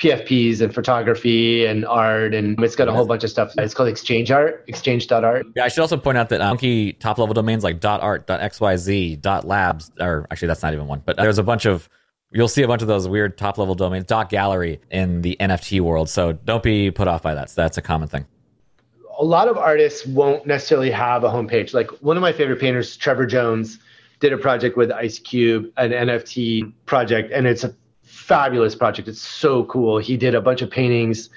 PFPs 0.00 0.60
and 0.60 0.74
photography 0.74 1.66
and 1.66 1.84
art, 1.84 2.34
and 2.34 2.58
it's 2.62 2.74
got 2.74 2.88
a 2.88 2.92
whole 2.92 3.06
bunch 3.06 3.22
of 3.22 3.30
stuff. 3.30 3.52
It's 3.58 3.74
called 3.74 3.88
Exchange 3.88 4.30
Art, 4.30 4.64
exchange.art. 4.66 5.46
Yeah, 5.54 5.64
I 5.64 5.68
should 5.68 5.82
also 5.82 5.96
point 5.96 6.16
out 6.16 6.30
that 6.30 6.40
um, 6.40 6.52
funky 6.52 6.94
top 6.94 7.18
level 7.18 7.34
domains 7.34 7.62
like 7.62 7.84
.art, 7.84 8.26
.xyz, 8.26 9.44
.labs, 9.44 9.90
or 10.00 10.26
actually 10.30 10.48
that's 10.48 10.62
not 10.62 10.72
even 10.72 10.86
one, 10.86 11.02
but 11.04 11.16
there's 11.16 11.38
a 11.38 11.42
bunch 11.42 11.66
of 11.66 11.88
you'll 12.32 12.48
see 12.48 12.62
a 12.62 12.68
bunch 12.68 12.80
of 12.82 12.88
those 12.88 13.06
weird 13.08 13.36
top 13.36 13.58
level 13.58 13.74
domains, 13.74 14.06
dot 14.06 14.30
.gallery 14.30 14.80
in 14.90 15.20
the 15.20 15.36
NFT 15.38 15.80
world. 15.80 16.08
So 16.08 16.32
don't 16.32 16.62
be 16.62 16.90
put 16.90 17.06
off 17.06 17.22
by 17.22 17.34
that. 17.34 17.50
So 17.50 17.60
that's 17.60 17.76
a 17.76 17.82
common 17.82 18.08
thing 18.08 18.26
a 19.18 19.24
lot 19.24 19.48
of 19.48 19.58
artists 19.58 20.06
won't 20.06 20.46
necessarily 20.46 20.90
have 20.90 21.24
a 21.24 21.28
homepage. 21.28 21.74
Like 21.74 21.90
one 22.00 22.16
of 22.16 22.22
my 22.22 22.32
favorite 22.32 22.58
painters, 22.58 22.96
Trevor 22.96 23.26
Jones, 23.26 23.78
did 24.18 24.32
a 24.32 24.38
project 24.38 24.76
with 24.76 24.90
Ice 24.90 25.18
Cube, 25.18 25.70
an 25.76 25.90
NFT 25.90 26.72
project, 26.86 27.30
and 27.32 27.46
it's 27.46 27.62
a 27.62 27.74
fabulous 28.30 28.76
project. 28.76 29.08
It's 29.08 29.20
so 29.20 29.64
cool. 29.64 29.98
He 29.98 30.16
did 30.16 30.36
a 30.36 30.40
bunch 30.40 30.62
of 30.62 30.70
paintings 30.70 31.30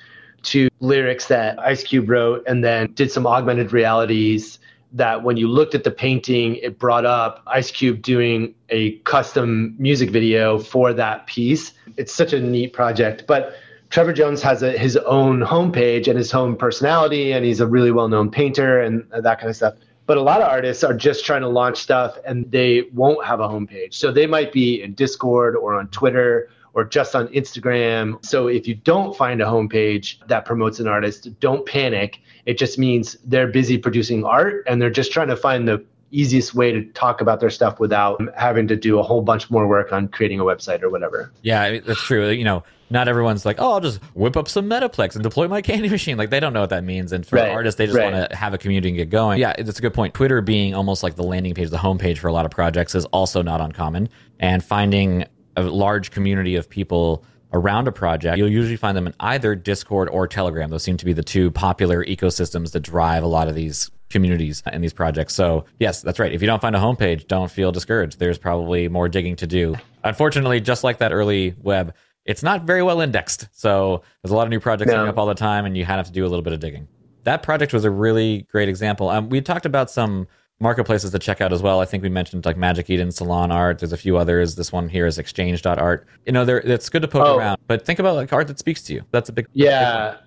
to 0.43 0.69
lyrics 0.79 1.25
that 1.25 1.57
Ice 1.57 1.83
Cube 1.83 2.07
wrote 2.07 2.43
and 2.45 2.63
then 2.63 2.93
did 2.93 3.11
some 3.11 3.25
augmented 3.25 3.73
realities 3.73 4.59
that 4.91 5.23
when 5.23 5.35
you 5.35 5.47
looked 5.47 5.73
at 5.73 5.83
the 5.83 5.89
painting, 5.89 6.57
it 6.57 6.77
brought 6.77 7.03
up 7.03 7.41
Ice 7.47 7.71
Cube 7.71 8.03
doing 8.03 8.53
a 8.69 8.91
custom 8.99 9.75
music 9.79 10.11
video 10.11 10.59
for 10.59 10.93
that 10.93 11.25
piece. 11.25 11.71
It's 11.97 12.13
such 12.13 12.31
a 12.31 12.39
neat 12.39 12.73
project. 12.73 13.23
But 13.25 13.55
Trevor 13.89 14.13
Jones 14.13 14.43
has 14.43 14.61
a, 14.61 14.73
his 14.73 14.95
own 14.97 15.39
homepage 15.39 16.07
and 16.07 16.15
his 16.15 16.31
own 16.31 16.55
personality, 16.55 17.31
and 17.31 17.43
he's 17.43 17.59
a 17.59 17.65
really 17.65 17.89
well 17.89 18.07
known 18.07 18.29
painter 18.29 18.79
and 18.79 19.03
that 19.09 19.39
kind 19.39 19.49
of 19.49 19.55
stuff. 19.55 19.73
But 20.05 20.17
a 20.17 20.21
lot 20.21 20.41
of 20.41 20.47
artists 20.47 20.83
are 20.83 20.93
just 20.93 21.25
trying 21.25 21.41
to 21.41 21.49
launch 21.49 21.77
stuff 21.77 22.19
and 22.23 22.51
they 22.51 22.83
won't 22.93 23.25
have 23.25 23.39
a 23.39 23.47
homepage. 23.47 23.95
So 23.95 24.11
they 24.11 24.27
might 24.27 24.51
be 24.51 24.83
in 24.83 24.93
Discord 24.93 25.55
or 25.55 25.73
on 25.73 25.87
Twitter 25.87 26.49
or 26.73 26.83
just 26.83 27.15
on 27.15 27.27
Instagram. 27.29 28.23
So 28.25 28.47
if 28.47 28.67
you 28.67 28.75
don't 28.75 29.15
find 29.15 29.41
a 29.41 29.45
homepage 29.45 30.25
that 30.27 30.45
promotes 30.45 30.79
an 30.79 30.87
artist, 30.87 31.39
don't 31.39 31.65
panic. 31.65 32.19
It 32.45 32.57
just 32.57 32.77
means 32.77 33.15
they're 33.25 33.47
busy 33.47 33.77
producing 33.77 34.25
art 34.25 34.63
and 34.67 34.81
they're 34.81 34.89
just 34.89 35.11
trying 35.11 35.27
to 35.29 35.37
find 35.37 35.67
the 35.67 35.83
easiest 36.11 36.53
way 36.53 36.71
to 36.71 36.83
talk 36.91 37.21
about 37.21 37.39
their 37.39 37.49
stuff 37.49 37.79
without 37.79 38.21
having 38.37 38.67
to 38.67 38.75
do 38.75 38.99
a 38.99 39.03
whole 39.03 39.21
bunch 39.21 39.49
more 39.49 39.67
work 39.67 39.91
on 39.91 40.07
creating 40.07 40.39
a 40.39 40.43
website 40.43 40.83
or 40.83 40.89
whatever. 40.89 41.31
Yeah, 41.41 41.79
that's 41.79 42.01
true. 42.03 42.29
You 42.29 42.43
know, 42.43 42.63
not 42.91 43.07
everyone's 43.07 43.45
like, 43.45 43.57
oh, 43.59 43.71
I'll 43.71 43.79
just 43.79 44.01
whip 44.13 44.37
up 44.37 44.47
some 44.47 44.69
Metaplex 44.69 45.15
and 45.15 45.23
deploy 45.23 45.47
my 45.47 45.61
candy 45.63 45.89
machine. 45.89 46.17
Like 46.17 46.29
they 46.29 46.39
don't 46.39 46.53
know 46.53 46.61
what 46.61 46.69
that 46.69 46.83
means. 46.83 47.11
And 47.11 47.25
for 47.25 47.37
right. 47.37 47.49
artists, 47.49 47.77
they 47.77 47.87
just 47.87 47.97
right. 47.97 48.13
want 48.13 48.29
to 48.29 48.35
have 48.35 48.53
a 48.53 48.57
community 48.57 48.89
and 48.89 48.97
get 48.97 49.09
going. 49.09 49.39
Yeah, 49.39 49.53
that's 49.57 49.79
a 49.79 49.81
good 49.81 49.93
point. 49.93 50.13
Twitter 50.13 50.41
being 50.41 50.75
almost 50.75 51.01
like 51.01 51.15
the 51.15 51.23
landing 51.23 51.55
page, 51.55 51.71
the 51.71 51.77
homepage 51.77 52.19
for 52.19 52.27
a 52.27 52.33
lot 52.33 52.45
of 52.45 52.51
projects 52.51 52.93
is 52.93 53.05
also 53.05 53.41
not 53.41 53.59
uncommon. 53.59 54.07
And 54.39 54.63
finding 54.63 55.25
a 55.55 55.63
large 55.63 56.11
community 56.11 56.55
of 56.55 56.69
people 56.69 57.23
around 57.53 57.87
a 57.87 57.91
project, 57.91 58.37
you'll 58.37 58.49
usually 58.49 58.75
find 58.75 58.97
them 58.97 59.07
in 59.07 59.13
either 59.19 59.55
Discord 59.55 60.09
or 60.09 60.27
Telegram. 60.27 60.69
Those 60.69 60.83
seem 60.83 60.97
to 60.97 61.05
be 61.05 61.13
the 61.13 61.23
two 61.23 61.51
popular 61.51 62.03
ecosystems 62.03 62.71
that 62.71 62.81
drive 62.81 63.23
a 63.23 63.27
lot 63.27 63.47
of 63.47 63.55
these 63.55 63.91
communities 64.09 64.63
in 64.71 64.81
these 64.81 64.93
projects. 64.93 65.33
So, 65.33 65.65
yes, 65.79 66.01
that's 66.01 66.19
right. 66.19 66.31
If 66.31 66.41
you 66.41 66.47
don't 66.47 66.61
find 66.61 66.75
a 66.75 66.79
homepage, 66.79 67.27
don't 67.27 67.51
feel 67.51 67.71
discouraged. 67.71 68.19
There's 68.19 68.37
probably 68.37 68.87
more 68.87 69.09
digging 69.09 69.35
to 69.37 69.47
do. 69.47 69.75
Unfortunately, 70.03 70.59
just 70.61 70.83
like 70.83 70.99
that 70.99 71.11
early 71.11 71.55
web, 71.61 71.93
it's 72.25 72.43
not 72.43 72.63
very 72.63 72.83
well 72.83 73.01
indexed. 73.01 73.47
So, 73.51 74.03
there's 74.21 74.31
a 74.31 74.35
lot 74.35 74.43
of 74.43 74.49
new 74.49 74.59
projects 74.59 74.89
no. 74.89 74.95
coming 74.95 75.09
up 75.09 75.17
all 75.17 75.25
the 75.25 75.33
time, 75.35 75.65
and 75.65 75.77
you 75.77 75.85
have 75.85 76.05
to 76.05 76.11
do 76.11 76.25
a 76.25 76.29
little 76.29 76.43
bit 76.43 76.53
of 76.53 76.59
digging. 76.59 76.87
That 77.23 77.43
project 77.43 77.73
was 77.73 77.85
a 77.85 77.91
really 77.91 78.47
great 78.51 78.69
example. 78.69 79.09
Um, 79.09 79.29
we 79.29 79.41
talked 79.41 79.65
about 79.65 79.89
some 79.89 80.27
marketplaces 80.59 81.11
to 81.11 81.19
check 81.19 81.41
out 81.41 81.51
as 81.51 81.61
well. 81.61 81.79
I 81.79 81.85
think 81.85 82.03
we 82.03 82.09
mentioned 82.09 82.45
like 82.45 82.57
Magic 82.57 82.89
Eden, 82.89 83.09
Solana 83.09 83.53
Art. 83.53 83.79
There's 83.79 83.93
a 83.93 83.97
few 83.97 84.17
others. 84.17 84.55
This 84.55 84.71
one 84.71 84.89
here 84.89 85.05
is 85.05 85.17
Exchange.art. 85.17 86.07
You 86.25 86.31
know, 86.31 86.43
it's 86.43 86.89
good 86.89 87.01
to 87.01 87.07
poke 87.07 87.25
oh. 87.25 87.37
around, 87.37 87.59
but 87.67 87.85
think 87.85 87.99
about 87.99 88.15
like 88.15 88.31
art 88.31 88.47
that 88.47 88.59
speaks 88.59 88.81
to 88.83 88.93
you. 88.93 89.03
That's 89.11 89.29
a 89.29 89.33
big 89.33 89.47
yeah. 89.53 90.11
Big 90.11 90.19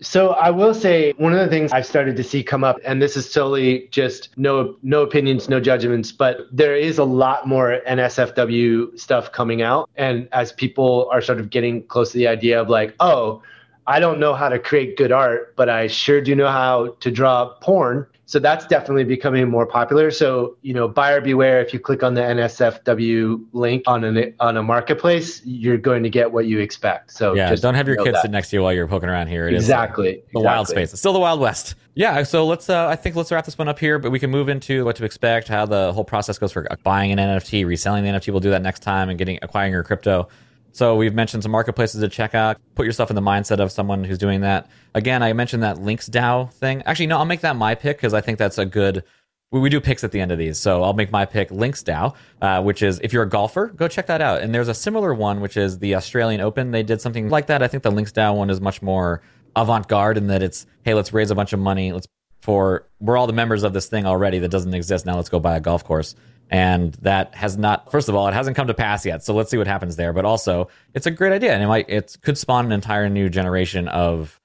so 0.00 0.30
I 0.30 0.50
will 0.50 0.74
say 0.74 1.12
one 1.18 1.32
of 1.32 1.40
the 1.40 1.48
things 1.48 1.72
I've 1.72 1.86
started 1.86 2.16
to 2.16 2.22
see 2.24 2.42
come 2.42 2.62
up, 2.62 2.76
and 2.84 3.02
this 3.02 3.16
is 3.16 3.32
totally 3.32 3.88
just 3.90 4.30
no 4.36 4.76
no 4.82 5.02
opinions, 5.02 5.48
no 5.48 5.60
judgments, 5.60 6.12
but 6.12 6.46
there 6.52 6.76
is 6.76 6.98
a 6.98 7.04
lot 7.04 7.48
more 7.48 7.80
NSFW 7.88 8.98
stuff 8.98 9.32
coming 9.32 9.62
out, 9.62 9.90
and 9.96 10.28
as 10.32 10.52
people 10.52 11.08
are 11.12 11.20
sort 11.20 11.40
of 11.40 11.50
getting 11.50 11.82
close 11.86 12.12
to 12.12 12.18
the 12.18 12.28
idea 12.28 12.60
of 12.60 12.68
like, 12.68 12.94
oh, 13.00 13.42
I 13.88 14.00
don't 14.00 14.20
know 14.20 14.34
how 14.34 14.50
to 14.50 14.58
create 14.58 14.98
good 14.98 15.12
art, 15.12 15.56
but 15.56 15.70
I 15.70 15.86
sure 15.86 16.20
do 16.20 16.36
know 16.36 16.48
how 16.48 16.94
to 17.00 17.10
draw 17.10 17.54
porn. 17.62 18.06
So 18.26 18.38
that's 18.38 18.66
definitely 18.66 19.04
becoming 19.04 19.48
more 19.48 19.64
popular. 19.64 20.10
So, 20.10 20.58
you 20.60 20.74
know, 20.74 20.86
buyer 20.86 21.22
beware 21.22 21.62
if 21.62 21.72
you 21.72 21.80
click 21.80 22.02
on 22.02 22.12
the 22.12 22.20
NSFW 22.20 23.46
link 23.54 23.84
on 23.86 24.04
a 24.04 24.34
on 24.40 24.58
a 24.58 24.62
marketplace, 24.62 25.40
you're 25.46 25.78
going 25.78 26.02
to 26.02 26.10
get 26.10 26.30
what 26.30 26.44
you 26.44 26.58
expect. 26.58 27.12
So 27.12 27.32
Yeah, 27.32 27.54
don't 27.54 27.74
have 27.74 27.88
your 27.88 27.96
kids 28.04 28.20
sit 28.20 28.30
next 28.30 28.50
to 28.50 28.56
you 28.56 28.62
while 28.62 28.74
you're 28.74 28.86
poking 28.86 29.08
around 29.08 29.28
here. 29.28 29.48
It 29.48 29.54
exactly. 29.54 30.08
Is 30.08 30.14
the 30.16 30.20
exactly. 30.20 30.44
wild 30.44 30.68
space. 30.68 30.92
It's 30.92 31.00
still 31.00 31.14
the 31.14 31.20
Wild 31.20 31.40
West. 31.40 31.74
Yeah, 31.94 32.22
so 32.24 32.46
let's 32.46 32.68
uh, 32.68 32.88
I 32.88 32.96
think 32.96 33.16
let's 33.16 33.32
wrap 33.32 33.46
this 33.46 33.56
one 33.56 33.68
up 33.68 33.78
here, 33.78 33.98
but 33.98 34.10
we 34.10 34.18
can 34.18 34.30
move 34.30 34.50
into 34.50 34.84
what 34.84 34.96
to 34.96 35.06
expect, 35.06 35.48
how 35.48 35.64
the 35.64 35.94
whole 35.94 36.04
process 36.04 36.36
goes 36.36 36.52
for 36.52 36.68
buying 36.82 37.10
an 37.10 37.18
NFT, 37.18 37.64
reselling 37.64 38.04
the 38.04 38.10
NFT. 38.10 38.30
We'll 38.32 38.40
do 38.40 38.50
that 38.50 38.60
next 38.60 38.80
time 38.80 39.08
and 39.08 39.18
getting 39.18 39.38
acquiring 39.40 39.72
your 39.72 39.82
crypto. 39.82 40.28
So 40.72 40.96
we've 40.96 41.14
mentioned 41.14 41.42
some 41.42 41.52
marketplaces 41.52 42.00
to 42.00 42.08
check 42.08 42.34
out. 42.34 42.58
Put 42.74 42.86
yourself 42.86 43.10
in 43.10 43.16
the 43.16 43.22
mindset 43.22 43.58
of 43.58 43.72
someone 43.72 44.04
who's 44.04 44.18
doing 44.18 44.42
that. 44.42 44.68
Again, 44.94 45.22
I 45.22 45.32
mentioned 45.32 45.62
that 45.62 45.78
Links 45.78 46.08
DAO 46.08 46.52
thing. 46.52 46.82
Actually, 46.86 47.08
no, 47.08 47.18
I'll 47.18 47.24
make 47.24 47.40
that 47.40 47.56
my 47.56 47.74
pick 47.74 47.96
because 47.96 48.14
I 48.14 48.20
think 48.20 48.38
that's 48.38 48.58
a 48.58 48.66
good. 48.66 49.04
We 49.50 49.70
do 49.70 49.80
picks 49.80 50.04
at 50.04 50.12
the 50.12 50.20
end 50.20 50.30
of 50.30 50.36
these, 50.36 50.58
so 50.58 50.82
I'll 50.82 50.92
make 50.92 51.10
my 51.10 51.24
pick 51.24 51.50
Links 51.50 51.82
DAO, 51.82 52.14
uh, 52.42 52.62
which 52.62 52.82
is 52.82 53.00
if 53.02 53.14
you're 53.14 53.22
a 53.22 53.28
golfer, 53.28 53.68
go 53.68 53.88
check 53.88 54.06
that 54.08 54.20
out. 54.20 54.42
And 54.42 54.54
there's 54.54 54.68
a 54.68 54.74
similar 54.74 55.14
one, 55.14 55.40
which 55.40 55.56
is 55.56 55.78
the 55.78 55.94
Australian 55.94 56.42
Open. 56.42 56.70
They 56.70 56.82
did 56.82 57.00
something 57.00 57.30
like 57.30 57.46
that. 57.46 57.62
I 57.62 57.68
think 57.68 57.82
the 57.82 57.90
Links 57.90 58.12
DAO 58.12 58.36
one 58.36 58.50
is 58.50 58.60
much 58.60 58.82
more 58.82 59.22
avant-garde 59.56 60.18
in 60.18 60.26
that 60.26 60.42
it's 60.42 60.66
hey, 60.82 60.92
let's 60.94 61.12
raise 61.12 61.30
a 61.30 61.34
bunch 61.34 61.52
of 61.52 61.60
money. 61.60 61.92
Let's 61.92 62.06
for 62.40 62.86
we're 63.00 63.16
all 63.16 63.26
the 63.26 63.32
members 63.32 63.62
of 63.62 63.72
this 63.72 63.88
thing 63.88 64.06
already 64.06 64.38
that 64.38 64.50
doesn't 64.50 64.74
exist. 64.74 65.06
Now 65.06 65.16
let's 65.16 65.28
go 65.28 65.40
buy 65.40 65.56
a 65.56 65.60
golf 65.60 65.82
course 65.82 66.14
and 66.50 66.94
that 66.94 67.34
has 67.34 67.56
not 67.56 67.90
first 67.90 68.08
of 68.08 68.14
all 68.14 68.26
it 68.28 68.34
hasn't 68.34 68.56
come 68.56 68.66
to 68.66 68.74
pass 68.74 69.04
yet. 69.04 69.22
So 69.22 69.34
let's 69.34 69.50
see 69.50 69.58
what 69.58 69.66
happens 69.66 69.96
there. 69.96 70.12
But 70.12 70.24
also 70.24 70.68
it's 70.94 71.06
a 71.06 71.10
great 71.10 71.32
idea. 71.32 71.52
And 71.52 71.62
it 71.62 71.66
might 71.66 71.88
it 71.88 72.16
could 72.22 72.38
spawn 72.38 72.66
an 72.66 72.72
entire 72.72 73.08
new 73.08 73.28
generation 73.28 73.88
of 73.88 74.40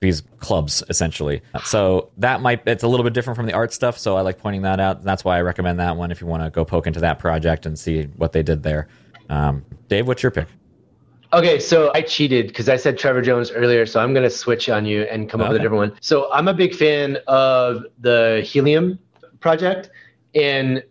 these 0.00 0.22
clubs 0.38 0.82
essentially. 0.88 1.42
So 1.64 2.10
that 2.18 2.40
might 2.40 2.62
it's 2.66 2.82
a 2.82 2.88
little 2.88 3.04
bit 3.04 3.12
different 3.12 3.36
from 3.36 3.46
the 3.46 3.52
art 3.52 3.72
stuff. 3.72 3.98
So 3.98 4.16
i 4.16 4.20
like 4.20 4.38
pointing 4.38 4.62
that 4.62 4.80
out. 4.80 5.02
That's 5.02 5.24
why 5.24 5.38
i 5.38 5.42
recommend 5.42 5.78
that 5.80 5.96
one 5.96 6.10
if 6.10 6.20
you 6.20 6.26
want 6.26 6.42
to 6.42 6.50
go 6.50 6.64
poke 6.64 6.86
into 6.86 7.00
that 7.00 7.18
project 7.18 7.66
and 7.66 7.78
see 7.78 8.04
what 8.16 8.32
they 8.32 8.42
did 8.42 8.62
there. 8.62 8.88
Um, 9.28 9.64
dave 9.88 10.06
what's 10.06 10.22
your 10.22 10.32
pick? 10.32 10.48
Okay, 11.34 11.58
so 11.58 11.90
I 11.94 12.02
cheated 12.02 12.48
because 12.48 12.68
I 12.68 12.76
said 12.76 12.98
Trevor 12.98 13.22
Jones 13.22 13.50
earlier, 13.50 13.86
so 13.86 14.00
I'm 14.00 14.12
going 14.12 14.24
to 14.24 14.30
switch 14.30 14.68
on 14.68 14.84
you 14.84 15.04
and 15.04 15.30
come 15.30 15.40
okay. 15.40 15.46
up 15.46 15.52
with 15.52 15.62
a 15.62 15.64
different 15.64 15.92
one. 15.92 15.98
So 16.02 16.30
I'm 16.30 16.46
a 16.46 16.52
big 16.52 16.74
fan 16.74 17.16
of 17.26 17.86
the 17.98 18.42
Helium 18.44 18.98
project, 19.40 19.88
and 20.34 20.82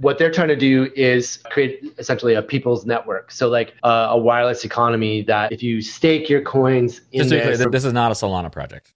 what 0.00 0.18
they're 0.18 0.30
trying 0.30 0.48
to 0.48 0.56
do 0.56 0.90
is 0.96 1.38
create 1.50 1.80
essentially 1.98 2.34
a 2.34 2.42
people's 2.42 2.86
network. 2.86 3.30
So 3.30 3.48
like 3.48 3.74
uh, 3.82 4.08
a 4.10 4.18
wireless 4.18 4.64
economy 4.64 5.22
that 5.24 5.52
if 5.52 5.62
you 5.62 5.82
stake 5.82 6.28
your 6.28 6.40
coins 6.40 7.02
in 7.12 7.20
Just 7.20 7.30
this, 7.30 7.56
clear, 7.58 7.70
this 7.70 7.84
is 7.84 7.92
not 7.92 8.10
a 8.10 8.14
Solana 8.14 8.50
project. 8.50 8.94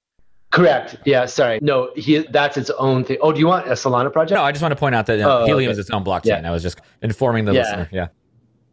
Correct. 0.51 0.97
Yeah. 1.05 1.27
Sorry. 1.27 1.59
No, 1.61 1.91
he, 1.95 2.19
that's 2.31 2.57
its 2.57 2.71
own 2.71 3.05
thing. 3.05 3.19
Oh, 3.21 3.33
do 3.33 3.41
you 3.41 3.47
want 3.47 3.67
a 3.67 3.73
Solana 3.73 4.11
project? 4.11 4.39
No, 4.39 4.45
I 4.45 4.53
just 4.53 4.63
want 4.63 4.73
to 4.73 4.77
point 4.77 4.95
out 4.95 5.05
that 5.07 5.21
oh, 5.21 5.45
Helium 5.45 5.69
okay. 5.69 5.73
is 5.73 5.79
its 5.79 5.91
own 5.91 6.05
blockchain. 6.05 6.43
Yeah. 6.43 6.49
I 6.49 6.53
was 6.53 6.63
just 6.63 6.81
informing 7.03 7.45
the 7.45 7.53
yeah. 7.53 7.61
listener. 7.61 7.89
Yeah. 7.93 8.09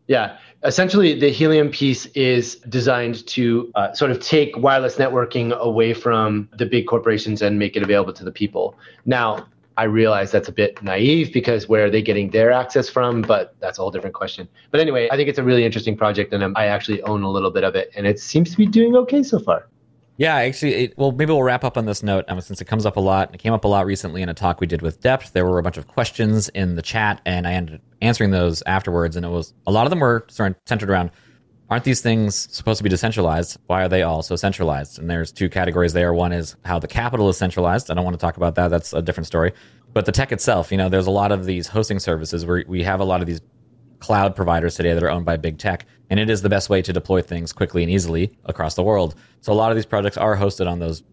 Yeah. 0.07 0.37
Essentially, 0.63 1.19
the 1.19 1.31
Helium 1.31 1.69
piece 1.69 2.05
is 2.07 2.55
designed 2.69 3.25
to 3.27 3.71
uh, 3.75 3.91
sort 3.93 4.11
of 4.11 4.19
take 4.19 4.55
wireless 4.55 4.95
networking 4.95 5.57
away 5.57 5.93
from 5.93 6.47
the 6.57 6.65
big 6.65 6.85
corporations 6.85 7.41
and 7.41 7.57
make 7.57 7.75
it 7.75 7.81
available 7.81 8.13
to 8.13 8.23
the 8.23 8.31
people. 8.31 8.77
Now, 9.05 9.47
I 9.77 9.83
realize 9.83 10.31
that's 10.31 10.49
a 10.49 10.51
bit 10.51 10.81
naive 10.83 11.31
because 11.31 11.67
where 11.67 11.85
are 11.85 11.89
they 11.89 12.01
getting 12.01 12.29
their 12.29 12.51
access 12.51 12.89
from? 12.89 13.21
But 13.21 13.55
that's 13.59 13.77
a 13.77 13.81
whole 13.81 13.91
different 13.91 14.15
question. 14.15 14.47
But 14.69 14.79
anyway, 14.79 15.09
I 15.11 15.15
think 15.15 15.29
it's 15.29 15.39
a 15.39 15.43
really 15.43 15.65
interesting 15.65 15.95
project, 15.97 16.33
and 16.33 16.57
I 16.57 16.65
actually 16.65 17.01
own 17.03 17.23
a 17.23 17.29
little 17.29 17.51
bit 17.51 17.63
of 17.63 17.75
it, 17.75 17.91
and 17.95 18.05
it 18.05 18.19
seems 18.19 18.51
to 18.51 18.57
be 18.57 18.65
doing 18.65 18.95
okay 18.95 19.23
so 19.23 19.39
far. 19.39 19.67
Yeah, 20.17 20.35
actually, 20.35 20.75
it, 20.75 20.97
well, 20.97 21.11
maybe 21.11 21.31
we'll 21.31 21.41
wrap 21.41 21.63
up 21.63 21.77
on 21.77 21.85
this 21.85 22.03
note 22.03 22.25
um, 22.27 22.39
since 22.41 22.61
it 22.61 22.65
comes 22.65 22.85
up 22.85 22.95
a 22.95 22.99
lot. 22.99 23.33
It 23.33 23.39
came 23.39 23.53
up 23.53 23.63
a 23.63 23.67
lot 23.67 23.87
recently 23.87 24.21
in 24.21 24.29
a 24.29 24.35
talk 24.35 24.59
we 24.61 24.67
did 24.67 24.81
with 24.81 25.01
Dept. 25.01 25.31
There 25.31 25.45
were 25.45 25.57
a 25.57 25.63
bunch 25.63 25.77
of 25.77 25.87
questions 25.87 26.47
in 26.49 26.75
the 26.75 26.83
chat, 26.83 27.21
and 27.25 27.47
I 27.47 27.53
ended 27.53 27.75
up 27.75 27.81
answering 28.01 28.29
those 28.29 28.61
afterwards. 28.67 29.15
And 29.15 29.25
it 29.25 29.29
was 29.29 29.53
a 29.65 29.71
lot 29.71 29.87
of 29.87 29.89
them 29.89 29.99
were 29.99 30.25
sort 30.29 30.51
of 30.51 30.57
centered 30.67 30.91
around 30.91 31.09
aren't 31.71 31.85
these 31.85 32.01
things 32.01 32.35
supposed 32.51 32.77
to 32.79 32.83
be 32.83 32.89
decentralized? 32.89 33.57
Why 33.67 33.85
are 33.85 33.87
they 33.87 34.03
all 34.03 34.21
so 34.21 34.35
centralized? 34.35 34.99
And 34.99 35.09
there's 35.09 35.31
two 35.31 35.49
categories 35.49 35.93
there. 35.93 36.13
One 36.13 36.33
is 36.33 36.57
how 36.65 36.79
the 36.79 36.87
capital 36.87 37.29
is 37.29 37.37
centralized. 37.37 37.89
I 37.89 37.93
don't 37.93 38.03
want 38.03 38.13
to 38.13 38.19
talk 38.19 38.35
about 38.35 38.55
that. 38.55 38.67
That's 38.67 38.91
a 38.91 39.01
different 39.01 39.25
story. 39.25 39.53
But 39.93 40.05
the 40.05 40.11
tech 40.11 40.33
itself, 40.33 40.69
you 40.69 40.77
know, 40.77 40.89
there's 40.89 41.07
a 41.07 41.11
lot 41.11 41.31
of 41.31 41.45
these 41.45 41.67
hosting 41.67 41.99
services 41.99 42.45
where 42.45 42.65
we 42.67 42.83
have 42.83 42.99
a 42.99 43.05
lot 43.05 43.21
of 43.21 43.27
these 43.27 43.39
cloud 43.99 44.35
providers 44.35 44.75
today 44.75 44.93
that 44.93 45.01
are 45.01 45.09
owned 45.09 45.25
by 45.25 45.37
big 45.37 45.57
tech, 45.59 45.85
and 46.09 46.19
it 46.19 46.29
is 46.29 46.41
the 46.41 46.49
best 46.49 46.69
way 46.69 46.81
to 46.81 46.91
deploy 46.91 47.21
things 47.21 47.53
quickly 47.53 47.83
and 47.83 47.91
easily 47.91 48.37
across 48.45 48.75
the 48.75 48.83
world. 48.83 49.15
So 49.39 49.53
a 49.53 49.55
lot 49.55 49.71
of 49.71 49.77
these 49.77 49.85
projects 49.85 50.17
are 50.17 50.35
hosted 50.35 50.69
on 50.69 50.79
those 50.79 51.03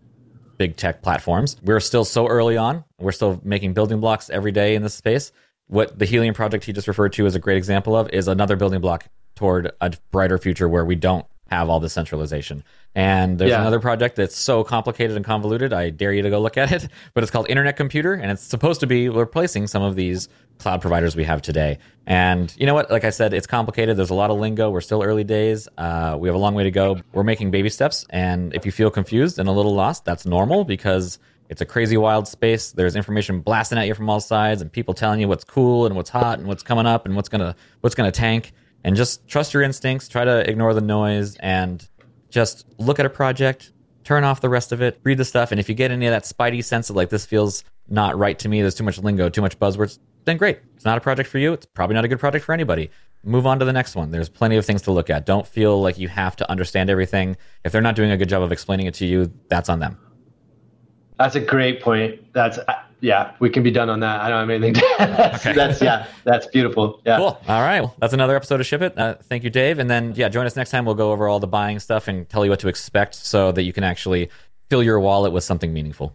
big 0.57 0.77
tech 0.77 1.03
platforms. 1.03 1.57
We're 1.63 1.79
still 1.79 2.05
so 2.05 2.27
early 2.27 2.57
on. 2.57 2.85
We're 2.99 3.13
still 3.13 3.41
making 3.45 3.75
building 3.75 4.01
blocks 4.01 4.29
every 4.29 4.51
day 4.51 4.75
in 4.75 4.83
this 4.83 4.95
space. 4.95 5.31
What 5.69 5.99
the 5.99 6.05
Helium 6.05 6.35
project 6.35 6.65
he 6.65 6.73
just 6.73 6.89
referred 6.89 7.13
to 7.13 7.27
is 7.27 7.37
a 7.37 7.39
great 7.39 7.59
example 7.59 7.95
of 7.95 8.09
is 8.11 8.27
another 8.27 8.57
building 8.57 8.81
block 8.81 9.07
toward 9.39 9.71
a 9.81 9.93
brighter 10.11 10.37
future 10.37 10.69
where 10.69 10.85
we 10.85 10.97
don't 10.97 11.25
have 11.49 11.71
all 11.71 11.81
this 11.81 11.93
centralization. 11.93 12.63
And 12.95 13.39
there's 13.39 13.53
yeah. 13.53 13.61
another 13.61 13.79
project 13.79 14.17
that's 14.17 14.37
so 14.37 14.65
complicated 14.65 15.17
and 15.17 15.25
convoluted. 15.25 15.73
I 15.73 15.91
dare 15.91 16.13
you 16.13 16.23
to 16.23 16.31
go 16.31 16.41
look 16.41 16.57
at 16.57 16.73
it. 16.73 16.89
But 17.15 17.23
it's 17.23 17.31
called 17.31 17.49
Internet 17.49 17.77
Computer, 17.77 18.13
and 18.13 18.31
it's 18.31 18.43
supposed 18.43 18.81
to 18.81 18.87
be 18.87 19.09
replacing 19.09 19.67
some 19.67 19.83
of 19.83 19.97
these 19.97 20.29
cloud 20.59 20.81
providers 20.81 21.17
we 21.17 21.25
have 21.25 21.41
today. 21.41 21.79
And 22.07 22.55
you 22.59 22.67
know 22.67 22.75
what? 22.75 22.91
Like 22.91 23.05
I 23.05 23.11
said, 23.11 23.33
it's 23.33 23.47
complicated. 23.47 23.97
There's 23.97 24.11
a 24.11 24.15
lot 24.15 24.31
of 24.31 24.39
lingo. 24.39 24.71
We're 24.71 24.81
still 24.81 25.03
early 25.03 25.25
days. 25.25 25.69
Uh, 25.79 26.17
we 26.19 26.29
have 26.29 26.35
a 26.35 26.39
long 26.39 26.55
way 26.55 26.65
to 26.65 26.71
go. 26.71 27.01
We're 27.13 27.25
making 27.25 27.51
baby 27.51 27.71
steps. 27.71 28.05
And 28.11 28.55
if 28.55 28.67
you 28.67 28.73
feel 28.73 28.91
confused 28.91 29.39
and 29.39 29.49
a 29.49 29.53
little 29.53 29.75
lost, 29.75 30.05
that's 30.05 30.27
normal 30.27 30.65
because 30.65 31.19
it's 31.49 31.61
a 31.61 31.67
crazy 31.67 31.97
wild 31.97 32.29
space. 32.29 32.73
There's 32.73 32.95
information 32.95 33.41
blasting 33.41 33.79
at 33.79 33.87
you 33.87 33.95
from 33.95 34.11
all 34.11 34.21
sides, 34.21 34.61
and 34.61 34.71
people 34.71 34.95
telling 34.95 35.21
you 35.21 35.29
what's 35.29 35.45
cool 35.45 35.87
and 35.87 35.97
what's 35.97 36.11
hot 36.11 36.39
and 36.39 36.47
what's 36.47 36.63
coming 36.63 36.87
up 36.87 37.07
and 37.07 37.17
what's 37.17 37.29
gonna 37.29 37.55
what's 37.81 37.95
gonna 37.95 38.13
tank 38.13 38.53
and 38.85 38.97
just 38.97 39.27
trust 39.29 39.55
your 39.55 39.63
instincts, 39.63 40.09
try 40.09 40.25
to 40.25 40.49
ignore 40.49 40.75
the 40.75 40.81
noise, 40.81 41.37
and 41.37 41.87
just 42.31 42.67
look 42.79 42.99
at 42.99 43.07
a 43.07 43.11
project, 43.11 43.73
turn 44.05 44.25
off 44.25 44.41
the 44.41 44.49
rest 44.49 44.73
of 44.73 44.81
it, 44.83 44.99
read 45.05 45.19
the 45.19 45.25
stuff, 45.25 45.51
and 45.51 45.61
if 45.61 45.69
you 45.69 45.75
get 45.75 45.91
any 45.91 46.07
of 46.07 46.13
that 46.13 46.25
spidey 46.25 46.65
sense 46.65 46.91
of 46.91 46.97
like 46.97 47.11
this 47.11 47.27
feels 47.27 47.65
not 47.89 48.19
right 48.19 48.39
to 48.39 48.49
me, 48.49 48.61
there's 48.61 48.75
too 48.75 48.85
much 48.85 48.99
lingo, 48.99 49.29
too 49.29 49.43
much 49.43 49.59
buzzwords, 49.59 49.99
then 50.25 50.37
great. 50.37 50.59
It's 50.77 50.85
not 50.85 50.99
a 50.99 51.01
project 51.01 51.29
for 51.29 51.39
you. 51.39 51.53
It's 51.53 51.67
probably 51.67 51.95
not 51.95 52.05
a 52.05 52.09
good 52.09 52.21
project 52.21 52.45
for 52.45 52.53
anybody. 52.53 52.91
Move 53.25 53.47
on 53.47 53.59
to 53.59 53.65
the 53.65 53.73
next 53.73 53.97
one. 53.97 54.11
There's 54.11 54.29
plenty 54.29 54.57
of 54.57 54.65
things 54.65 54.83
to 54.83 54.93
look 54.93 55.11
at. 55.11 55.27
Don't 55.27 55.47
feel 55.47 55.81
like 55.81 55.99
you 55.99 56.09
have 56.09 56.37
to 56.37 56.51
understand 56.51 56.89
everything. 56.89 57.37
If 57.65 57.73
they're 57.73 57.83
not 57.83 57.97
doing 57.97 58.11
a 58.11 58.17
good 58.17 58.29
job 58.29 58.43
of 58.43 58.53
explaining 58.53 58.87
it 58.87 58.95
to 58.95 59.07
you, 59.07 59.33
that's 59.49 59.69
on 59.69 59.81
them. 59.81 59.99
That's 61.19 61.35
a 61.35 61.41
great 61.41 61.83
point. 61.83 62.33
That's 62.33 62.59
yeah, 63.01 63.35
we 63.39 63.51
can 63.51 63.63
be 63.63 63.71
done 63.71 63.89
on 63.89 64.01
that. 64.01 64.21
I 64.21 64.29
don't 64.29 64.41
have 64.41 64.51
anything. 64.51 64.75
To, 64.75 64.95
that's, 64.99 65.47
okay. 65.47 65.55
that's 65.57 65.81
yeah, 65.81 66.07
that's 66.25 66.47
beautiful. 66.47 67.01
Yeah. 67.05 67.19
Cool. 67.19 67.41
All 67.49 67.63
right. 67.63 67.81
Well, 67.81 67.95
that's 67.99 68.13
another 68.13 68.37
episode 68.37 68.61
of 68.61 68.67
Ship 68.67 68.83
It. 68.83 68.99
Uh, 68.99 69.15
thank 69.15 69.45
you, 69.45 69.51
Dave. 69.51 69.79
And 69.79 69.89
then 69.89 70.15
yeah, 70.17 70.29
join 70.29 70.47
us 70.47 70.57
next 70.57 70.71
time. 70.71 70.85
We'll 70.85 70.95
go 70.95 71.13
over 71.13 71.29
all 71.29 71.41
the 71.41 71.47
buying 71.47 71.79
stuff 71.79 72.09
and 72.09 72.29
tell 72.29 72.45
you 72.45 72.51
what 72.51 72.61
to 72.61 72.69
expect 72.69 73.15
so 73.15 73.53
that 73.53 73.63
you 73.63 73.73
can 73.73 73.85
actually 73.85 74.31
fill 74.69 74.83
your 74.83 75.01
wallet 75.01 75.33
with 75.33 75.45
something 75.45 75.73
meaningful. 75.73 76.15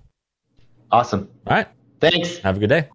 Awesome. 0.91 1.29
All 1.47 1.55
right. 1.55 1.67
Thanks. 1.99 2.38
Have 2.39 2.57
a 2.57 2.59
good 2.59 2.69
day. 2.69 2.89